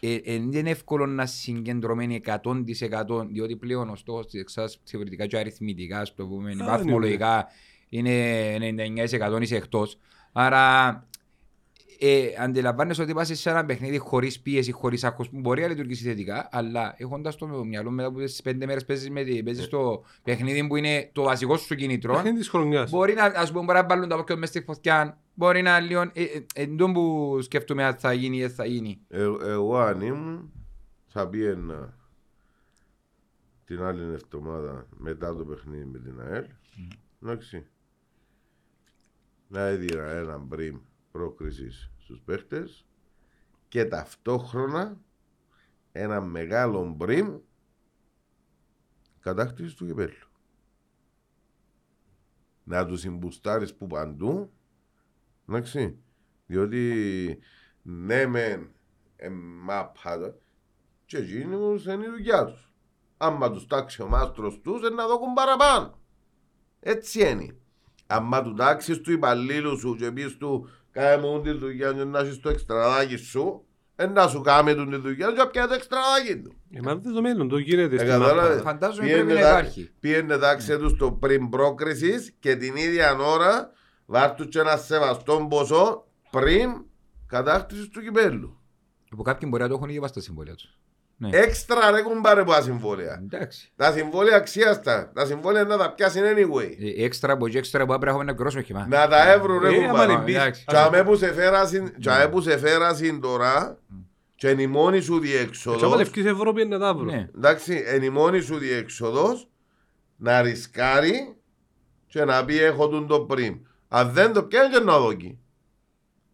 [0.01, 5.27] Ε, ε, δεν είναι εύκολο να συγκεντρωμένοι 100% διότι πλέον ο στόχος της εξάς θεωρητικά
[5.27, 7.47] και αριθμητικά ας το πούμε, είναι, βαθμολογικά
[7.89, 8.57] είναι
[9.39, 9.99] 99% είσαι εκτός.
[10.33, 11.07] Άρα
[11.99, 16.05] ε, αντιλαμβάνεσαι ότι πας σε ένα παιχνίδι χωρίς πίεση, χωρίς άγχος που μπορεί να λειτουργήσει
[16.05, 20.05] θετικά, αλλά έχοντας το μυαλό μετά από τις πέντε μέρες παίζεις, με, τη- παίζεις το
[20.23, 22.91] παιχνίδι που είναι το βασικό σου κινητρό, Είναι της χρονιάς.
[22.91, 26.01] μπορεί να, ας πούμε, μπορεί να βάλουν τα πόκια μες στη φωτιά, μπορεί να λίγο,
[26.01, 29.01] ε, ε, εν τω που σκέφτομαι αν θα γίνει ή δεν θα γίνει.
[29.09, 30.53] Ε, εγώ αν ήμουν
[31.07, 31.99] θα πήγαινα
[33.65, 36.45] την άλλη εβδομάδα μετά το παιχνίδι με την ΑΕΛ.
[37.23, 37.67] Εντάξει.
[39.49, 40.77] Να έδινα ένα μπριμ
[41.15, 42.87] πρόκρισης στους παίχτες
[43.69, 45.01] και ταυτόχρονα
[45.93, 47.39] ένα μεγάλο μπριμ
[49.21, 50.29] κατάκτησης του κυπέλου.
[52.65, 54.53] Να τους συμπουστάρεις που παντού
[55.49, 55.99] Εντάξει.
[56.47, 57.39] Διότι
[57.83, 58.73] ναι μεν
[59.17, 60.35] εμάπα
[61.07, 62.73] και εκείνους είναι η δουλειά τους.
[63.17, 65.99] Άμα τους τάξει ο μάστρος τους είναι να δώκουν παραπάνω.
[66.81, 67.57] Έτσι είναι.
[68.07, 72.19] Άμα τους τάξεις του υπαλλήλου σου και πεις του κάνε μου τη δουλειά και να
[72.19, 73.65] έχεις το εξτραδάκι σου
[73.97, 76.55] ε, να σου κάνει τον τη δουλειά και πια το εξτραδάκι του.
[76.71, 78.71] Ε, μα δεδομένο, το γίνεται Ε, στην κατάλαβες; μάπα.
[78.71, 79.91] Φαντάζομαι Πήγαινε πρέπει να τα- υπάρχει.
[80.01, 83.71] Πήγαινε τάξε τους το πριν πρόκρισης και την ίδια ώρα
[84.07, 86.71] βάρ' και ένα σεβαστό ποσό πριν
[87.27, 88.59] κατάκτησης του κυπέλου.
[89.11, 90.79] Από κάποιοι μπορεί να το έχουν ήδη βάσει τα συμβόλαια τους.
[91.17, 91.29] Ναι.
[91.33, 93.21] Έξτρα ρε κουμπάρε που τα συμβόλαια.
[93.23, 93.73] Εντάξει.
[93.77, 95.11] Τα συμβόλαια αξίαστα.
[95.15, 96.75] Τα συμβόλαια να τα πιάσει anyway.
[96.99, 98.87] Ε, Έξτρα από εκεί, έξτρα από εκεί πρέπει να πληρώσουμε χυμά.
[98.89, 100.13] Να τα έβρουν ρε Ε, άμα κουμπάρε.
[100.13, 100.35] είναι μπεις.
[100.35, 100.65] εντάξει.
[100.67, 103.79] Τσαμέ που σε φέρασιν- τσαμέ που σε φέρασιν τώρα
[104.35, 105.97] και είναι η μόνη σου Έτσι, άμα διέξοδος.
[105.97, 107.05] λευκής Ευρώπη είναι να τα βρω.
[107.11, 107.29] Ναι.
[107.37, 109.49] Εντάξει, είναι η μόνη σου διέξοδος
[110.17, 111.37] να ρισκάρει
[112.07, 113.57] και να πει έχω τον το πριν.
[113.89, 115.39] Αν δεν το πιάνει και να δοκεί.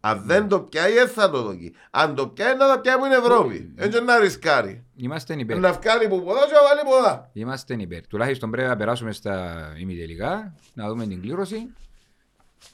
[0.03, 1.73] Αν δεν το πιάει δεν θα το δοκεί.
[1.91, 3.73] Αν το πιάει να το πιάει που είναι Ευρώπη.
[3.75, 4.83] Έτσι να ρισκάρει.
[4.95, 5.59] Είμαστε υπέρ.
[5.59, 7.29] Να βγάλει που ποδά και να βάλει ποδά.
[7.33, 8.07] Είμαστε υπέρ.
[8.07, 11.73] Τουλάχιστον πρέπει να περάσουμε στα ημιτελικά, να δούμε την κλήρωση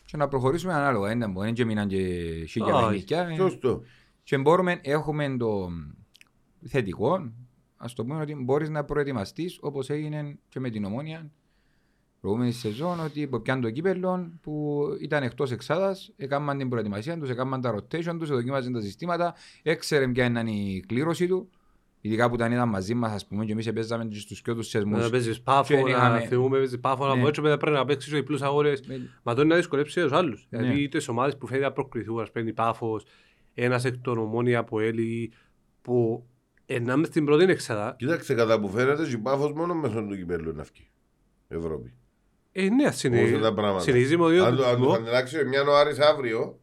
[0.05, 1.15] και να προχωρήσουμε ανάλογα.
[1.15, 1.97] Δεν μπορεί και μείναν και
[2.49, 2.83] χίλια Όχι.
[2.83, 3.27] παιχνίδια.
[3.27, 3.35] ε.
[3.35, 3.81] Σωστό.
[4.23, 5.69] Και μπορούμε, έχουμε το
[6.67, 7.31] θετικό,
[7.77, 11.31] ας το πούμε ότι μπορείς να προετοιμαστείς όπως έγινε και με την ομόνια
[12.21, 17.29] προηγούμενη σεζόν ότι που πιάνουν το κύπελλο που ήταν εκτός εξάδας, έκαναν την προετοιμασία τους,
[17.29, 21.49] έκαναν τα rotation τους, δοκίμαζαν τα συστήματα, έξερε ποια είναι η κλήρωση του,
[22.01, 24.67] ειδικά που ήταν ήταν μαζί μας ας πούμε και εμείς παίζαμε και στους πιο τους
[24.67, 24.99] σεσμούς.
[25.03, 27.21] Να παίζεις πάφο, Και να είχαμε- θυμούμε, παίζεις πάφο, να Ναι.
[27.21, 28.81] πω έτσι μετά πρέπει να παίξεις και διπλούς αγώνες.
[28.87, 30.47] Με- Μα το είναι να δυσκολέψεις τους άλλους.
[30.49, 30.59] Ναι.
[30.59, 33.05] Δηλαδή τις ομάδες που φέρει να προκριθούν, ας παίρνει πάφος,
[33.53, 35.31] ένας εκ των ομόνια από Έλλη,
[35.81, 36.25] που
[36.65, 37.95] ενάμε στην πρώτη εξάδα.
[37.97, 40.89] Κοίταξε κατά που φαίνεται και πάφος μόνος μέσω του κυπέλου είναι αυτή.
[41.47, 41.93] Ευρώπη.
[42.59, 45.43] Ε, ναι, Πώς είναι τα πράγματα; συνεχίζει με ο Αν το- αν το δύο αντιλάξει
[45.45, 46.59] μια ο Άρης αύριο,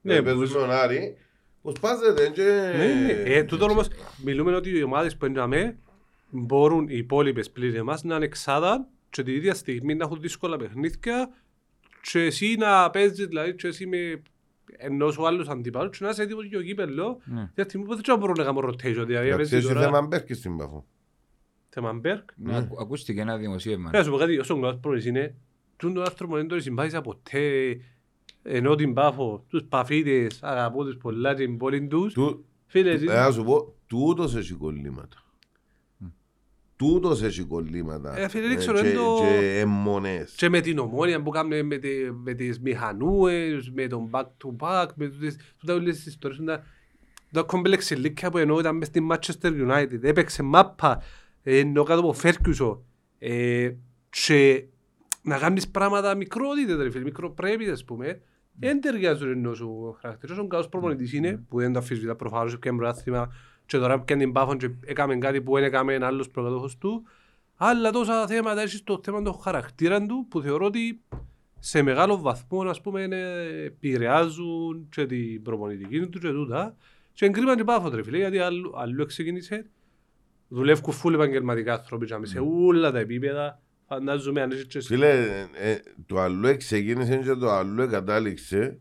[0.00, 1.16] Ναι, ναι, παίζουμε πώς- τον Άρη,
[1.62, 2.42] πως πάζεται και...
[2.76, 3.12] Ναι, ναι.
[3.12, 3.88] Ε, τούτο όμως
[4.24, 5.78] μιλούμε ότι οι ομάδες που είναι
[6.30, 10.56] μπορούν οι υπόλοιπες πλήρες εμάς να είναι εξάδα και την ίδια στιγμή να έχουν δύσκολα
[10.56, 11.30] παιχνίδια
[12.02, 14.22] και εσύ να παίζεις δηλαδή και εσύ με
[14.76, 17.50] ενός ο άλλος αντιπάλους και να είσαι έτοιμος για το κύπελλο Ναι.
[17.54, 19.80] για στιγμή που δεν ξέρω αν μπορούν να κάνουν rotation δηλαδή Εντάξει, παίζεις έχει τώρα
[19.80, 20.86] θέμα μπέρκη στην Πάφο.
[21.72, 23.90] Θέμα Μπέρκ Να ακου- Ακούστηκε ένα δημοσίευμα.
[23.92, 25.34] Να σου πω κάτι, όσον καλός πρόεδρος είναι
[25.76, 27.76] τούν το άνθρωπο δεν το συμπάθησα ποτέ
[28.42, 33.06] ενώ την Πάφο, τους παφίτες, αγαπώ τους πολλά την πόλη τους Του- Φίλες, Ε, εσύ-
[33.06, 35.16] Να σου πω, τούτος έχει κολλήματα.
[36.76, 38.18] Τούτος έχει κολλήματα.
[38.18, 40.32] Ε, φίλε, δεν ξέρω, και, είναι το- και αιμονές.
[40.36, 44.56] Και με την ομόνια που κάνουμε με, τη, με τις μηχανούες, με τον back to
[44.58, 46.40] back, με τούτες, τούτα όλες τις ιστορίες.
[46.44, 46.62] Τα,
[47.32, 51.04] τα κόμπλεξ ηλίκια που ενώ ήταν μες στη Manchester United, έπαιξε μάπα, ε,
[51.42, 52.82] ενώ κάτω από Φέρκιουσο.
[53.18, 53.70] Ε,
[54.10, 54.64] και
[55.22, 58.20] να κάνεις πράγματα μικρότητες, ρε φίλε, μικροπρέπειες, ας πούμε.
[58.52, 60.36] Δεν ταιριάζουν ενώ σου χαρακτήρες.
[60.36, 63.32] Όσον καλός προπονητής είναι, που δεν το αφισβητά προφανώς και πρωτάθλημα
[63.66, 66.78] και τώρα που κάνει την Πάφον και έκαμε κάτι που δεν έκαμε ένα άλλος προκατόχος
[66.78, 67.02] του.
[67.56, 71.00] Αλλά τόσα θέματα έχεις στο θέμα των χαρακτήρων του που θεωρώ ότι
[71.58, 76.76] σε μεγάλο βαθμό ας πούμε ε, επηρεάζουν και την προπονητική του και τούτα
[77.12, 79.66] και εγκρίμαν την πάφο ρε φίλε γιατί αλλού, αλλού ξεκίνησε
[80.50, 84.86] δουλεύουν φούλ επαγγελματικά άνθρωποι και σε όλα τα επίπεδα φαντάζομαι αν είσαι και εσύ.
[84.86, 88.78] Φίλε, ε, ε, το άλλο ξεκίνησε και το άλλο κατάληξε.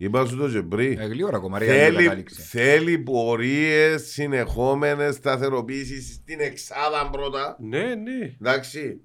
[0.00, 0.98] Είπα σου το και πριν.
[0.98, 2.42] Ε, Γλύωρα ακόμα, ρε, γιατί Θέλει, κατάληξε.
[2.42, 7.56] θέλει πορείες συνεχόμενες σταθεροποίησεις στην εξάδα πρώτα.
[7.60, 8.34] Ναι, ναι.
[8.40, 9.00] Εντάξει.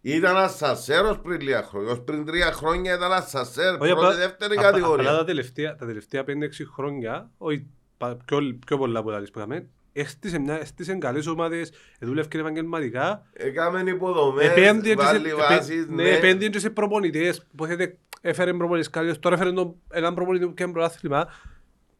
[0.00, 1.90] Ήταν ασασέρος πριν λίγα χρόνια.
[1.92, 3.68] Ως πριν τρία χρόνια ήταν ασασέρ.
[3.70, 5.10] Όχι, Πρώτη, απλά- δεύτερη απλά- Απλά κατηγορία.
[5.10, 9.68] τα τελευταία, τα τελευταία 5-6 χρόνια, όχι πα- πιο, πιο πολλά από τα που είχαμε,
[9.96, 15.90] έστησε, μια, έστησε καλές ομάδες, δούλευκε επαγγελματικά, Έκαμε υποδομές, επένδυε και σε, βάλει βάσεις, επέ-
[15.94, 16.08] ναι, ναι.
[16.10, 20.54] επένδυε και σε προπονητές, που θέλετε, έφερε προπονητές καλούς, τώρα έφερε τον- έναν προπονητή που
[20.54, 21.28] κάνει πρωτάθλημα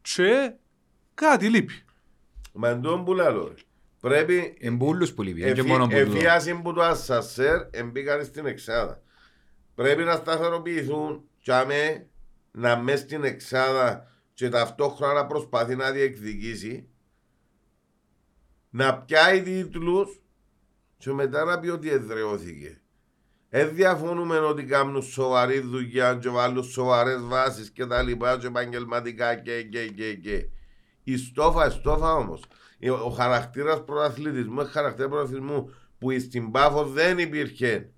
[0.01, 0.53] και
[1.13, 1.73] κάτι λείπει.
[2.53, 3.47] Μα εντός που λέω.
[3.47, 3.53] ρε.
[4.01, 6.17] Πρέπει Εμπούλους που λείπει, είναι και Εφι- μόνο που τούτο.
[6.17, 9.01] Εφίαση που το ασασέρ εμπήκαν στην εξάδα.
[9.75, 12.07] Πρέπει να σταθεροποιηθούν και αμέ
[12.51, 16.87] να μες στην εξάδα και ταυτόχρονα να προσπαθεί να διεκδικήσει
[18.75, 20.19] να πιάει τίτλους
[20.97, 22.79] και μετά να πει ότι εδραιώθηκε.
[23.49, 29.35] Δεν διαφωνούμε ότι κάνουν σοβαρή δουλειά και βάλουν σοβαρές βάσεις και τα λοιπά και επαγγελματικά
[29.35, 30.47] και και και και.
[31.03, 32.43] Η στόφα, η στόφα όμως.
[33.05, 37.89] Ο χαρακτήρας πρωταθλητισμού, ο χαρακτήρας πρωταθλητισμού που στην Πάφο δεν υπήρχε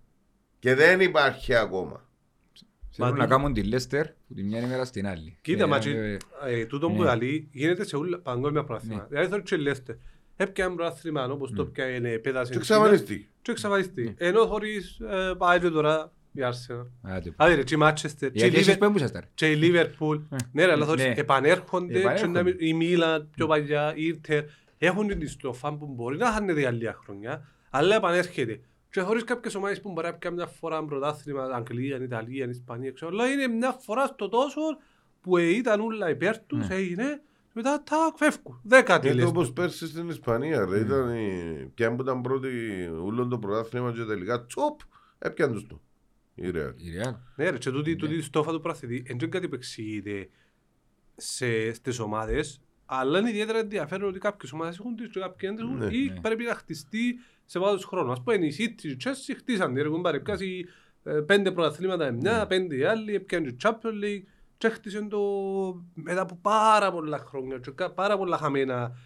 [0.59, 2.05] και δεν υπάρχει ακόμα.
[2.89, 5.37] Θέλουν Μα να τι- κάνουν τη Λέστερ που τη μια ημέρα στην άλλη.
[5.41, 7.15] Κοίτα, Ε, ματσί, ε, ε, τούτο που ναι.
[7.15, 9.01] λέει γίνεται σε όλα παγκόσμια πρωτάθλημα.
[9.01, 9.07] Ναι.
[9.07, 9.97] Δηλαδή θέλω και λέστε,
[10.37, 12.51] έπιαν πρωτάθλημα όπως το πιάνε πέτασε.
[12.51, 13.29] Και εξαφανιστεί.
[13.41, 14.13] Και εξαφανιστεί.
[14.17, 16.85] Ενώ χωρίς ε, πάει και τώρα η Arsenal.
[17.01, 17.33] άντε.
[17.35, 19.27] Άντε ρε, και η Manchester, και η Γιατί εσείς Liverpool- πού ήσασταν, ρε.
[19.33, 20.21] και η Liverpool.
[20.51, 20.85] Ναι ρε, αλλά Ναι.
[20.85, 22.41] θωρείς, επανέρχονται και Επανέρχονται.
[22.43, 24.43] να- η Μίλαν πιο παλιά, η Ήρτερ.
[24.77, 28.59] Έχουν την ιστοφά που μπορεί να χάνεται για λίγα χρόνια, αλλά επανέρχεται.
[28.91, 33.11] Και χωρίς κάποιες ομάδες που μπορεί να πιάνουν μια φορά πρωτάθλημα, Αγγλία, Ιταλία, Ισπανία, ξέρω,
[33.11, 34.61] αλλά είναι μια φορά στο τόσο
[35.21, 36.75] που ε, ήταν όλα υπέρ τους, Ναι.
[36.75, 37.21] έγινε,
[37.57, 38.59] μετά τα φεύγουν.
[38.63, 39.25] Δέκατη Είναι λες.
[39.25, 40.65] όπως πέρσι στην Ισπανία.
[40.65, 40.79] Ρε.
[40.79, 41.71] Ήταν η...
[41.73, 42.49] Ποια που ήταν πρώτη
[43.03, 44.79] ούλον το πρωτάθλημα και τελικά τσοπ
[45.19, 45.81] έπιαν τους το.
[46.35, 46.73] Η Real.
[46.75, 47.13] Η Real.
[47.35, 50.29] Ναι ρε, και τούτη, τούτη η στόφα του πραθητή, δεν είναι κάτι που εξηγείται
[51.15, 55.65] σε, στις ομάδες, αλλά είναι ιδιαίτερα ενδιαφέρον ότι κάποιες ομάδες έχουν τις και κάποιες δεν
[55.65, 56.19] έχουν Ναι, ή ναι.
[56.21, 58.11] πρέπει να χτιστεί σε βάθος χρόνου.
[58.11, 60.65] Ας πούμε, οι City, οι Chelsea χτίσαν, έχουν πάρει πιάσει
[61.03, 64.23] ε, πέντε πρωταθλήματα μια, πέντε οι άλλοι, έπιανε το Champions League
[64.57, 65.19] και χτίσαν το
[65.93, 68.97] μετά από πάρα πολλά χρόνια και κα- πάρα πολλά χαμένα.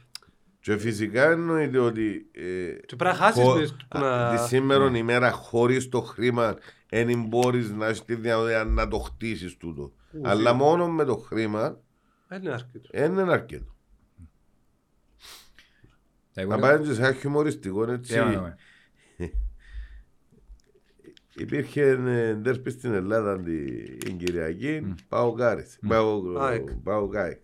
[0.60, 4.36] Και φυσικά εννοείται ότι ε, Και πρέπει να χάσεις χω- μες που α, να...
[4.36, 6.56] τη σήμερα ημέρα χωρίς το χρήμα
[6.90, 9.82] δεν μπορείς να έχεις τη δυνατότητα να το χτίσεις τούτο.
[9.82, 10.54] Ου, Αλλά σίγουρα.
[10.54, 11.78] μόνο με το χρήμα
[12.28, 12.90] Δεν είναι αρκετό.
[12.92, 13.76] δεν είναι αρκετό.
[16.34, 18.14] Τα Να υπόλοιπα- πάει και σε ένα χιουμοριστικό έτσι.
[18.14, 18.56] Τι έκαναμε.
[21.36, 26.70] Υπήρχε ε, ντέρπι στην Ελλάδα την την Κυριακή, πάω Κάρις, πάω ΑΕΚ.
[26.84, 27.38] πάω Κάι.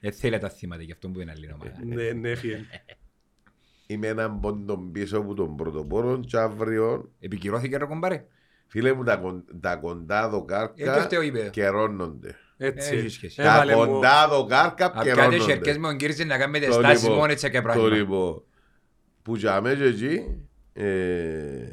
[0.00, 1.78] Δεν θέλει τα θύματα γι' αυτό που είναι άλλη ομάδα.
[1.84, 2.58] Ναι, ναι, φίλε.
[3.86, 8.26] Είμαι έναν πόντον πίσω από τον πρωτοπόρο και αύριο, Επικυρώθηκε ρε κομπάρε.
[8.66, 11.48] φίλε μου, τα, κον- τα κοντά Ε, το δοκάρκα φταίω είπε.
[11.52, 12.34] καιρώνονται.
[12.56, 12.94] Έτσι.
[12.96, 13.36] Έχει σχέση.
[13.36, 15.78] Τα Έβαλε μου- κοντά δοκάρκα Απ' κάτι χερκές καιρώνονται.
[15.78, 17.88] με τον Κύριση να κάνουμε Το τις στάσεις λοιπόν, μόνο έτσι και Το πράγμα.
[17.88, 18.42] λοιπόν,
[19.22, 20.20] που για μέσα εκεί,
[20.72, 21.68] ε,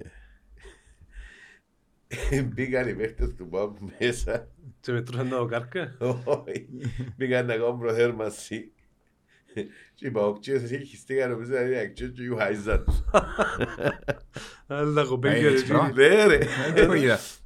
[2.54, 4.48] μπήκαν οι παίχτες του ΠΑΟΚ μέσα
[4.80, 5.96] Και μετρούσαν τα κάρκα.
[6.24, 6.68] Όχι,
[7.18, 8.72] πήγαν να κάνουν προθέρμανση.
[9.94, 13.04] Και οι παοκτσίες χιστήκαν νομίζω να είναι αξιός και ιουχάιζαν τους.
[14.68, 15.72] Αλλά τα Ε, κοπέγια έτσι, εκεί.
[15.72, 15.92] πράγμα.
[15.94, 16.38] Ναι ρε,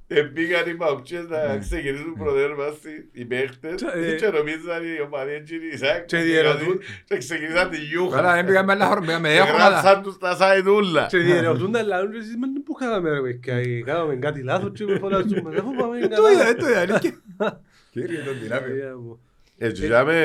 [0.07, 0.27] Δεν το είδα.
[0.27, 4.15] Ε, πήγαν οι παοκτσίες να ξεκινήσουν προθέρμανση οι παίχτες Ε.
[4.15, 6.79] και νομίζαν οι ομαδοί έτσι είναι η ΣΑΚ Και διερωτούν.
[7.05, 8.33] και ξεκινήσαν τη Καλά, γιούχα.
[8.33, 9.69] δεν πήγαμε άλλα χρόνια, πήγαμε Και δύο ομάδα.
[9.69, 11.05] γράψαν τους τα σάιδούλα.
[11.05, 14.71] Και διερωτούν τα λαούν και εσείς «Μα πού κάναμε ρε παιδιά, ε, κάναμε κάτι λάθος
[14.73, 16.21] και με φωνάζουμε, αφού πάμε Δεν καλά».
[16.21, 16.79] το είδα, δεν το είδα.
[16.79, 17.13] αλήθεια.
[17.91, 18.67] Κύριε τον δυνάμει.
[18.67, 19.19] Παιδιά μου.
[19.57, 20.17] Έτσι για με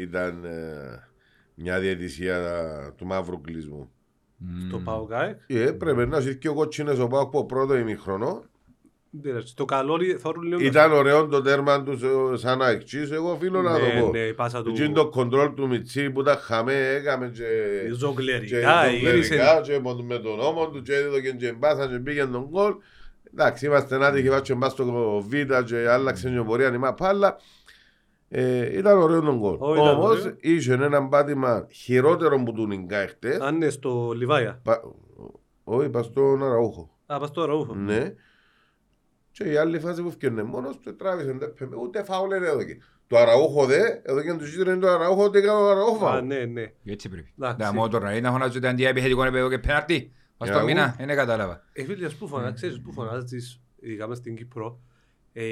[0.00, 1.08] ήταν ε,
[1.54, 2.38] μια διαιτησία
[2.96, 3.90] του μαύρου κλεισμού.
[4.70, 5.34] Το πάω καί.
[5.46, 8.44] Ε, πρέπει να είσαι και ο κότσινες ο Πάοκ από πρώτο ημιχρονό.
[9.54, 10.60] Το καλόρι θόρουν λίγο.
[10.60, 11.90] Ήταν ωραίο το τέρμα του
[12.32, 14.10] ε, σαν να εξής, εγώ φίλο να το Ναι, πω.
[14.10, 14.70] ναι, η πάσα του.
[14.70, 17.42] Εκείνο το κοντρόλ του Μιτσί που τα χαμέ έκαμε και...
[17.86, 19.60] Η και Ζογκλερικά, ζωγλερικά γύρισε.
[19.64, 22.74] και με- με τον νόμο του και έδωκε και μπάσα και πήγε τον γκολ.
[23.32, 25.32] Εντάξει, είμαστε άτυχοι, βάτσο μπας στο Β
[25.64, 27.36] και άλλαξε η πορεία νημά πάλα.
[28.28, 29.56] Ε, ήταν ωραίο τον γκολ.
[29.58, 30.34] Ω, ήταν Όμως ωραίο.
[30.40, 33.40] είχε ένα πάτημα χειρότερο που του νιγκά εχθές.
[33.40, 34.60] Αν είναι στο Λιβάια.
[34.64, 34.82] Πα-
[35.64, 36.90] Όχι, πας στον Αραούχο.
[37.06, 37.74] Α, πας στο Ραούχο.
[37.74, 38.14] Ναι.
[39.44, 42.58] Και η άλλη φάση που φτιάχνε μόνος του τράβησε δεν πέμε, ούτε φάουλ είναι εδώ.
[43.06, 46.26] Το Αραούχο δε, εδώ και του ζήτρε το Αραούχο, ότι έκανε ο Αραούχο Α, φάουλ.
[46.26, 46.72] ναι, ναι.
[46.84, 47.32] Έτσι πρέπει.
[47.38, 47.56] Εντάξει.
[47.58, 50.12] Τα μότορα είναι να φωνάζονται αντί επιθετικό επίπεδο και πέναρτη.
[50.38, 50.66] Μας Για το εγώ.
[50.74, 51.64] μήνα, δεν κατάλαβα.
[51.72, 54.78] Ε, φίλε, ας πού φωνάζεις, ξέρεις πού φωνάζεις, ειδικά μες στην Κύπρο.
[55.32, 55.44] Ε,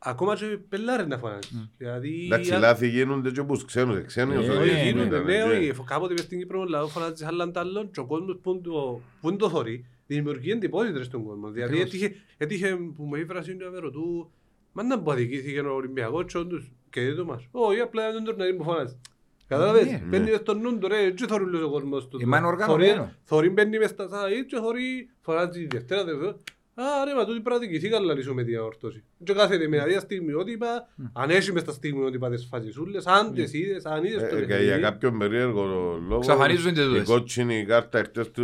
[0.00, 1.70] Ακόμα και πελάρε να φωνάζεις.
[1.78, 2.24] Δηλαδή...
[2.24, 4.34] Εντάξει, λάθη γίνονται και όπως ξένους, ξένους.
[4.34, 5.68] Ε, ότι Όχι, ναι, γίνονται, γίνονται, ναι, ναι.
[5.68, 5.72] όχι.
[5.84, 9.36] Κάποτε μες στην Κύπρο λαό φωνάζεις άλλαν τ' άλλον και ο κόσμος που το- που
[9.36, 11.50] το θωρεί δημιουργεί εντυπώσεις στον κόσμο.
[11.50, 11.86] Δηλαδή Ακριβώς.
[12.02, 14.30] έτυχε, έτυχε που με ήφρασε να με ρωτού
[14.72, 17.48] «Μα να που αδικήθηκε ο Ολυμπιακός και όντως και δεν το μας».
[17.50, 19.00] Όχι, απλά δεν τον τορναρί που φωνάζει.
[19.46, 20.02] Κατάλαβες, Ναι.
[20.08, 22.18] μπαίνει μες στον νου του ρε, έτσι θωρεί όλος ο κόσμος του.
[22.22, 22.94] Ε, μα είναι οργανωμένο.
[22.94, 26.36] Θωρεί- Θωρεί μπαίνει μες στα site και θωρεί φωνάζει η Δευτέρα, Δευτέρα.
[26.74, 29.04] Α, ρε, μα τούτη πρέπει να δικηθεί καλά λύσω με διαόρτωση.
[29.24, 33.84] Και κάθεται με αδεία στιγμιότυπα, αν έχει μες τα στιγμιότυπα τις φασισούλες, αν τις είδες,
[33.84, 34.64] αν είδες το Ε, παιχνίδι.
[34.64, 35.64] Για κάποιον περίεργο
[36.08, 36.18] λόγο.
[36.20, 37.06] Ξαφανίζονται Η τούτες.
[37.06, 38.42] κότσινη κάρτα εχθές του.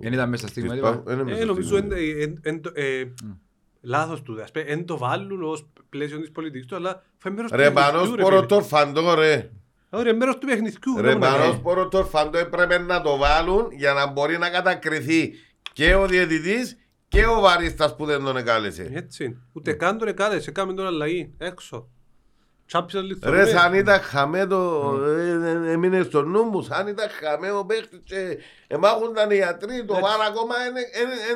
[0.00, 0.90] Δεν ήταν μέσα στα της στιγμιότυπα.
[1.02, 2.22] Πάου- είναι μέσα Ε, στα νομίζω εν- στιγμιότυπα.
[2.22, 3.12] εν- εν- το- ε,
[3.80, 7.50] λάθος του, ας πούμε, εν το βάλουν ως πλαίσιο της πολιτικής του, αλλά φάει μέρος
[7.50, 9.30] του Ρε πανός παιχνιδιού, ρε πορωτόρ φαντό ρε.
[9.36, 9.50] φίλε.
[9.90, 10.96] Ωραία, μέρος του παιχνιδιού.
[10.96, 11.60] Ρε δεν μου να πανός κάνει.
[11.62, 15.32] πορωτόρ φαντό έπρεπε να το βάλουν για να μπορεί να κατακριθεί
[15.72, 16.76] και ο διαιτητής
[17.08, 18.90] Και ο Βαρίστας που δεν τον εκάλεσε.
[18.94, 19.38] Έτσι.
[19.52, 21.34] Ούτε καν τον εκάλεσε, έκαμε τον αλλαγή.
[21.38, 21.88] Έξω.
[22.72, 23.44] Champions League Ρε, θωρούμε.
[23.44, 24.92] σαν ήταν χαμέ το...
[25.06, 28.00] ε, ε, Έμεινε στο νου μου, σαν ήταν χαμέ ο παίχτης
[28.72, 30.54] και εμάχονταν οι γιατροί, το βάρα ακόμα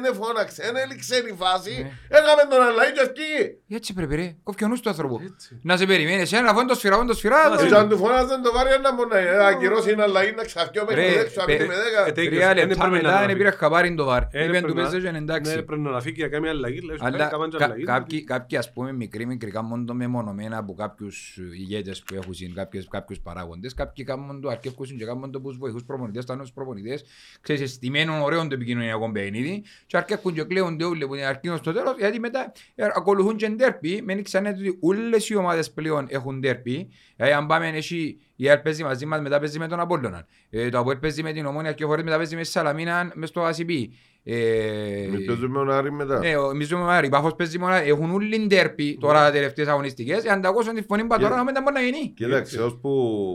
[0.02, 1.74] δεν φώναξε, δεν έληξε η φάση,
[2.08, 3.44] έκαμε τον αλλαγή και ευκήγε.
[3.78, 5.20] Έτσι πρέπει ρε, κόφει ο νους του άνθρωπου.
[5.24, 5.60] Έτσι.
[5.62, 7.38] Να σε περιμένει εσένα, αφού είναι το σφυρά, είναι το σφυρά.
[7.42, 9.08] Α, το- Και αν του φωνάζαν το βάρη να μπορεί
[9.38, 12.04] να ακυρώσει την αλλαγή να ξαφκιώ Ρε, μέχρι έξω από παι- τη με ε, δέκα.
[12.12, 14.22] τε- Τρία δεν λεπτά έπρεπε να μετά το δεν πήρε χαμπάρι το βαρ.
[14.22, 15.62] Ε, Είπεν πρέπει του να- πέσε και είναι Ναι, εντάξει.
[15.62, 16.80] πρέπει να φύγει για κάμια αλλαγή.
[16.80, 17.84] λέει, σου Αλλά πάει, κάμαν και κα- αλλαγή.
[17.84, 22.54] κάποιοι, κάποιοι ας πούμε μικροί μικροί κάνουν το μεμονωμένα από κάποιους ηγέτες που έχουν συν
[22.54, 26.52] κάποιες, κάποιους παράγοντες κάποιοι κάνουν το αρκεύκουν και κάνουν το τους βοηθούς προπονητές, τα νους
[26.52, 27.04] προπονητές
[27.40, 31.72] ξέρεις αισθημένων ωραίων το επικοινωνιακό παιχνίδι και αρκεύκουν και κλαίονται όλοι που είναι αρκίνος στο
[31.72, 34.02] τέλος γιατί μετά ε, ακολουθούν και ντέρπι.
[34.04, 36.88] Μένει ξανά ότι όλες οι ομάδες πλέον έχουν ντέρπι.
[37.16, 40.68] Ε, αν πάμε εσύ η ΑΕΛ παίζει μαζί μας μετά παίζει με τον Απόλλωνα ε,
[40.68, 43.48] το ΑΠΟΕΛ παίζει με την Ομόνια και φορές μετά παίζει με τη Σαλαμίνα μες στο
[43.48, 43.88] ACB
[44.28, 46.18] ε, Με παίζουμε ο Άρη μετά.
[46.18, 50.40] ναι, ο- εμείς ζούμε η Πάφος παίζει μόνο, έχουν όλοι ντέρπι τώρα τελευταίες αγωνιστικές, αν
[50.40, 52.12] τα ακούσουν τη φωνή πα τώρα, μετά μπορεί να γίνει.
[52.16, 52.90] Κοίταξε, ώσπου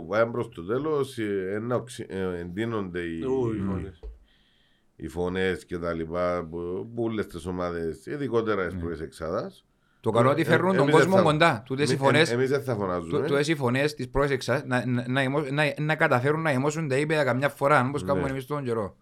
[0.09, 3.99] πάει προς το τέλος, ε, ένα οξυ- ε, εντείνονται οι, Ου, οι φωνές.
[4.95, 6.57] οι φωνές και τα λοιπά που
[6.95, 9.65] που όλες τις ομάδες, ειδικότερα τις πρώτες εξάδας.
[9.99, 12.05] Το καλό ότι Ε, φέρνουν ε, τον εμείς δεν κόσμο θα- κοντά, τούτες οι Εμείς-
[12.05, 13.27] φωνές, Εμείς δεν θα του- φωνάζουμε.
[13.27, 16.87] τούτες οι φωνές της πρώτης εξάς, να- να- να εμώ- να- να καταφέρουν να εμώσουν
[16.87, 18.31] τα ύπεδα καμιά φορά, όπως κάνουμε Ναι.
[18.31, 18.95] εμείς τον καιρό.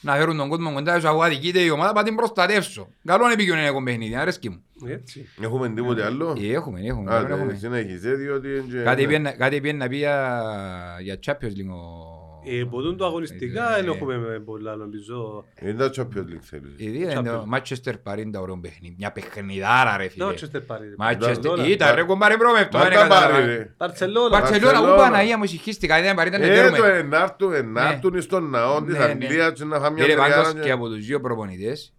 [0.00, 2.88] Να φέρουν τον κόσμο κοντά, όσο εγώ αδικείται η ομάδα, πάω την προστατεύσω.
[3.04, 4.62] Καλό είναι επικοινωνιακό παιχνίδι, αρέσκει μου.
[4.88, 5.28] Έτσι.
[5.42, 7.54] Έχουμε τίποτε άλλο; Ε, Έχουμε, έχουμε, Άντε, έχουμε.
[7.54, 8.48] συνέχιζε, διότι...
[8.48, 9.06] είναι και- Κάτι ναι.
[9.08, 10.44] πήγαινε- Κάτι πήγαινε να πει για
[11.00, 11.70] για Champions League
[12.44, 15.44] ο- Ε, Ποτούν το αγωνιστικά Ε, δεν έχουμε πολλά νομίζω.
[15.62, 16.72] Είναι τα Champions League θέλεις.
[16.76, 17.56] Ήδη είναι το Champions.
[17.56, 18.94] Manchester Paris είναι τα ωραίο παιχνίδι.
[18.98, 20.24] Μια παιχνιδάρα ρε φίλε.
[20.24, 20.94] Ναι, Manchester πάρει.
[20.98, 21.50] Manchester.
[21.52, 21.68] Barcelona.
[21.68, 22.78] Ήταν ρε κομπάρε πρόβευτο.
[22.78, 23.32] Μα δεν τα κατάλαβα.
[23.32, 23.74] πάρει ρε.
[23.78, 24.30] Barcelona.
[24.30, 24.92] Μπαρτσελώνα, Barcelona.
[24.92, 26.00] ού Παναγία μου συγχύστηκα.
[26.02, 26.88] Δεν πάρει, ήταν Ε, το τέρουμε.
[26.98, 29.04] ενάρτου, ενάρτουν στον ναό της Ναι, ναι.
[29.04, 31.92] Αγγλίας και να φάμε μια Κύριε τριάρα πάντως και- και από τους δύο προπονητές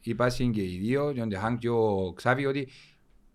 [0.00, 2.68] είπα συν και οι δύο, και ο Ντεχάν και ο Ξάβη ότι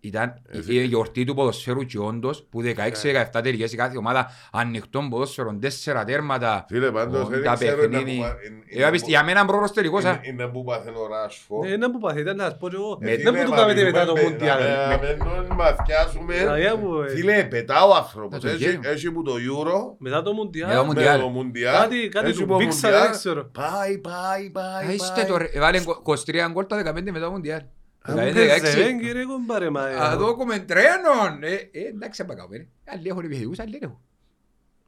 [0.02, 5.10] ήταν Εσύ- η γιορτή του ποδοσφαίρου και όντως που 16-17 τελικές η κάθε ομάδα ανοιχτών
[5.10, 8.18] ποδόσφαιρων, τέσσερα τέρματα Φίλε, πάντως, ο- δεν τα ξέρω, είναι παιχνίδι.
[8.18, 8.36] που πα-
[8.74, 10.04] είναι- Ε, απίστη- Για μένα πρόωρος τελικός.
[10.06, 10.10] α.
[10.10, 11.66] Είναι- Είναι που πάθαινε ο Ράσφο.
[11.66, 12.97] Ναι, να που πάθει, ήταν να σας πω και εγώ.
[13.02, 14.60] Ε, Δεν φίλε, που του μα κάνετε μιλούμε μετά το με- Μουντιάλ.
[14.64, 16.36] να- να μην τον μαθιάσουμε.
[16.36, 17.10] Αγιά μου, ε.
[17.10, 18.32] Φίλε, πετά ο άνθρωπος.
[18.32, 18.88] Να το Έχει- γέρουμε.
[18.88, 20.76] Έχει που το Euro, Μετά το Μετά το Μουντιάλ.
[20.78, 21.20] με Μουντιάλ.
[21.20, 23.49] το Μουντιάλ, Κάτι- κάτι έχει του που ο μπήξα, Μουντιάλ, δεν ξέρω.
[23.52, 25.26] Πάει, πάει, πάει, Α, Είστε πάει.
[25.26, 27.62] το ρε, έβαλε 23 γκολ τα 15 μετά το Μουντιάλ.
[28.02, 28.34] Αν 15-16.
[28.34, 29.95] παίζε, κύριε κομπάρε, μα, ε.
[29.95, 31.39] Α, δω κομμεντρένον.
[31.43, 32.68] Ε, ε, εντάξει, απ' κάτω, ε.
[32.86, 33.99] Άλλοι έχουν επιθετικούς, άλλοι δεν έχουν.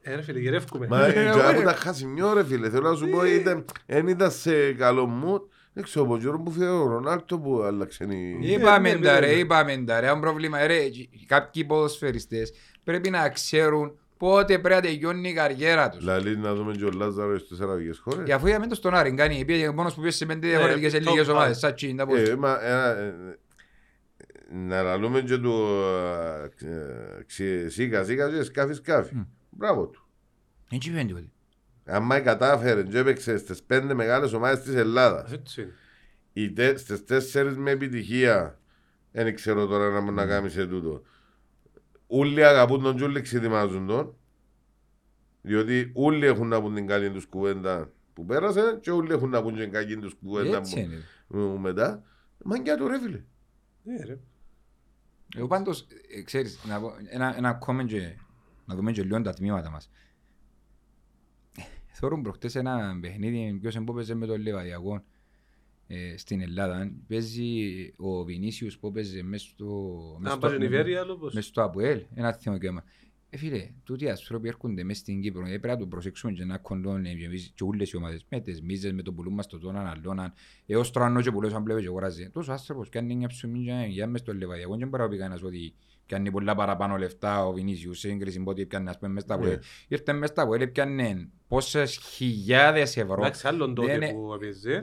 [0.01, 0.87] Ε, ρε φίλε, γυρεύκουμε.
[0.87, 1.49] Μα Ε, ε, ωραία.
[1.49, 5.47] από τα χασιμιό ρε φίλε, θέλω να σου πω, ήταν- εν ήταν σε καλό μου.
[5.73, 8.37] Δεν ξέρω, από καιρό που φύγε ο Ρονάλτο που άλλαξε η...
[8.41, 9.31] Είπαμε ναι, τα ναι, ρε, ναι.
[9.33, 10.79] είπαμε τα ρε, αν πρόβλημα ρε,
[11.25, 12.53] κάποιοι ποδοσφαιριστές
[12.83, 16.03] πρέπει να ξέρουν πότε πρέπει να τελειώνει η καριέρα τους.
[16.03, 18.25] Λαλή να δούμε και ο Λάζαρο στις αραβικές χώρες.
[18.25, 20.95] Και αφού είδαμε το στον Άρη, κάνει, πήγε μόνος που πήγε σε πέντε διαφορετικές top
[20.95, 21.31] ελληνικές five.
[21.31, 22.19] ομάδες, σαν τσιν, τα πώς.
[22.29, 23.13] Ε, μα, ε, ε,
[24.55, 25.53] να λαλούμε και του
[26.61, 29.15] ε, ξε- σίκα σίκα και σκάφη σκάφη.
[29.15, 29.21] Μμ.
[29.49, 30.07] Μπράβο του.
[30.71, 31.27] Έτσι πήγαινε τίποτε.
[31.85, 35.71] Αν κατάφερε και έπαιξε στις πέντε μεγάλες ομάδες της Ελλάδας Έτσι είναι.
[36.33, 38.59] οι τε, στις τέσσερις με επιτυχία
[39.11, 41.01] δεν ξέρω τώρα να μου να κάνεις σε τούτο
[42.15, 44.15] όλοι αγαπούν τον και όλοι ξετοιμάζουν τον
[45.41, 49.41] διότι όλοι έχουν να πούν την καλή τους κουβέντα που πέρασε και όλοι έχουν να
[49.41, 51.01] πούν την κακή τους κουβέντα Έτσι που, είναι.
[51.27, 52.03] που μετά
[52.43, 53.23] μαγκιά του ρε φίλε
[53.83, 54.19] Ναι, ρε.
[55.35, 55.87] Εγώ πάντως,
[56.17, 58.15] ε, ξέρεις, να πω, ένα, ένα ακόμα και,
[58.65, 59.89] να δούμε και λίγο τα τμήματα μας.
[61.91, 65.03] Θεωρούν προχτές ένα παιχνίδι, ποιος είναι που παίζει με τον Λεβαδιακό
[65.87, 66.91] ε, στην Ελλάδα.
[67.07, 67.61] Παίζει
[67.97, 69.65] ο Βινίσιους που παίζει μέσα στο...
[70.19, 72.83] μες Αν στο- πάει Νιβέρια, άλλο πώς; μες στο ΑΠΟΕΛ, ένα θέμα και άμα.
[73.29, 76.45] Ε, φίλε, τούτοι οι άνθρωποι έρχονται μέσα στην Κύπρο, ε, πρέπει να το προσέξουμε και
[76.45, 79.59] να κοντώνουν εμείς και όλες οι ομάδες, με τις μίζες, με το πουλούν μας το
[79.59, 80.33] τόναν, αλλώναν,
[80.65, 82.29] έως τώρα αν και πουλούς αν βλέπεις και αγοράζει.
[82.29, 85.43] Τόσος άνθρωπος κάνει μια ψωμί και για μες στο Λεβαδιακό και μπορεί να πει κανένας
[85.43, 85.73] ότι
[86.05, 89.33] πιάνει πολλά παραπάνω λεφτά ο Βινίσιους σε σύγκριση με ό,τι πιάνει ας πούμε μες στα
[89.33, 89.59] ΑΠΟΕΛ.
[89.87, 93.13] Ήρθε μες στα ΑΠΟΕΛ, πιάνε πόσες χιλιάδες ευρώ.
[93.21, 94.79] Εντάξει, άλλον τότε Δεν είναι- που έπαιζε.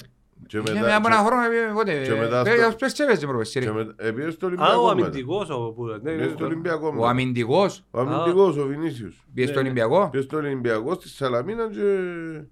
[0.46, 2.74] Και Είχε μετά, μια από ένα και- χρόνο, ε, πότε, και μετά ε, στο- ως
[2.76, 3.72] πες έπαιζε προπεσύ, και ρε.
[3.72, 5.06] μετά επήρε στο Α, Ολυμπιακό ο μετά.
[5.06, 5.84] αμυντικός ο που...
[5.86, 6.44] ναι, Πήγε ναι, στο ναι.
[6.44, 7.08] Ολυμπιακό Ο μετά.
[7.08, 9.68] αμυντικός; Ο αμυντικός ο Βινίσιος πήγε στο Ναι, ναι.
[9.68, 12.46] Ολυμπιακό; πήγε στο Ολυμπιακό στη Σαλαμίνα και Όχι, νομίζω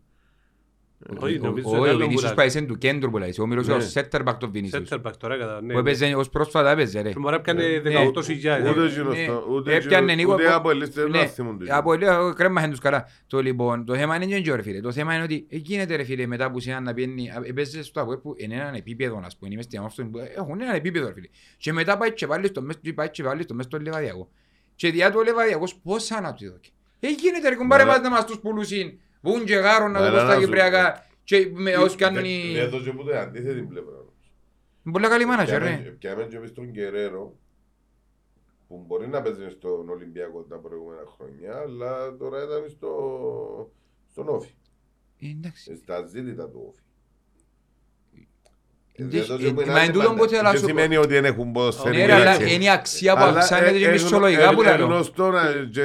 [1.20, 3.34] Ο- είναι Ο άλλο Βινίσιος που πάει σε του κέντρου που λέει.
[3.40, 3.74] Ο Μίλος Ναι.
[3.74, 4.88] ο center back του Βινίσιος.
[4.90, 5.72] Center back τώρα κατά, ναι.
[5.72, 7.12] Που έπαιζε ως πρόσφατα έπαιζε ρε.
[7.12, 7.78] Και μπορεί να πιάνε Ναι.
[7.80, 8.70] 18.000.
[8.70, 9.26] ούτε Ναι, εκείνος ναι.
[9.26, 11.76] το- ούτε Έπιανε εκείνος- Νίκο ούτε από- από ελίστες Ναι, να θυμούνται.
[11.76, 13.08] από λίγο κρέμαχαν τους καλά.
[13.26, 14.80] Το λοιπόν, το θέμα είναι και ρε φίλε.
[14.80, 17.82] Το θέμα είναι ότι ε, γίνεται ρε φίλε μετά που συνάν να πιένει, α, έπαιζε
[17.82, 21.06] στο ΑΠΟΕ που είναι έναν επίπεδο ας πούμε, είμαι στην Αμόφστον που έχουν έναν επίπεδο
[21.06, 21.26] ρε φίλε.
[21.58, 24.28] Και μετά πάει και βάλει στο μες, πάει και βάλει στο μες στο Λεβαδιακό.
[24.74, 26.72] Και διά του ο Λεβαδιακός πόσα να του δώσει.
[27.00, 28.98] Ε, γίνεται ρε κουμπάρε Μα, μας να μας τους πουλούσουν.
[29.30, 31.06] Βούν και γάρουν να Μα, το πω να στα σου- Κυπριακά.
[31.24, 32.52] Και με όσοι κάνουν Δεν- οι...
[32.52, 33.92] Δεν έδωσε ποτέ αντίθετη πλευρά.
[33.94, 34.32] όμως.
[34.84, 35.76] Είναι Πολύ καλή μάνατζερ, ρε.
[35.98, 37.36] Πιάμε και εμείς τον Γκερέρο
[38.68, 43.72] που μπορεί να παίζει στον Ολυμπιακό τα προηγούμενα χρόνια, αλλά τώρα ήταν στο,
[44.10, 44.54] στον Όφη.
[45.20, 45.76] Ε, Εντάξει.
[45.76, 46.82] Στα ζήτητα του Όφη.
[48.14, 50.14] Ε, Δεν το ε, ζούμε μα άλλη εν τούτον πάντα.
[50.22, 50.68] που θέλω να Δεν σου πω.
[50.68, 52.52] σημαίνει ότι δεν έχουν ποδοσφαιρική Ναι, ρε, αλλά αξία.
[52.52, 54.86] είναι η αξία που Αλλά, αυξάνεται ε, και ε, μισθολογικά ε, που ε, λέω.
[54.86, 55.84] γνωστό να- και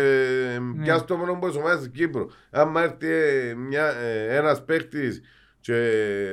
[0.82, 2.26] πιάσ' το μόνο που είσαι ομάδας της Κύπρου.
[2.52, 5.22] Άμα έρθει ε, μια- ε, ένας παίκτης
[5.60, 5.74] και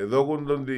[0.07, 0.73] δώκουν τον τη,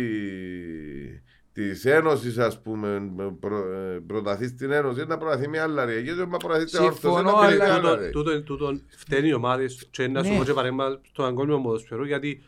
[1.53, 3.01] της Ένωσης ας πούμε
[3.39, 5.99] προ, ε, προταθεί στην Ένωση να προταθεί μια άλλα ρε.
[5.99, 8.09] Γιατί μα προταθεί στην Όρθος Συμφωνώ, να πει αλλά- άλλα ρε.
[8.09, 10.37] Τούτον- Τούτον φταίνει οι ομάδες και να σου Ναι.
[10.37, 12.41] πω και παρέμβα στο παγκόσμιο ποδοσφαιρό γιατί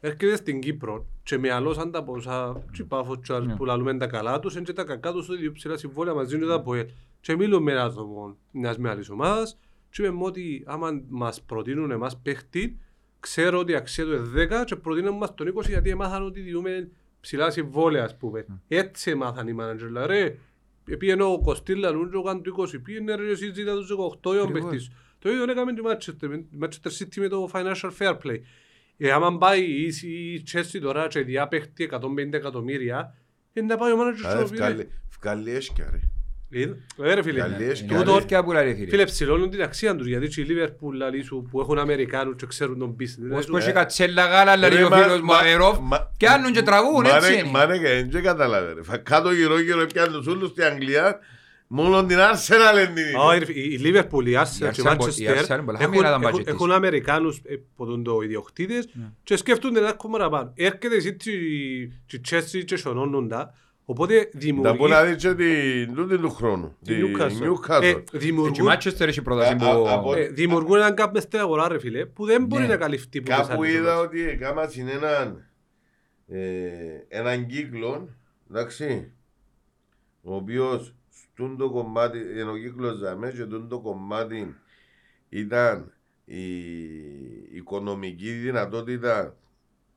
[0.00, 4.06] έρχεται στην Κύπρο και με αλώσαν τα ποσά και πάφος και άλλους που λαλούμε τα
[4.06, 6.86] καλά τους είναι και τα κακά τους ότι ψηλά συμβόλαια μαζί με τα ΠΟΕΛ
[7.20, 9.58] και μιλούμε με ένας άτομο μιας μεγάλης ομάδας
[9.90, 12.78] και είπαμε ότι άμα μας προτείνουν εμάς παίχτη
[13.20, 16.40] ξέρω ότι η αξία του είναι 10 και προτείνουν μας τον 20 γιατί έμαθαν ότι
[16.40, 16.88] διούμε
[17.20, 20.38] ψηλά συμβόλαια ας πούμε έτσι έμαθαν οι μάνατζερ δηλαδή ρε
[20.98, 24.30] Πήγαινε ο Κωστήλα Λούντζο, ο Καν του 20, πήγαινε ρε εσείς ζήτα τους 18 ο
[24.30, 24.52] Ακριβώς.
[24.70, 24.90] παίχτης.
[25.18, 28.38] Το ίδιο έκαμε τη Manchester, με- Manchester City με το Financial Fair Play.
[28.98, 31.98] Ε, άμα πάει η, η Chelsea τώρα και διάπαιχτη 150
[32.32, 33.14] εκατομμύρια,
[33.52, 35.98] είναι να πάει ο manager Άρα σου ευκάλλει- ευκάλλει έσκια ρε.
[36.50, 37.86] Ε, ρε φίλε, Καλή έσκια.
[37.90, 38.88] Είναι τούτο- αλήθεια που λέει, φίλε.
[38.88, 42.46] φίλε ψηλώνουν την αξία τους, γιατί και οι Liverpool λαλί σου που έχουν Αμερικάνους και
[42.46, 43.36] ξέρουν τον business.
[43.36, 46.10] Ως ε, πως είχε κατσέλα γάλα, λέει Ρε, ο μα- φίλος μου μα- Αβερόφ, μα-
[46.16, 47.48] και άνουν και τραβούν, Μα έτσι ρε- είναι.
[47.50, 48.82] Μα ρε και δεν καταλάβε ρε.
[48.82, 51.18] Φα- Κάτω γύρω γύρω πιάνε τους όλους στην Αγγλία
[51.70, 54.96] Μόνο την Arsenal είναι την Όχι, ρε, η η Liverpool, η Arsenal και η Arsenal
[54.98, 56.52] μπο- η Manchester Arsenal πολλά έχουν- χαμηλά τα έχουν- budget της.
[56.52, 59.04] έχουν Αμερικάνους ε, που τον το ιδιοκτήτες Ναι.
[59.22, 60.52] και σκέφτονται ένα ακόμα παραπάνω.
[60.56, 63.54] Έρχεται η City και η Chelsea και σωνώνουν τα,
[63.84, 64.88] οπότε Να πω δημιουργεί...
[64.88, 67.48] να δεις και την τούτη του χρόνου τη Τη Newcastle.
[67.48, 67.82] Newcastle.
[67.82, 69.64] Ε, Έτσι, η δημιουργούν- Manchester έχει πρόταση Α, που...
[69.88, 72.68] α, από- ε, Δημιουργούν έναν κάπου μες στην αγορά ρε φίλε που δεν μπορεί Ναι.
[72.68, 74.06] να καλυφθεί από τις Κάπου άλλες είδα ομάδες.
[74.06, 75.42] ότι έκανα έναν
[76.28, 76.38] ε,
[77.08, 78.08] έναν κύκλο
[78.50, 79.12] εντάξει
[80.22, 80.92] ο οποίος
[81.38, 84.54] στον το κομμάτι είναι ο κύκλος ζαμέ και στον το κομμάτι
[85.28, 85.92] ήταν
[86.24, 86.42] η
[87.52, 89.36] οικονομική δυνατότητα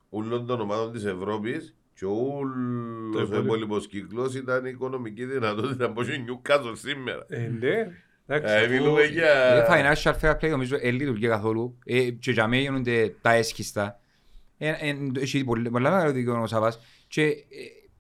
[0.10, 3.44] όλων των ομάδων της Ευρώπης και όλος ο υπόλοιπο.
[3.44, 7.26] υπόλοιπος κύκλος ήταν η οικονομική δυνατότητα από η Newcastle σήμερα.
[7.30, 7.88] Ε, ναι.
[8.28, 9.68] Εντάξει, Ε, αφού- μιλούμε Ε, για...
[9.70, 14.00] financial fair play νομίζω δεν λειτουργεί καθόλου Ε, και για μένα γίνονται τα έσχιστα
[14.58, 17.36] Ε, ε, έχει πολύ- πολλά μεγάλο δικαίωμα ο Σαββάς και ε,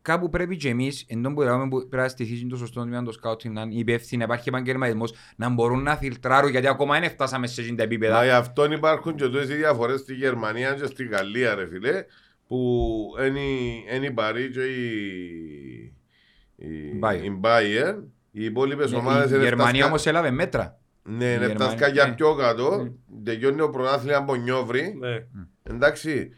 [0.01, 3.03] κάπου πρέπει και εμείς εν τω που λέμε που πρέπει να στηθείς το σωστό τμήμα
[3.03, 7.09] το σκάουτινγκ να είναι υπεύθυνοι, να υπάρχει επαγγελματισμός να μπορούν να φιλτράρουν γιατί ακόμα δεν
[7.09, 10.85] φτάσαμε σε εκείνα τα Μα επίπεδα γι' αυτόν υπάρχουν και τόσες διαφορές στη Γερμανία και
[10.85, 12.05] στη Γαλλία ρε φίλε
[12.47, 12.87] που
[13.97, 15.93] είναι η Παρί και η,
[16.55, 17.23] η, Bayern.
[17.23, 17.95] η Bayern
[18.31, 21.87] οι υπόλοιπες ομάδες η είναι Γερμανία φτάσκα- όμως έλαβε μέτρα Ναι, η είναι Γερμανία, φτάσκα
[21.87, 22.13] για ναι.
[22.13, 22.91] πιο κάτω Ναι.
[23.23, 25.25] τελειώνει ο πρωτάθλημα από νιόβρι Ναι.
[25.63, 26.31] εντάξει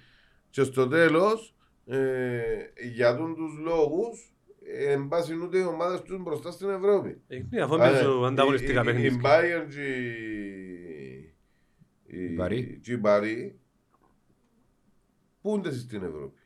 [0.50, 1.53] και στο τέλος
[1.86, 2.52] ε,
[2.94, 4.34] για τον τους λόγους
[4.66, 8.26] ε, εν πάση ούτε οι ομάδες τους μπροστά στην Ευρώπη Ε, ναι, αφού Άρα, παίζουν
[8.26, 9.22] ανταγωνιστικά η- η- Η παιχνίδια.
[9.24, 11.34] Bayern και η-
[12.08, 12.80] Η Παρί.
[12.84, 13.60] και η Παρί
[15.42, 16.38] πούνται στην Ευρώπη.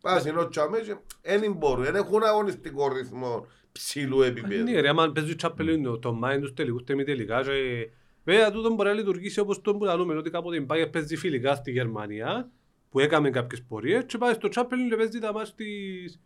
[0.00, 4.62] Πας ενώ τσάμε και δεν μπορούν, δεν έχουν αγωνιστικό ρυθμό ψηλού επίπεδου.
[4.62, 7.88] Ναι ρε, άμα παίζει τσάπελο το- το μάιν τους τελικούς τελικά και
[8.24, 11.54] βέβαια τούτο μπορεί να λειτουργήσει όπως το που λαλούμε ότι κάποτε η Bayern παίζει φιλικά
[11.54, 12.50] στη Γερμανία
[12.90, 16.20] που έκαμε κάποιες πορείες και πάει στο τσάπελο και παίζει τα μάτς της,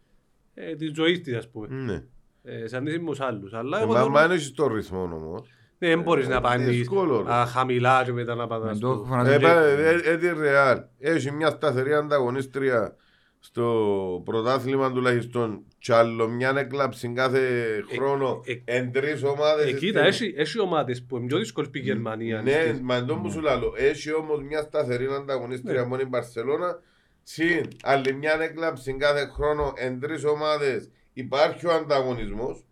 [0.55, 1.67] ε, της ζωής της ας πούμε.
[1.71, 2.03] Ναι.
[2.45, 3.53] Ε, σε αντίθεση με τους άλλους.
[3.55, 5.49] Αλλά Ε, εγώ Μα θέλω- μα δεν έχεις το ρυθμό όμως.
[5.79, 7.33] ναι, δεν μπορείς να πάνεις δύσκολο, ρε.
[7.33, 9.05] α, χαμηλά και μετά να Με πατάς το στο...
[9.09, 12.97] φωνάζουν Ε, και- πά- ε, ε, τη Ρεάλ έχει μια σταθερή ανταγωνίστρια
[13.39, 19.73] στο πρωτάθλημα τουλάχιστον κι άλλο μια έκλαψη κάθε χρόνο ε, εν τρεις ομάδες.
[19.73, 22.43] Ε, κοίτα, έχει, έχει ομάδες που είναι πιο δύσκολες που η Γερμανία.
[22.43, 25.87] Ναι, στις- μα εντό που σου λέω, έχει όμως μια σταθερή ανταγωνίστρια Ναι.
[25.87, 26.81] μόνο η Μπαρσελώνα.
[27.23, 32.65] Συν άλλη μια έκλαψη κάθε χρόνο εν τρεις ομάδες υπάρχει ο ανταγωνισμός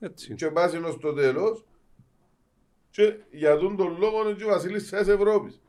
[0.00, 0.34] Έτσι.
[0.34, 1.64] και πάσει ως το τέλος
[2.90, 5.60] και για τον τον λόγο είναι και ο Βασίλης της Ευρώπης.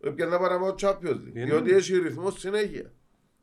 [0.00, 1.44] Έπιανα παραπάνω ο Champions League, Είναι.
[1.44, 2.92] διότι έχει ρυθμό συνέχεια.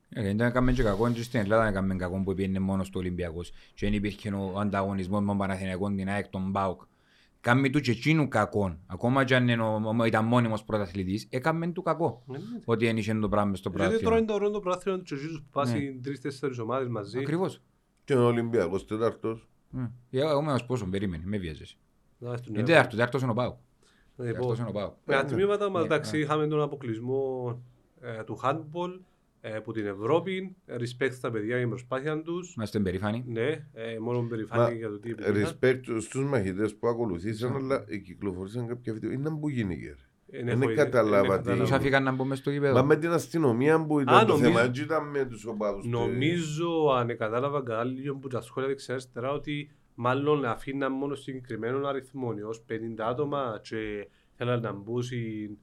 [0.09, 3.49] Ε, Δεν έκαμε και κακό και στην Ελλάδα έκαμε κακό που πήγαινε μόνος του Ολυμπιακός
[3.49, 6.81] και δεν υπήρχε ο ανταγωνισμός με τον Παναθηναϊκό, την ΑΕΚ, τον ΠΑΟΚ.
[7.41, 8.77] Κάμε του και εκείνου κακό.
[8.87, 12.23] Ακόμα και αν είναι ο- ο- ήταν μόνιμος πρωταθλητής, έκαμε του κακό.
[12.25, 12.43] Ναι, ναι.
[12.65, 14.17] Ότι δεν είχε το πράγμα στο Γιατί τώρα πρωτάθλημα.
[14.17, 16.01] είναι το ρόλο του πράθυνου και ζήσουν που πάσει Ναι.
[16.01, 17.17] τρεις-τέσσερις ομάδες μαζί.
[17.19, 17.61] Ακριβώς.
[18.03, 19.47] Και ο Ολυμπιακός τέταρτος.
[19.77, 21.75] Ε, Εγώ είμαι ως πόσο, περίμενε, με βιάζεσαι.
[22.17, 22.65] Να, στον Είναι νέο.
[22.65, 23.57] τέταρτος, τέταρτος είναι ο ΠΑΟΚ.
[24.17, 24.93] Λοιπόν, Τέταρτος είναι ο ΠΑΟΚ.
[25.05, 26.21] Με τα τμήματα μας, Ναι, εντάξει, ναι.
[26.21, 27.59] είχαμε τον αποκλεισμό
[28.01, 28.99] ε, του handball
[29.55, 30.55] ε, που την Ευρώπη.
[30.65, 32.53] Ε, Respect στα παιδιά για την προσπάθεια τους.
[32.55, 33.23] Είμαστε περήφανοι.
[33.27, 35.55] Ναι, ε, μόνο Μα, περηφάνεια για το τι επιτύχαν.
[35.61, 39.11] Respect στους μαχητές που ακολουθήσαν, αλλά κυκλοφορήσαν κάποια βίντεο.
[39.11, 39.95] Είναι που γίνηκες.
[40.31, 40.39] ρε.
[40.39, 41.61] Εν Δεν έχω- κατάλαβα εν τι- κατάλαβα.
[41.63, 42.83] Τους αφήκαν να μπούμε στο Μα γήπεδο.
[42.83, 45.83] με την αστυνομία που Α, ήταν το νομίζω- θέμα, έτσι ήταν με τους οπαδούς.
[45.83, 45.89] του.
[45.89, 51.87] Νομίζω, αν κατάλαβα καλά λίγο που τα σχόλια δεξιά αριστερά, ότι μάλλον αφήναν μόνο συγκεκριμένο
[51.87, 55.57] αριθμό, ως 50 άτομα και θέλαν να μπουν συν-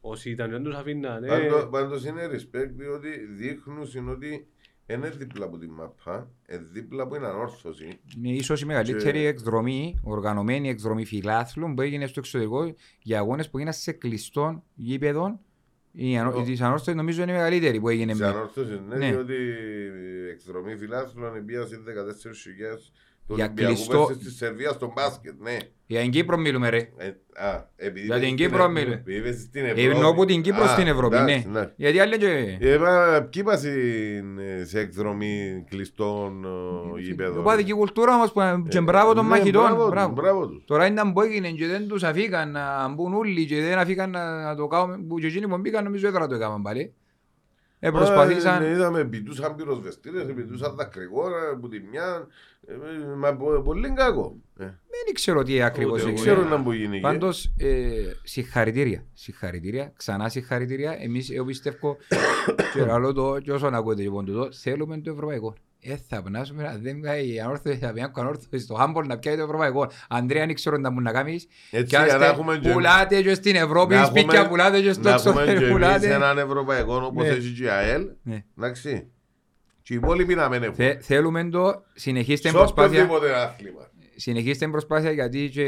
[0.00, 1.24] όσοι ήταν δεν τους αφήναν.
[1.24, 1.28] ε.
[1.28, 4.46] Πάντω- Πάντως είναι respect διότι δείχνουν ότι
[4.86, 8.00] είναι δίπλα από τη μαπά, είναι δίπλα από την ανόρθωση.
[8.16, 13.50] Είναι ίσως η μεγαλύτερη Και- εκδρομή, οργανωμένη εκδρομή φιλάθλων που έγινε στο εξωτερικό για αγώνες
[13.50, 15.38] που έγιναν σε κλειστών γήπεδων.
[15.92, 18.14] Η ανο- Ο- της ανόρθωσης νομίζω είναι η μεγαλύτερη που έγινε.
[18.14, 19.08] Σε με- ανόρθωσης, ναι, Ναι.
[19.10, 22.92] διότι η εκδρομή φιλάθλων επίασε 14.000 του
[23.34, 25.56] Για Ολυμπιακού κλειστό- πέρσι στη Σερβία στο μπάσκετ, ναι.
[25.86, 26.76] Για την Κύπρο μιλούμε ρε.
[26.96, 27.06] Ε,
[27.46, 28.94] α, επειδή Για είπες την στην Κύπρο Ευ- μιλούμε.
[28.94, 29.88] επειδή είπες στην Ε, Ευρώπη.
[29.88, 31.70] Εννοώ από την Κύπρο Α, στην Ευρώπη, εντάξει, ναι.
[31.76, 32.56] Γιατί άλλοι και...
[32.60, 36.44] Ε, μα, Ποιοι πας in- σε εκδρομή κλειστών
[36.96, 39.62] ε, γήπεδων; Οπαδική κουλτούρα όμως που Ε, και μπράβο των ναι, μαχητών.
[39.62, 40.12] μπράβο τους, μπράβο.
[40.12, 40.64] Μπράβο τους.
[40.66, 44.42] Τώρα ήταν που έγινε και δεν τους αφήκαν να μπουν όλοι και δεν αφήκαν να,
[44.44, 46.94] να το κάνουν που και εκείνοι που μπήκαν νομίζω έδρα το έκαναν πάλι.
[47.82, 52.26] Ε, Ε, προσπαθήσαν, Είδαμε πητούσαν πυροσβεστήρες, πητούσαν δακρυγόνα που τη μια.
[52.66, 52.74] ε,
[53.16, 54.36] Μα πο- πολύ κακό.
[54.58, 54.64] Ε,
[55.04, 56.20] δεν ξέρω τι ακριβώς Ούτε Δεν εγώ.
[56.22, 56.36] έγινε.
[56.44, 56.92] ξέρω να που γίνει.
[56.94, 57.00] εκεί.
[57.00, 57.90] Πάντως, ε,
[58.22, 59.04] συγχαρητήρια.
[59.12, 59.92] Συγχαρητήρια.
[59.96, 60.96] Ξανά συγχαρητήρια.
[61.00, 61.96] Εμείς, εγώ πιστεύω,
[62.74, 65.54] και άλλο το, και όσον ακούτε λοιπόν τούτο, θέλουμε το ευρωπαϊκό.
[65.82, 69.36] Ε, θα πνάσουμε, αν δεν πάει η ανόρθωση, θα πιάνει ανόρθωση στο Χάμπολ να πιάει
[69.36, 69.90] το ευρωπαϊκό.
[70.08, 71.46] Αντρέα, δεν ξέρω να μου να κάνεις.
[71.70, 74.80] Έτσι, Κι για να άστε, έχουμε και- πουλάτε και στην Ευρώπη, να σπίτια έχουμε- πουλάτε
[74.80, 76.14] και στο Να έχουμε και εξωτερικό εμείς πουλάτε.
[76.14, 77.30] έναν ευρωπαϊκό όπως Ναι.
[77.30, 78.06] έχει και η ΑΕΛ.
[78.22, 78.44] Ναι.
[78.58, 79.06] Εντάξει.
[79.82, 80.74] Και οι υπόλοιποι να μην έχουν.
[80.74, 83.02] Θε- Θέλουμε το, συνεχίστε Σε προσπάθεια.
[83.02, 83.90] οποιοδήποτε άθλημα.
[84.16, 85.64] Συνεχίστε την προσπάθεια γιατί και,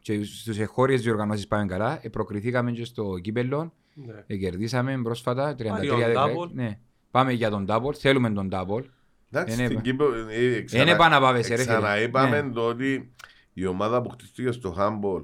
[0.00, 1.98] και στους εγχώριες διοργανώσεις πάμε καλά.
[2.02, 3.72] Ε, προκριθήκαμε και στο κύπελλο.
[3.94, 4.24] Ναι.
[4.26, 6.24] Ε, κερδίσαμε πρόσφατα 33 Πάλι ο 16.
[6.24, 6.50] double.
[6.52, 6.78] Ναι.
[7.14, 7.94] Πάμε για τον double.
[7.94, 8.84] Θέλουμε τον double.
[9.30, 11.74] Εντάξει, Είναι στην πα- Κύπρο, ε, ξανα- Είναι επαναπάβεσαι, ρε φίλε.
[11.76, 12.52] Ξαναείπαμε Ναι.
[12.52, 13.12] το ότι
[13.52, 15.22] η ομάδα που χτίστηκε στο Χάμπολ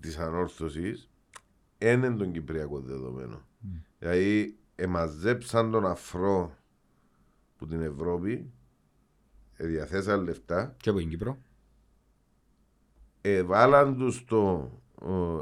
[0.00, 1.10] της ανόρθωσης
[1.78, 3.42] είναι τον Κυπριακό δεδομένο.
[3.98, 6.56] Δηλαδή εμαζέψαν τον αφρό
[7.56, 8.50] που την Ευρώπη,
[9.56, 11.38] ε, διαθέσαν λεφτά, Και από την Κύπρο.
[13.20, 14.85] εβάλαν τους το, ε,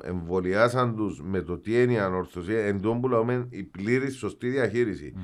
[0.03, 4.49] εμβολιάσαν τους με το τι είναι η ανόρθωση, εν τω που λέμε η πλήρη σωστή
[4.49, 5.15] διαχείριση.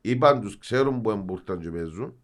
[0.00, 2.14] Είπαν τους ξέρουν που εμπουρταν και παίζουν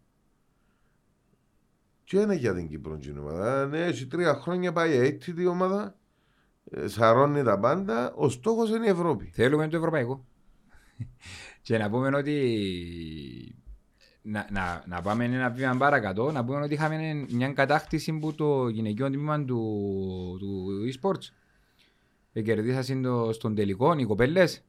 [2.11, 3.65] και είναι για την Κύπρο την ομάδα.
[3.65, 5.95] Ναι, έχει τρία χρόνια πάει έτσι η ομάδα,
[6.71, 9.25] ε, σαρώνει τα πάντα, ο στόχος είναι η Ευρώπη.
[9.33, 10.25] Θέλουμε το ευρωπαϊκό.
[11.61, 12.35] και να πούμε ότι
[14.21, 18.67] να, να, να πάμε ένα βήμα παρακάτω, να πούμε ότι είχαμε μια κατάκτηση που το
[18.67, 19.61] γυναικείο τμήμα του,
[20.39, 21.40] του e-sports.
[22.33, 24.63] Ε, κερδίσαν το, στον τελικό οι κοπέλες.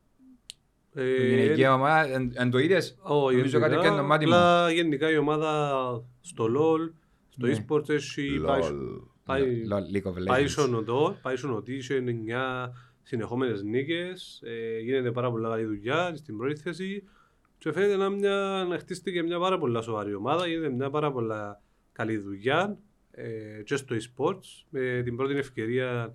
[0.94, 4.34] Ε, Η γυναικεία ομάδα, αν, αν το είδες, όχι, νομίζω γενικά, κατοικιάν το μάτι μου.
[4.34, 5.60] απλά γενικά η ομάδα
[6.20, 6.92] στο LOL,
[7.28, 7.52] στο Ναι.
[7.68, 9.00] e-sports έχει πάει- Λολ.
[9.24, 10.48] πάει Lol, League of Πάει Legends.
[10.48, 12.72] στον οδό, πάει στον οδό, είχε 9
[13.02, 17.04] συνεχόμενες νίκες, ε, γίνεται πάρα πολλά καλή δουλειά στην πρώτη θέση
[17.58, 21.60] και φαίνεται να, μια, να χτίστηκε μια πάρα πολλά σοβαρή ομάδα, γίνεται μια πάρα πολλά
[21.92, 22.78] καλή δουλειά
[23.10, 26.14] ε, και στο e-sports με την πρώτη ευκαιρία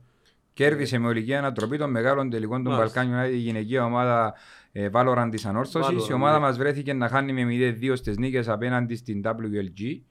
[0.58, 3.04] Κέρδισε με ολική ανατροπή των μεγάλων τελικών των Μάλιστα.
[3.04, 4.34] Balkan United η γυναικεία ομάδα
[4.72, 6.04] ε, Valorant της Ανόρθωσης.
[6.04, 6.40] Valorant, Η ομάδα ναι.
[6.40, 10.02] μας βρέθηκε να χάνει με 0-2 στις νίκες απέναντι στην WLG.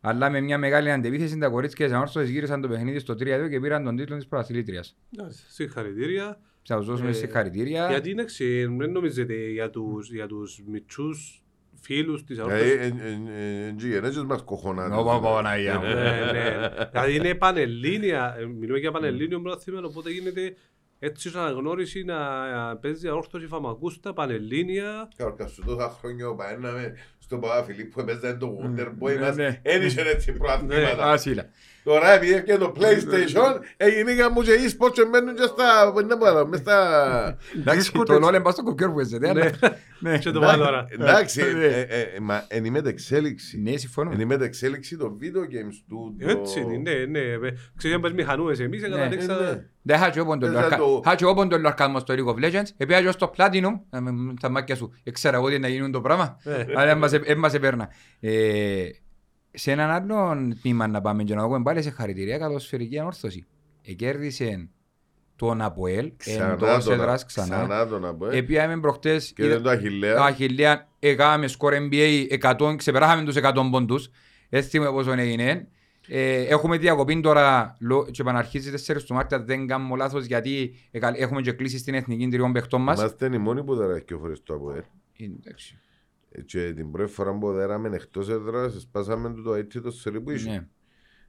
[0.00, 3.16] Αλλά με μια μεγάλη αντεπίθεση τα κορίτσια της Ανόρθωσης γύρισαν το παιχνίδι στο 3-2
[3.50, 4.96] και πήραν τον τίτλο της πρωταθλήτριας.
[5.48, 6.40] συγχαρητήρια.
[6.62, 7.86] Θα τους δώσουμε Ε, συγχαρητήρια.
[7.90, 11.44] Γιατί είναι ξέ, δεν νομίζετε για τους, για τους μητσούς
[11.86, 13.82] φίλους της Δηλαδή, Αόρτας.
[13.84, 14.94] οι γενέσεις μας κοχωνάνε.
[14.96, 15.84] Ω, πω, Παναγία μου.
[15.86, 16.68] ναι, ναι.
[16.90, 20.54] Δηλαδή είναι πανελλήνια, ε, μιλούμε για πανελλήνιο πρωτάθλημα, οπότε γίνεται
[20.98, 22.16] έτσι σαν αναγνώριση να
[22.76, 25.08] παίζει αόρθωση φαμακούστα, πανελλήνια.
[25.16, 29.36] Κάρκα σου τόσα χρόνια που παίρναμε στον Παπα Φιλίππου έπαιζε το Wonder Boy Ναι, μας,
[29.36, 29.60] ναι.
[29.62, 31.10] δεν είχε έτσι προαθλήματα.
[31.10, 31.48] Άσυλα.
[31.86, 35.90] Τώρα επειδή έφυγε το PlayStation, έγινε μου και e-sports και μπαίνουν και στα...
[35.92, 37.36] πού είναι πάρα, μες στα...
[37.58, 39.28] Εντάξει, το LOL είναι πας στο κοκκιόρ που έζεται.
[39.28, 39.50] αλλά-
[39.98, 40.18] Ναι.
[40.18, 40.86] Και το βάλω τώρα.
[40.88, 41.64] Εντάξει, Ναι.
[41.64, 43.60] ε, ε, ε, μα εν η μετεξέλιξη.
[43.62, 44.12] Ναι, Εν συμφωνώ.
[44.18, 46.16] η μετεξέλιξη των video games του.
[46.20, 47.48] το- Έτσι είναι, ναι, ναι.
[47.76, 48.86] Ξέρετε πες μηχανούες εμείς, Ναι.
[48.88, 49.34] Ε, καταλήξα...
[49.34, 49.64] ναι.
[49.82, 52.14] Δεν είχα και όπον τον Δεν θα λορκα- το- είχα και όπον τον λορκασμό στο
[52.16, 52.66] League of Legends.
[52.76, 55.92] Επία και στο Platinum, ε, με- με τα μάτια σου, εξέρα εγώ τι να γίνουν
[55.92, 56.36] το πράγμα.
[56.44, 56.64] Ε.
[56.74, 57.22] Αλλά δεν μας ε-
[59.58, 63.46] Σε έναν άλλο τμήμα να πάμε και να δούμε πάλι σε χαρητηρία καλοσφαιρική ανόρθωση.
[63.82, 64.68] Εκέρδισε
[65.36, 67.56] τον Αποέλ Ξανά εντός τον- έδρας ξανά.
[67.56, 68.26] Ξανά τον από.
[68.26, 68.36] ε.
[68.36, 70.22] Επίαμε προχτές, Και δεν το Αχιλέα.
[70.22, 74.10] Αχιλέα, έκαμε σκορ NBA 100, ξεπεράσαμε τους 100 πόντους.
[74.48, 75.68] Έτσι με πόσο έγινε.
[76.08, 81.14] Ε, έχουμε διακοπή τώρα λο- και επαναρχίζει 4 του Μάρτια, δεν κάνουμε λάθος γιατί εκα-
[81.20, 82.98] έχουμε και κλείσει στην εθνική τριών παιχτών μας.
[82.98, 84.70] Είμαστε οι μόνοι που δεν έχει και φορές το από.
[84.70, 84.84] ε.
[85.16, 85.78] Εντάξει.
[86.44, 90.50] Και την πρώτη φορά που δέραμε εκτός έδρας, σπάσαμε το έτσι το σερί που είχε.
[90.50, 90.66] Ναι.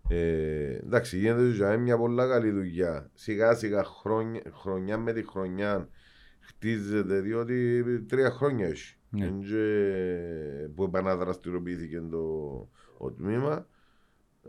[0.10, 3.10] Ε, εντάξει, γίνεται για μένα μια πολλά καλή δουλειά.
[3.14, 5.90] Σιγά σιγά χρόνια, χρονιά με τη χρονιά
[6.40, 8.98] χτίζεται, διότι τρία χρόνια έχει.
[9.10, 9.26] Ναι.
[9.26, 12.18] Εν και που επαναδραστηριοποιήθηκε το
[12.98, 13.68] ο τμήμα.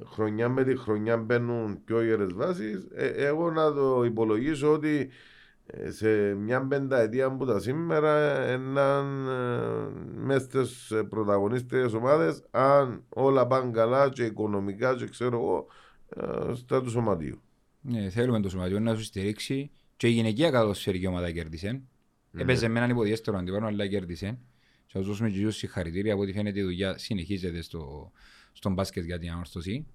[0.05, 2.89] Χρονιά με τη χρονιά μπαίνουν πιο ιερές βάσεις.
[2.95, 5.07] Ε, εγώ να το υπολογίσω ότι ε,
[5.89, 13.47] σε μια πενταετία από τα σήμερα έναν ε, μες στις ε, πρωταγωνίστριες ομάδες αν όλα
[13.47, 15.67] πάνε καλά και οικονομικά και ξέρω εγώ
[16.09, 17.41] ε, στα του σωματείου.
[17.81, 21.83] Ναι, θέλουμε το σωματιό να σου στηρίξει και η γυναικεία καλοσφαιρική ομάδα κέρδισε.
[22.37, 24.39] Έπαιζε με έναν υποδιέστερο αντιπάνω, αλλά κέρδισε.
[24.87, 28.13] Σας δώσουμε και τους συγχαρητήρια, από ό,τι φαίνεται η δουλειά συνεχίζεται στο,
[28.53, 29.87] στον μπάσκετ για την ανόρθωση.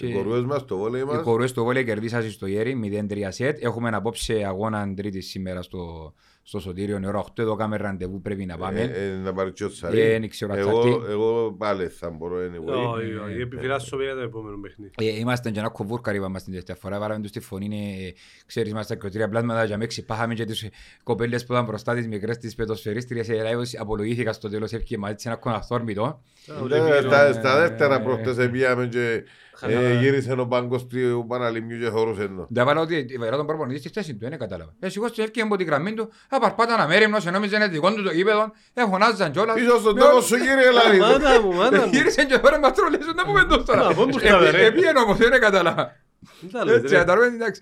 [0.00, 3.64] Οι κορούες μας, το βόλεϊ Οι μας, κορούες στο βόλεϊ κερδίσαν στο Γέρι 0-3 σετ.
[3.64, 6.98] Έχουμε απόψε αγώνα τρίτη σήμερα στο, στο Σωτήριο.
[7.02, 8.80] Η ώρα 8 εδώ κάμε ραντεβού πρέπει να πάμε.
[8.80, 10.00] ε, ε, να πάρει και ο Τσαρί.
[10.00, 11.10] Ε, δεν ξέρω αν θα εγώ, έρθει.
[11.10, 12.94] εγώ πάλι θα μπορώ anyway.
[12.94, 14.90] Όχι, όχι, επιφυλάσσω για το επόμενο παιχνίδι.
[14.96, 18.12] Ε, είμαστε και ένα κοβούρκαρ είπαμε την τελευταία φορά, βάλαμε τους τη φωνή, είναι,
[18.46, 20.68] ξέρεις, είμαστε κροτήρια πλάσματα για μέξι, πάχαμε και τις
[21.02, 25.14] κοπέλες που ήταν μπροστά τις μικρές τις πετοσφαιρίστριες, ε, live, απολογήθηκα στο τέλος, έφυγε μαζί
[25.14, 26.22] της ένα κοναθόρμητο.
[26.68, 29.47] Ναι, Στα στα ε, δεύτερα ε, προχτές πήγαμε και Χαλά.
[29.62, 32.46] Ε, γύρισε ο πάγκος του Παναλιμιού και χωρούσε το.
[32.50, 34.74] Δεν βάλω ότι η βαρά τον προπονητής στη θέση του, δεν κατάλαβα.
[34.80, 38.02] Ε, σηκώς του έφυγε από την γραμμή του, απαρπάταν αμέριμνος, ενώ νόμιζε είναι δικό του
[38.02, 39.54] το γήπεδο, ε, φωνάζαν κιόλας.
[39.54, 40.98] Πίσω στον Με τόπο όλο- σου κύριε Λάρη.
[40.98, 41.92] Μάνα μου, μάνα μου.
[41.92, 43.86] Γύρισαν και τώρα μας τρολέσουν, να πούμε το τώρα.
[43.86, 44.64] Α, πού τους Ε, τα ε, ρε.
[44.66, 45.92] Επήγαινε όμως, δεν κατάλαβα.
[46.40, 46.98] Δεν τα λέτε, Έτσι, ρε.
[47.00, 47.60] καταλαβαίνεις, εντάξει.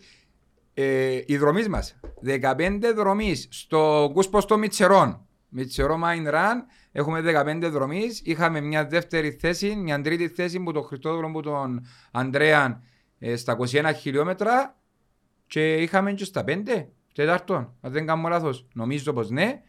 [0.74, 1.96] Ε, οι δρομείς μας.
[2.22, 5.20] 15 δρομείς στο Κούσπο στο Μιτσερόν.
[5.48, 6.64] Μιτσερό Μάιν Ραν.
[6.98, 8.20] Έχουμε 15 δρομείς.
[8.24, 12.82] Είχαμε μια δεύτερη θέση, μια τρίτη θέση που τον Χριστόδουλο που τον Ανδρέα
[13.18, 14.76] ε, στα 21 χιλιόμετρα
[15.46, 16.62] και είχαμε και στα 5
[17.14, 18.66] τέταρτον, αν δεν κάνω λάθος.
[18.74, 19.62] Νομίζω πως ναι.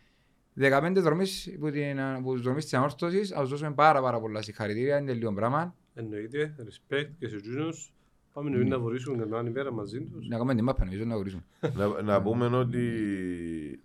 [0.59, 3.31] 15 δρομείς που, την, που τους δρομείς της ανόρθωσης.
[3.31, 4.97] Ας δώσουμε πάρα πάρα πολλά συγχαρητήρια.
[4.97, 5.75] Είναι λίγο πράγμα.
[5.93, 7.91] Εννοείται, respect και σε εκείνους.
[8.33, 10.27] Πάμε να να βορήσουμε την άλλη μέρα μαζί τους.
[10.27, 11.43] Να κάνουμε την μάπα, νομίζω να γνωρίζουμε.
[11.75, 12.87] Να, να πούμε ότι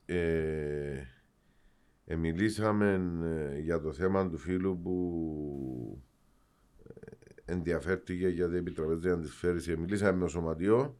[0.07, 1.03] ε,
[2.05, 3.01] ε, μιλήσαμε
[3.55, 6.03] ε, για το θέμα του φίλου που
[7.45, 9.79] ε, ενδιαφέρθηκε για την επιτροπή να της φέρει.
[9.79, 10.97] Μιλήσαμε με το σωματείο,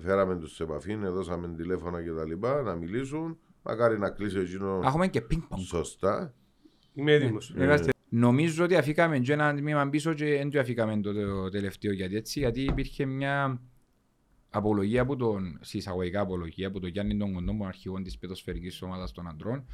[0.00, 3.38] φέραμε τους σε επαφή, δώσαμε τηλέφωνα και τα λοιπά να μιλήσουν.
[3.62, 5.62] Μακάρι να κλείσει εκείνο Α, Έχουμε και πινκ-πονγκ.
[5.62, 6.34] σωστά.
[6.94, 7.54] Είμαι έτοιμος.
[7.56, 11.92] Είμαστε- Νομίζω ότι αφήκαμε και ένα τμήμα πίσω και δεν το αφήκαμε το, το τελευταίο
[11.92, 13.60] γιατί έτσι, γιατί υπήρχε μια
[14.50, 19.12] απολογία από τον, συσσαγωγικά απολογία από τον Γιάννη τον Κοντό, τον αρχηγός της πετοσφαιρικής ομάδας
[19.12, 19.66] των αντρών,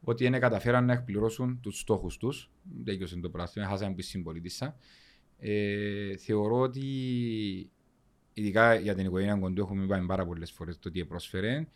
[0.00, 2.50] ότι δεν καταφέραν να εκπληρώσουν τους στόχους τους.
[2.84, 4.76] Τέλειωσε το πράσινο, χάσαμε που συμπολίτησα.
[5.38, 6.82] Ε, θεωρώ ότι
[8.32, 11.66] ειδικά για την οικογένεια Κοντού έχουμε πάει πάρα πολλές φορές το τι πρόσφερε.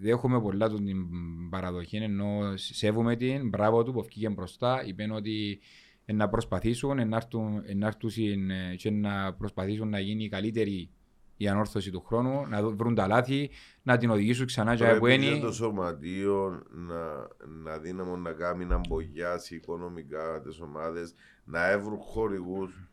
[0.00, 1.06] Δέχομαι πολλά του την
[1.50, 5.60] παραδοχή, ενώ σέβομαι την, μπράβο του που βγήκε μπροστά, είπε ότι
[6.04, 10.00] ε, να προσπαθήσουν, ε, να έρθουν, ε, να έρθουν συν, ε, και να προσπαθήσουν να
[10.00, 10.90] γίνει καλύτερη
[11.36, 13.50] η ανόρθωση του χρόνου, να δω- βρουν τα λάθη,
[13.82, 15.40] να την οδηγήσουν ξανά για που Πρέπει και είναι.
[15.40, 17.28] το σωματείο να,
[17.62, 21.14] να δύναμο να κάνει να μπογιάσει οικονομικά τις ομάδες,
[21.44, 22.88] να έβρουν χορηγούς,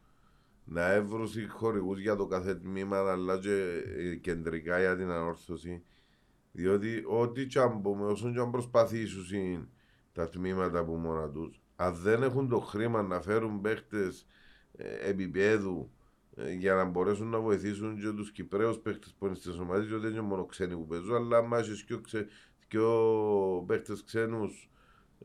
[0.65, 5.84] να έβρουν χορηγού για το κάθε τμήμα, αλλά και ε, κεντρικά για την ανόρθωση.
[6.52, 9.70] Διότι ό,τι και αν πούμε, όσον και αν προσπαθήσουν
[10.14, 14.26] τα τμήματα από μόνα τους, αν δεν έχουν το χρήμα να φέρουν παίχτες
[15.07, 16.03] επίπεδου ε,
[16.57, 20.11] για να μπορέσουν να βοηθήσουν και τους Κυπρέους παίχτες που είναι στις ομάδες διότι δεν
[20.11, 22.27] είναι μόνο ξένοι που παίζουν αλλά άμα έχεις και, ξε,
[22.68, 22.80] και
[23.65, 24.69] παίχτες ξένους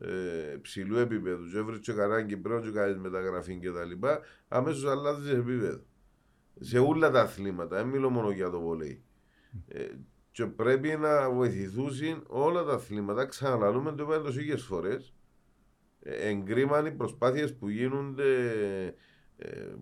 [0.01, 4.85] ε, ψηλού επίπεδου και έβρεις και κανέναν Κυπρέο και κάνεις μεταγραφή και τα λοιπά αμέσως
[4.85, 5.81] αλλάζεις επίπεδο.
[6.59, 9.03] Σε όλα τα αθλήματα, δεν μιλώ μόνο για το βολέι.
[9.67, 9.85] Ε,
[10.31, 13.25] και πρέπει να βοηθηθούν όλα τα αθλήματα.
[13.25, 15.13] Ξαναλαλούμε το είπαμε τόσες φορές
[15.99, 18.43] ε, εγκρίμαν οι προσπάθειες που γίνονται
[19.37, 19.73] ε,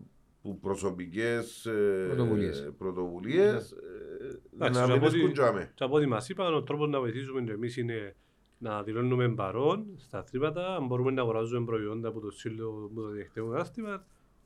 [0.48, 2.72] που προσωπικές ε, Πρωτοβουλίες.
[2.78, 5.72] πρωτοβουλίες ε, Εντάξει, να και μην από ό,τι- σκουντζάμε.
[5.76, 8.16] Και από ό,τι μας είπαν, ο τρόπος να βοηθήσουμε και εμείς είναι
[8.58, 13.08] να δηλώνουμε παρόν στα αθλήματα, αν μπορούμε να αγοράζουμε προϊόντα από το σύλλογο που το
[13.08, 14.06] διεκτεύουν κατάστημα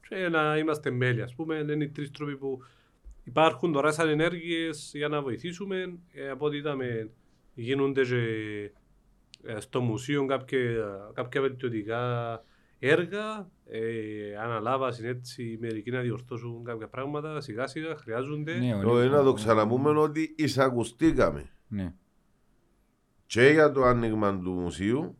[0.09, 1.55] και να είμαστε μέλη, ας πούμε.
[1.55, 2.59] Είναι οι τρεις τρόποι που
[3.23, 5.93] υπάρχουν τώρα σαν ενέργειες για να βοηθήσουμε.
[6.13, 7.09] Ε, από ό,τι είδαμε
[7.53, 8.71] γίνονται και
[9.43, 10.59] ε, στο μουσείο κάποια,
[11.13, 12.43] κάποια βελτιωτικά
[12.83, 13.49] έργα.
[13.65, 18.57] Ε, αναλάβασαν έτσι μερικοί να διορθώσουν κάποια πράγματα σιγά σιγά χρειάζονται.
[18.57, 21.93] Ναι, ο Το Νίκος- να το ξαναπούμε ότι εισακουστήκαμε Ναι.
[23.25, 25.17] και για το άνοιγμα του μουσείου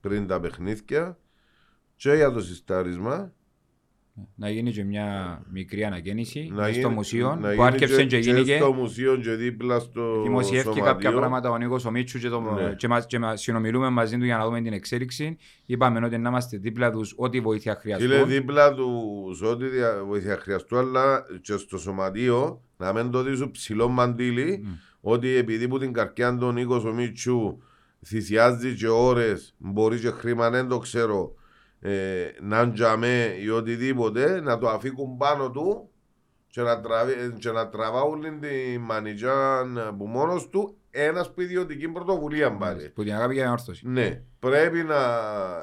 [0.00, 1.18] πριν τα παιχνίδια
[1.96, 3.32] και για το συστάρισμα
[4.34, 8.04] Να γίνει και μια μικρή ανακαίνιση Να μες στο γίνει- μουσείο να που γίνει άρκεψε
[8.04, 8.56] και γίνηκε.
[8.56, 11.18] στο μουσείο και δίπλα στο Δημοσιεύτηκε κάποια σωματείο.
[11.18, 12.74] πράγματα ο Νίκος ο Μίτσου και, το, Ναι.
[12.74, 15.36] και, μας, και μας συνομιλούμε μαζί του για να δούμε την εξέλιξη.
[15.66, 18.28] Είπαμε ότι να είμαστε δίπλα τους ό,τι βοήθεια Φίλε, χρειαστούν.
[18.28, 23.88] δίπλα τους ό,τι δια- βοήθεια χρειαστού, αλλά και στο σωματείο να μην το δεις ψηλό
[23.88, 24.64] μαντήλι,
[25.00, 27.58] ότι επειδή που την καρκιά του Νίκος ο Μίτσου
[28.06, 31.34] θυσιάζει και ώρες, μπορεί και χρήμα, δεν το ξέρω,
[31.86, 35.90] ε, να τζαμέ ή οτιδήποτε, να το αφήκουν πάνω του
[36.46, 39.66] και να, τραβεί, και να τραβάουν την μανιτζά
[39.98, 42.88] που μόνος του ένας που ιδιωτική πρωτοβουλία πάλι.
[42.88, 43.88] Που την αγάπη για την όρθωση.
[43.88, 44.98] Ναι, πρέπει να,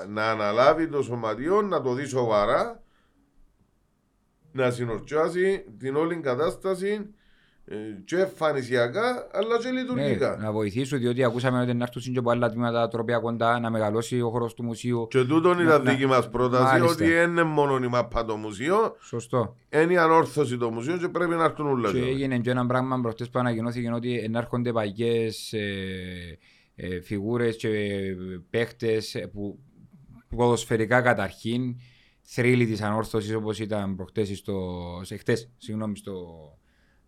[0.05, 2.83] να αναλάβει το σωματείο, να το δει σοβαρά,
[4.51, 7.03] να συνορτσιάσει την όλη κατάσταση ε,
[8.05, 10.37] και εμφανισιακά αλλά και Ναι, λειτουργικά.
[10.41, 14.21] να βοηθήσουν διότι ακούσαμε ότι να έρθουν και από άλλα τμήματα τροπία κοντά να μεγαλώσει
[14.21, 15.07] ο χώρος του μουσείου.
[15.09, 16.91] Και τούτον Να- ήταν να- δική μας πρόταση Μάλιστα.
[16.91, 19.55] ότι δεν είναι μόνο η μαπά το μουσείο, Σωστό.
[19.69, 21.91] είναι η ανόρθωση το μουσείο και πρέπει να έρθουν όλα.
[21.91, 22.09] Και αυτά.
[22.09, 26.37] έγινε και ένα πράγμα προχτές που ανακοινώθηκε ότι ενάρχονται παγιές ε,
[26.75, 27.69] ε, φιγούρες και
[28.49, 29.59] παίχτες ε, που
[30.35, 31.75] ποδοσφαιρικά καταρχήν
[32.21, 36.13] θρύλοι της ανόρθωσης όπως ήταν προχτές στο, σε χτες, συγγνώμη, στο,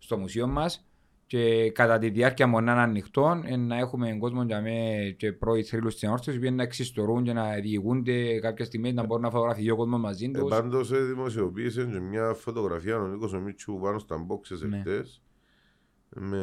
[0.04, 0.86] στο μουσείο μας
[1.26, 4.70] και κατά τη διάρκεια μονάν ανοιχτών ε, να έχουμε κόσμο για με
[5.18, 9.22] και πρώοι θρύλους της ανόρθωσης που να εξιστορούν και να διηγούνται κάποια στιγμή να μπορούν
[9.22, 10.48] να φωτογραφηθεί ο κόσμος μαζί Ε, τους.
[10.50, 14.76] πάντως ε, δημοσιοποίησε και μια φωτογραφία ο Νίκος ο Μίτσου πάνω στα μπόξες Ναι.
[14.76, 15.22] εχθές
[16.16, 16.38] με,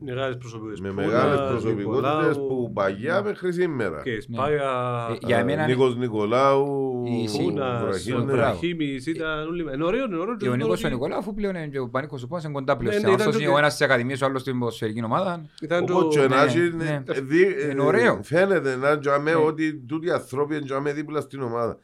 [0.00, 0.80] Μεγάλες προσωπικότητες.
[0.80, 4.00] με Πούλας, μεγάλες προσωπικότητες Νικολάου, που παγιά μέχρι σήμερα.
[4.02, 4.70] Και Σπάγια,
[5.10, 6.66] Ε, για Ε, μένα- Νίκος Νικολάου,
[7.06, 8.14] Η- Πούνας, Βραχίλης.
[8.24, 8.30] Μπράβο.
[8.36, 9.62] Βραχίμης, ήταν όλοι...
[9.74, 10.36] Είναι ωραίο, είναι ωραίο.
[10.36, 12.52] Και ο Νίκος ο ότι Νικολάου αφού πλέον είναι και ο Πανίκος ο Πόνος είναι
[12.52, 14.58] κοντά πλέον Ναι, στην ναι, ήταν ανόρθωση, το- ο ένας της Ακαδημίας, ο άλλος στην
[14.58, 15.42] ποδοσφαιρική ομάδα.
[15.62, 15.94] Ήταν το...
[15.96, 17.02] Όπως και να ναι, έχει, ναι.
[17.06, 18.20] ε, δι- Είναι ε, ωραίο.
[18.22, 19.36] Φαίνεται να τζαμε Ναι.
[19.36, 21.78] ότι τούτοι οι ανθρώποι είναι τζαμε δίπλα στην ομάδα.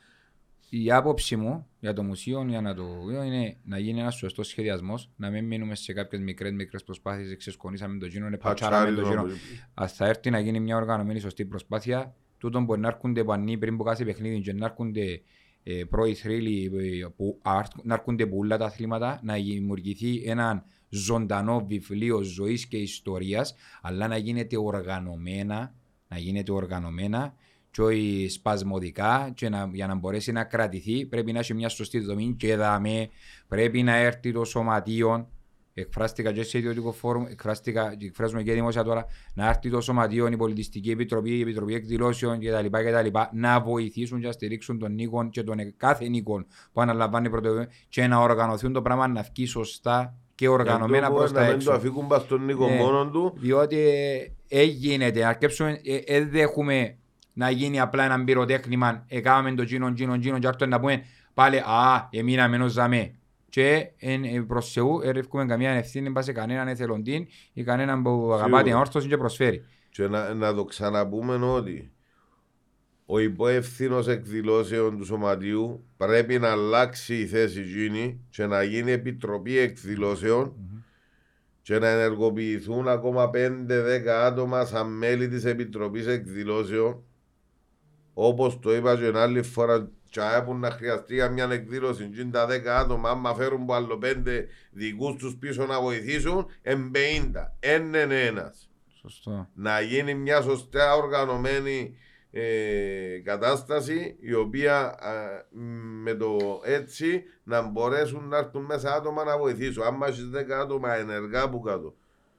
[0.72, 4.48] Η άποψη μου για το μουσείο για να το δω είναι να γίνει ένας σωστός
[4.48, 9.26] σχεδιασμός, να μην μείνουμε σε κάποιες μικρές μικρές προσπάθειες, ξεσκονίσαμε το γίνο, πατσάραμε το γίνο.
[9.74, 12.14] Α θα έρθει να γίνει μια οργανωμένη σωστή προσπάθεια.
[12.38, 15.22] Τούτον μπορεί να έρχονται πανί πριν από κάθε παιχνίδι και να έρχονται
[15.62, 16.70] ε, πρώοι θρύλοι,
[17.02, 22.66] ε, που, α, να έρχονται από όλα τα αθλήματα, να δημιουργηθεί ένα ζωντανό βιβλίο ζωής
[22.66, 25.74] και ιστορίας, αλλά να γίνεται οργανωμένα,
[26.08, 27.34] να γίνεται οργανωμένα
[27.70, 31.98] και όχι σπασμωδικά και να, για να μπορέσει να κρατηθεί πρέπει να έχει μια σωστή
[32.00, 33.08] δομή και δάμε
[33.48, 35.28] πρέπει να έρθει το σωματείο
[35.74, 40.26] εκφράστηκα και σε ιδιωτικό φόρουμ, εκφράστηκα και εκφράζουμε και δημόσια τώρα να έρθει το σωματείο,
[40.26, 42.66] η πολιτιστική επιτροπή, η επιτροπή εκδηλώσεων κτλ.
[42.70, 43.18] κτλ.
[43.32, 48.06] να βοηθήσουν και να στηρίξουν τον Νίκον και τον κάθε Νίκον που αναλαμβάνει πρωτοβουλία και
[48.06, 51.72] να οργανωθούν το πράγμα να βγει σωστά και οργανωμένα προς τα Να μην το έξω.
[51.72, 52.74] αφήκουν πας στον Νίκο Ναι.
[52.74, 53.32] μόνον του.
[53.36, 53.78] Διότι
[54.48, 56.96] ε, γίνεται, αρκέψουμε, ε, ε, δέχουμε
[57.32, 61.04] να γίνει απλά ένα πυροτέχνημα, έκαναμε το γίνον, γίνον, γίνον και άρθω να πούμε
[61.34, 63.14] πάλι «Α, εμείναμε ενός ζαμέ».
[63.48, 68.02] Και εν, ε, προς Θεού δεν ρίχνουμε καμία ευθύνη πας σε κανέναν εθελοντή ή κανέναν
[68.02, 68.62] που αγαπά Σίγουρα.
[68.62, 69.64] την όρθωση και προσφέρει.
[69.90, 71.92] Και να, να το ξαναπούμε ότι
[73.06, 79.58] ο υπόευθυνος εκδηλώσεων του σωματείου πρέπει να αλλάξει η θέση εκείνη και να γίνει επιτροπή
[79.58, 80.54] εκδηλώσεων
[81.62, 87.04] και να ενεργοποιηθούν ακόμα 5-10 άτομα σαν μέλη της Επιτροπής Εκδηλώσεων
[88.26, 92.20] όπως το είπα και ένα άλλη φορά τσάια που να χρειαστεί για μια εκδήλωση και
[92.20, 94.06] είναι τα 10 άτομα άμα φέρουν που άλλο 5
[94.70, 96.98] δικούς τους πίσω να βοηθήσουν εν 50,
[97.60, 98.70] εν εν ένας
[99.00, 99.48] Σωστό.
[99.54, 101.96] να γίνει μια σωστά οργανωμένη
[102.30, 105.44] ε, κατάσταση η οποία α,
[106.02, 109.82] με το έτσι να μπορέσουν να έρθουν μέσα άτομα να βοηθήσουν.
[109.82, 111.94] Αν έχεις 10 άτομα ενεργά που κάτω.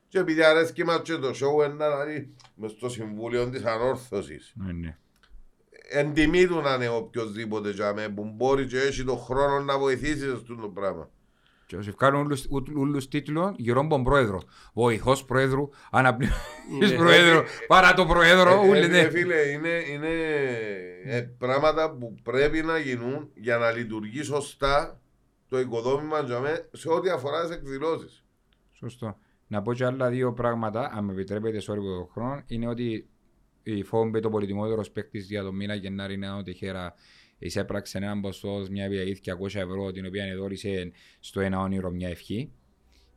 [0.08, 4.54] Και επειδή αρέσκει μας και το show ένα δηλαδή μες στο Συμβούλιο της Ανόρθωσης.
[4.56, 4.98] Ναι, ναι.
[5.94, 9.78] Εν τιμή του να είναι οποιοςδήποτε για μέ, που μπορεί και έχει τον χρόνο να
[9.78, 11.10] βοηθήσει σε αυτό το πράγμα.
[11.66, 14.42] Και όσοι βγάλουν όλους- ου- όλους τίτλων γύρω από τον πρόεδρο.
[14.74, 16.96] Βοηθός πρόεδρου, αναπληρωτής Ναι.
[16.96, 18.50] πρόεδρο, παρά το πρόεδρο.
[18.52, 19.00] Ε, όλοι, ε, ναι.
[19.00, 20.10] ε, φίλε, είναι, είναι
[21.06, 25.00] ε, πράγματα που πρέπει να γίνουν για να λειτουργεί σωστά
[25.50, 28.24] το οικοδόμημα για μέ, σε ό,τι αφορά τις εκδηλώσεις.
[28.72, 29.18] Σωστό.
[29.48, 33.10] Να πω και άλλα δύο πράγματα, αν με επιτρέπετε, sorry που το χρόνο, είναι ότι
[33.64, 36.94] η Φόμπε, το πολυτιμότερο παίκτη για τον μήνα Γενάρη, είναι ο Τεχέρα,
[37.38, 42.52] εισέπραξε έναν ποσό, μια διαγήθεια 200 ευρώ, την οποία δόρισε στο ένα όνειρο μια ευχή.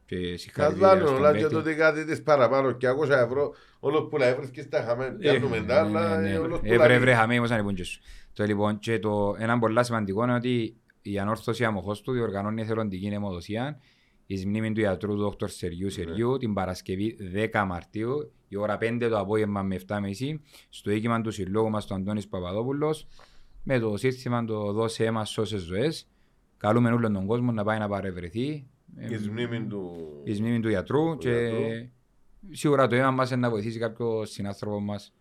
[0.07, 1.55] Και συγχαρητήρια Καζάνουν στον όλα και παίκτη.
[1.55, 3.55] τότε κάτι της παραπάνω και 200 ευρώ.
[3.81, 5.11] Όλο που να έβρισκες τα χαμέ.
[5.19, 6.17] Πιάνουμε τα άλλα.
[6.17, 6.39] Ναι, ναι, ε, ναι.
[6.39, 6.83] όλος που Ε, λαλεί.
[6.83, 8.01] βρε, βρε, χαμέ, ήμασταν οι πούντζες σου.
[8.33, 13.07] Το λοιπόν, και το ένα πολύ σημαντικό είναι ότι η ανόρθωση αμοχώς του διοργανώνει εθελοντική
[13.07, 13.81] αιμοδοσία
[14.27, 15.45] εις μνήμη του ιατρού Δ.
[15.45, 17.17] Σεργίου Σεργίου την Παρασκευή
[17.53, 20.01] 10 Μαρτίου η ώρα 5 το απόγευμα με 7.30
[20.69, 23.07] στο οίκημα του συλλόγου μας του Αντώνης Παπαδόπουλος
[23.63, 26.09] με το σύστημα το δώσε αίμα σώσες ζωές
[26.57, 28.67] καλούμε όλον τον κόσμο να πάει να παρευρεθεί.
[28.97, 29.97] Ε, Εις μνήμη του...
[30.25, 31.91] εις μνήμη του γιατρού και γιατρού.
[32.51, 35.15] σίγουρα το αίμα μας είναι να βοηθήσει κάποιο συνάνθρωπο μας.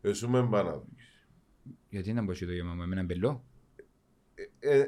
[0.00, 0.82] Εσούμε μπάνα.
[1.88, 3.44] Γιατί να μπορείς το αίμα μου, εμένα μπελό.
[4.58, 4.84] Ε,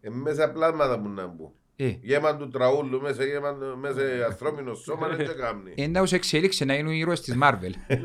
[0.00, 1.52] ε, μέσα πλάσματα που να μπουν.
[1.82, 5.72] Ε, Γέμαν του τραούλου, μέσα, γέμαν, μέσα ανθρώπινο σώμα δεν και κάμνει.
[5.76, 7.72] ε, να τους εξελίξει να γίνουν ήρωες της Marvel.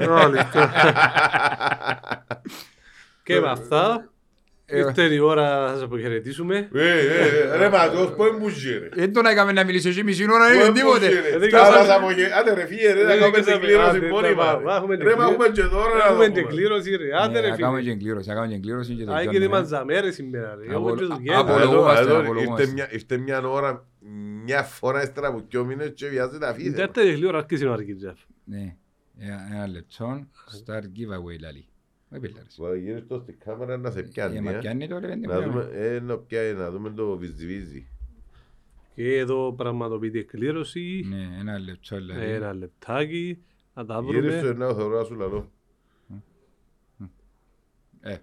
[3.24, 4.10] Και με αυτά Ε,
[4.72, 6.70] ήρθε η ώρα να σας αποχαιρετήσουμε.
[6.74, 8.90] Ε, ε, ε, ρε Ματός, πού εμπούζε ρε.
[8.94, 11.08] Δεν τον έκαμε να μιλήσει εσύ μισή ώρα, Πού είναι εμπούζε, τίποτε.
[11.30, 11.38] ρε.
[11.38, 13.98] Δεν Τα κάναμε- άλλα απογε- Άντε ρε φύγε ρε, να Δεν κάνουμε την κάναμε- κλήρωση
[13.98, 14.80] άντε, μόνοι πάμε, μας.
[14.82, 15.34] πάμε την Ρε, μα κλήρωση.
[15.34, 16.48] έχουμε και τώρα να Έχουμε την δούμε.
[16.54, 17.90] κλήρωση ρε, άντε Ναι, ρε Να κάνουμε φίλε.
[17.90, 19.46] και εγκλήρωση, να κάνουμε και εγκλήρωση και το Α, και γιώνουμε.
[19.46, 20.64] τη μαζαμέρε σήμερα ρε.
[20.74, 21.38] Έχουμε Απο- και δουλειές.
[21.38, 22.62] απο- Α, εδώ, Απολογούμαστε, εδώ, απολογούμαστε.
[22.62, 23.72] ήρθε μια- Ήρθε μια ώρα,
[24.46, 26.76] μια φορά ύστερα από δυο μήνες και βιάζει τα Την φύγε.
[26.76, 28.18] τέταρτη γλύωρα αρκεί ο Αρκιτζέφ.
[28.46, 28.76] Ναι,
[29.20, 30.28] ένα ένα λεπτό,
[30.60, 31.66] start giveaway λαλή.
[32.18, 32.58] Όχι πελάρες.
[32.58, 34.42] Μα γύρεις το στην κάμερα να σε Ε, πιάνει.
[34.42, 34.60] μα ε.
[34.60, 35.52] πιάνει το, ρε, πέντε Να μου.
[35.52, 37.88] δούμε, ε, να πιάνει, να δούμε το βυζιβίζι.
[38.96, 41.06] Και εδώ πραγματοποιείται εκκλήρωση.
[41.10, 42.24] Ναι, ένα λεπτό λαλή.
[42.32, 43.44] Ένα λεπτάκι.
[43.74, 44.50] Να τα Γύρεις το βρούμε.
[44.50, 45.52] εννέα θεωρώ σου λαλό.
[48.02, 48.18] Ε,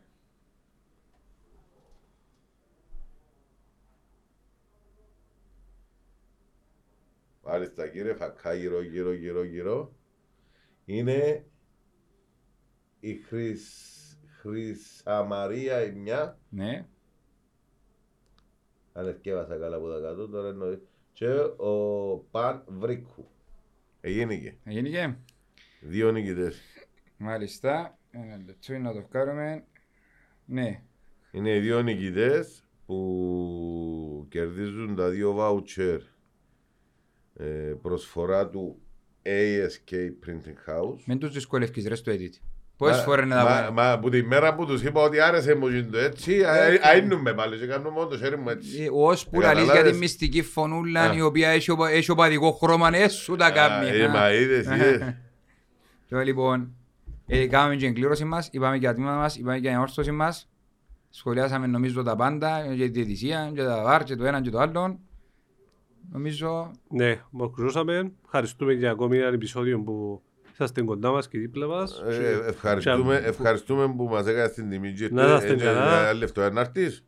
[7.44, 9.92] Μάλιστα κύριε Φακά γύρω γύρω γύρω γύρω.
[10.84, 11.44] Είναι
[13.04, 13.64] η Χρυσ...
[14.40, 16.38] Χρυσαμαρία η μια.
[16.48, 16.86] ναι,
[18.92, 20.82] Αν ευκέβασα καλά από τα κάτω τώρα εννοεί.
[21.12, 23.26] Και ο Παν Βρίκου.
[24.00, 24.56] Εγίνηκε.
[24.64, 25.18] έγινε.
[25.80, 26.60] Δύο νικητές.
[27.16, 29.64] Μάλιστα, ένα λεπτό να το κάνουμε.
[30.44, 30.82] Ναι,
[31.32, 36.00] Είναι οι δύο νικητές που κερδίζουν τα δύο βάουτσερ
[37.34, 38.82] ε, προσφορά του
[39.22, 39.92] ASK
[40.26, 41.02] Printing House.
[41.06, 42.32] μην τους δυσκολεύκεις ρε στο edit.
[42.82, 43.82] Πόσες Μα- φορές να τα μα- πούμε.
[43.82, 47.34] Μα που τη μέρα που τους είπα ότι άρεσε μου γίνει το έτσι, Ε, αείνουμε
[47.34, 48.82] πάλι και κάνουμε μόνο το χέρι μου έτσι.
[48.82, 49.92] Ε, Ως που Ε, λαλείς για καταλάβες.
[49.92, 51.14] τη μυστική φωνούλα Α.
[51.14, 53.90] η οποία έχει οπα- έχει οπαδικό χρώμα, ναι, σου τα κάνει.
[53.90, 55.14] Α, ε, Μα είδες, είδες.
[56.08, 56.74] Τώρα λοιπόν,
[57.26, 60.48] ε, κάναμε και εγκλήρωση μας, είπαμε και ατμήμα μας, είπαμε και ανόρθωση μας.
[61.10, 64.58] Σχολιάσαμε νομίζω τα πάντα, για τη διαιτησία, για τα βάρ, και το ένα και το
[64.58, 64.98] άλλο.
[66.12, 68.12] Νομίζω, Ναι, ολοκληρώσαμε.
[68.24, 70.22] Ευχαριστούμε για ακόμη ένα επεισόδιο που
[70.52, 72.02] είσαστε κοντά μας και δίπλα μας.
[72.08, 76.00] Ε, Και- Ευχαριστούμε, και- ευχαριστούμε που μας έκανες την τιμή και Να είστε καλά.
[76.00, 77.04] ένα λεπτό να έρθεις.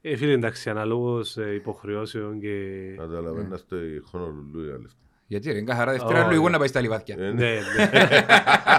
[0.00, 2.56] Ε, φίλε, εντάξει, αναλόγως ε, υποχρεώσεων και...
[2.96, 3.76] Καταλαβαίνω στο
[4.10, 4.96] Χονολουλού ένα λεπτό.
[5.32, 6.50] Γιατί ρε, είναι καθαρά Δευτέρα, Ω, λογικό ναι.
[6.50, 7.16] να πάει στα λιβάθια.
[7.18, 7.58] Ε, Ναι, ναι.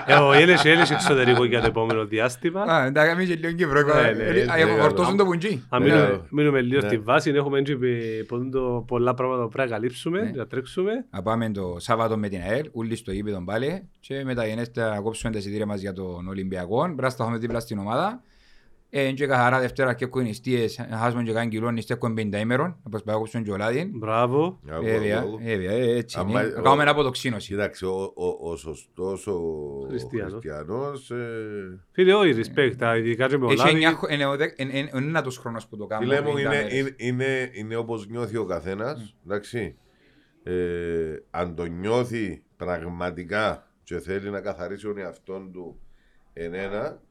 [0.08, 2.62] Ε, Ο Έλλης Έλλης εξωτερικό για το επόμενο διάστημα.
[2.62, 3.82] Α, εντάξει, κάνουμε και λίγο Κύπρο.
[3.82, 5.18] Ναι, ναι, ε, ναι, ε, ναι, φορτώσουν ναι.
[5.18, 5.64] το πουντζί.
[5.70, 5.88] Αν Ναι.
[5.90, 6.88] μείνουμε, μείνουμε λίγο Ναι.
[6.88, 10.32] στη βάση, έχουμε έτσι ε, ποντο- πολλά πράγματα που πρέπει να καλύψουμε, Ναι.
[10.36, 10.92] να τρέξουμε.
[11.12, 15.32] Να πάμε το Σάββατο με την ΑΕΛ, όλοι στο γήπεδο πάλι και μεταγενέστερα να κόψουμε
[15.32, 16.82] τα εισιτήρια μας για τον Ολυμπιακό.
[16.84, 18.22] Πρέπει να σταθούμε δίπλα στην ομάδα.
[18.96, 22.68] Ε, και καθαρά Δευτέρα και έχουν νηστείες, να χάσουμε και καν κιλό, νηστεύουμε 50 ημέρων,
[22.84, 23.90] να προσπαθούμε να κόψουμε και ο Λάδιν.
[23.94, 24.60] Μπράβο.
[24.70, 25.38] άκου, Βέβαια, άκου, άκου.
[25.44, 26.52] βέβαια, ε, έτσι Άμα- είναι.
[26.54, 27.48] Να ο- κάνουμε ένα αποτοξίνωση.
[27.48, 29.40] Κοίταξε, ο, ο, ο σωστός ο
[29.90, 30.32] Χριστιανός.
[30.32, 33.70] χριστιανός ε, Φίλε, όχι, respect, τα ειδικά και με ο Έχει Λάδι.
[33.72, 36.16] εννιά χ- είναι ο δεκ- είναι- είναι ο ένατος χρόνος που το κάνουμε.
[36.16, 36.74] Φίλε μου, 50 είναι, μέρες.
[36.80, 39.76] είναι, είναι, είναι όπως νιώθει ο καθένας, εντάξει.
[40.44, 40.54] Ε,
[41.32, 45.80] αν το νιώθει πραγματικά και θέλει να καθαρίσει τον εαυτόν του
[46.34, 47.02] εν ένα,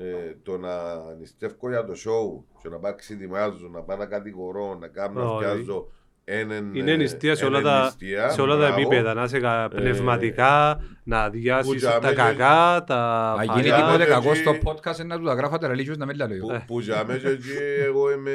[0.00, 0.74] ε, το να
[1.18, 5.28] νηστεύω για το show και να πάω ξετοιμάζω, να πάω να κατηγορώ, να κάνω να
[5.30, 5.38] Όχι.
[5.44, 5.88] πιάζω
[6.24, 8.80] έναν, Είναι ε, νηστεία σε έναν όλα τα, νηστεία, σε όλα τα μπράβο.
[8.80, 9.14] επίπεδα.
[9.14, 14.04] Να είσαι κα- πνευματικά, να αδειάσεις Πουτζάμε τα και- κακά, τα Αν γίνει Παλιά, τίποτε
[14.04, 16.38] και κακό εκεί- στο podcast να του τα γράφω τα ραλίτσιος να μην τα λέω.
[16.46, 17.48] Που, που για μέσα εκεί
[17.84, 18.32] εγώ είμαι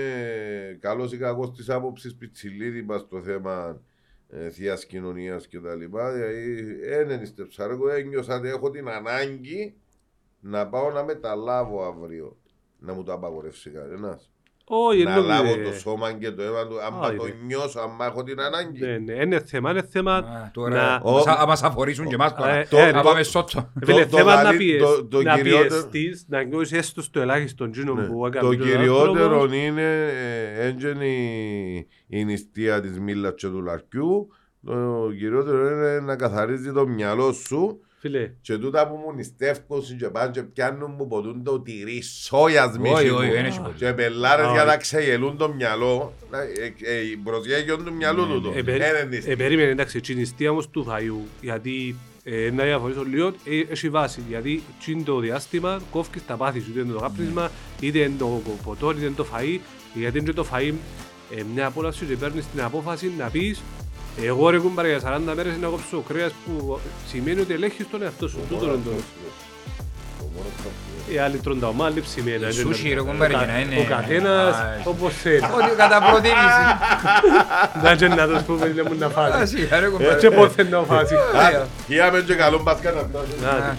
[0.80, 3.82] καλός ή κακός της άποψης πιτσιλίδη μας στο θέμα
[4.30, 6.12] ε, θείας κοινωνίας και τα λοιπά.
[6.12, 6.64] Δηλαδή,
[7.08, 7.64] δεν νηστεύσα.
[7.64, 9.76] Εγώ ένιωσα ότι έχω την ανάγκη
[10.46, 12.38] να πάω να μεταλάβω αύριο.
[12.80, 14.28] Να μου το απαγορεύσει κανένας.
[14.66, 15.70] Όχι, να λάβω εννοείται.
[15.70, 16.82] το σώμα και το αίμα του.
[16.82, 17.34] Αν Όχι, το ρε.
[17.46, 18.80] νιώσω, αν έχω την ανάγκη.
[18.86, 21.02] Ναι, ναι, είναι θέμα, είναι θέμα Α, Τώρα, να...
[21.12, 22.54] Ο- άμα μας αφορήσουν και εμάς τώρα.
[22.54, 23.72] Ε, Το- ε, Να το- πάμε σότσο.
[23.86, 27.20] Φίλε, το θέμα να καλύ- πιεσ- το- το να κυριότερο- πιεστείς, να νιώσεις έστω στο
[27.20, 28.06] ελάχιστο τζίνο Ναι.
[28.08, 29.54] που έκανε Το ο κυριότερο άνθρωπος.
[29.58, 30.08] είναι
[30.62, 34.28] ε, έντζενη η νηστεία της μήλας και του λαρκιού.
[34.66, 40.08] Το κυριότερο είναι να καθαρίζει το μυαλό σου Φίλε, και τούτα που μου νηστεύκουν και
[40.08, 43.46] πάνε και πιάνουν μου ποτούν το τυρί σόγιας Όχι, μίση όχι, δεν μου.
[43.48, 43.74] έχει ποτέ.
[43.86, 44.54] Και πελάρες Όχι.
[44.54, 46.14] για να ξεγελούν το μυαλό.
[46.32, 48.54] να- ε, ε, Η προσγέγιον του μυαλού του το.
[48.56, 49.32] ε, περί- Ε, δεν νηστεία.
[49.32, 53.90] ε, περίμενε εντάξει, η νηστεία όμως του φαΐου, γιατί ε, να διαφορήσω λίγο, ε, έχει
[53.90, 58.16] βάση, γιατί τσιν το διάστημα κόφκεις τα πάθη σου, είτε είναι το κάπνισμα, είτε είναι
[58.18, 59.60] το ποτό, είτε είναι το φαΐ,
[59.94, 60.74] γιατί είναι και το φαΐ
[61.38, 63.62] ε, μια απόλαυση και παίρνεις την απόφαση να πεις
[64.22, 65.00] εγώ ρε κουμπάρε για
[65.30, 68.38] 40 μέρες να κόψω κρέας που σημαίνει ότι ελέγχεις τον εαυτό σου.
[68.50, 68.90] Τούτο είναι το...
[70.20, 70.70] μόνο το.
[71.14, 72.52] Οι άλλοι τρώνε τα ομά, άλλη ψημένα.
[72.52, 75.38] Σούσι, ρε, κουμπάρι, για να είναι- Ο καθένας Α, όπως θέλει.
[75.56, 76.64] Ότι κατά προτίμηση.
[77.84, 79.58] Να και να τους πούμε λέμε να Α, φάσει.
[79.58, 80.20] σιγά, ρε, κουμπάρι.
[80.20, 81.16] Και πότε να φάσει.
[81.36, 81.68] Ωραία.
[81.88, 83.10] Γιάμε και καλό μπασκάτα.
[83.44, 83.76] Να, Α.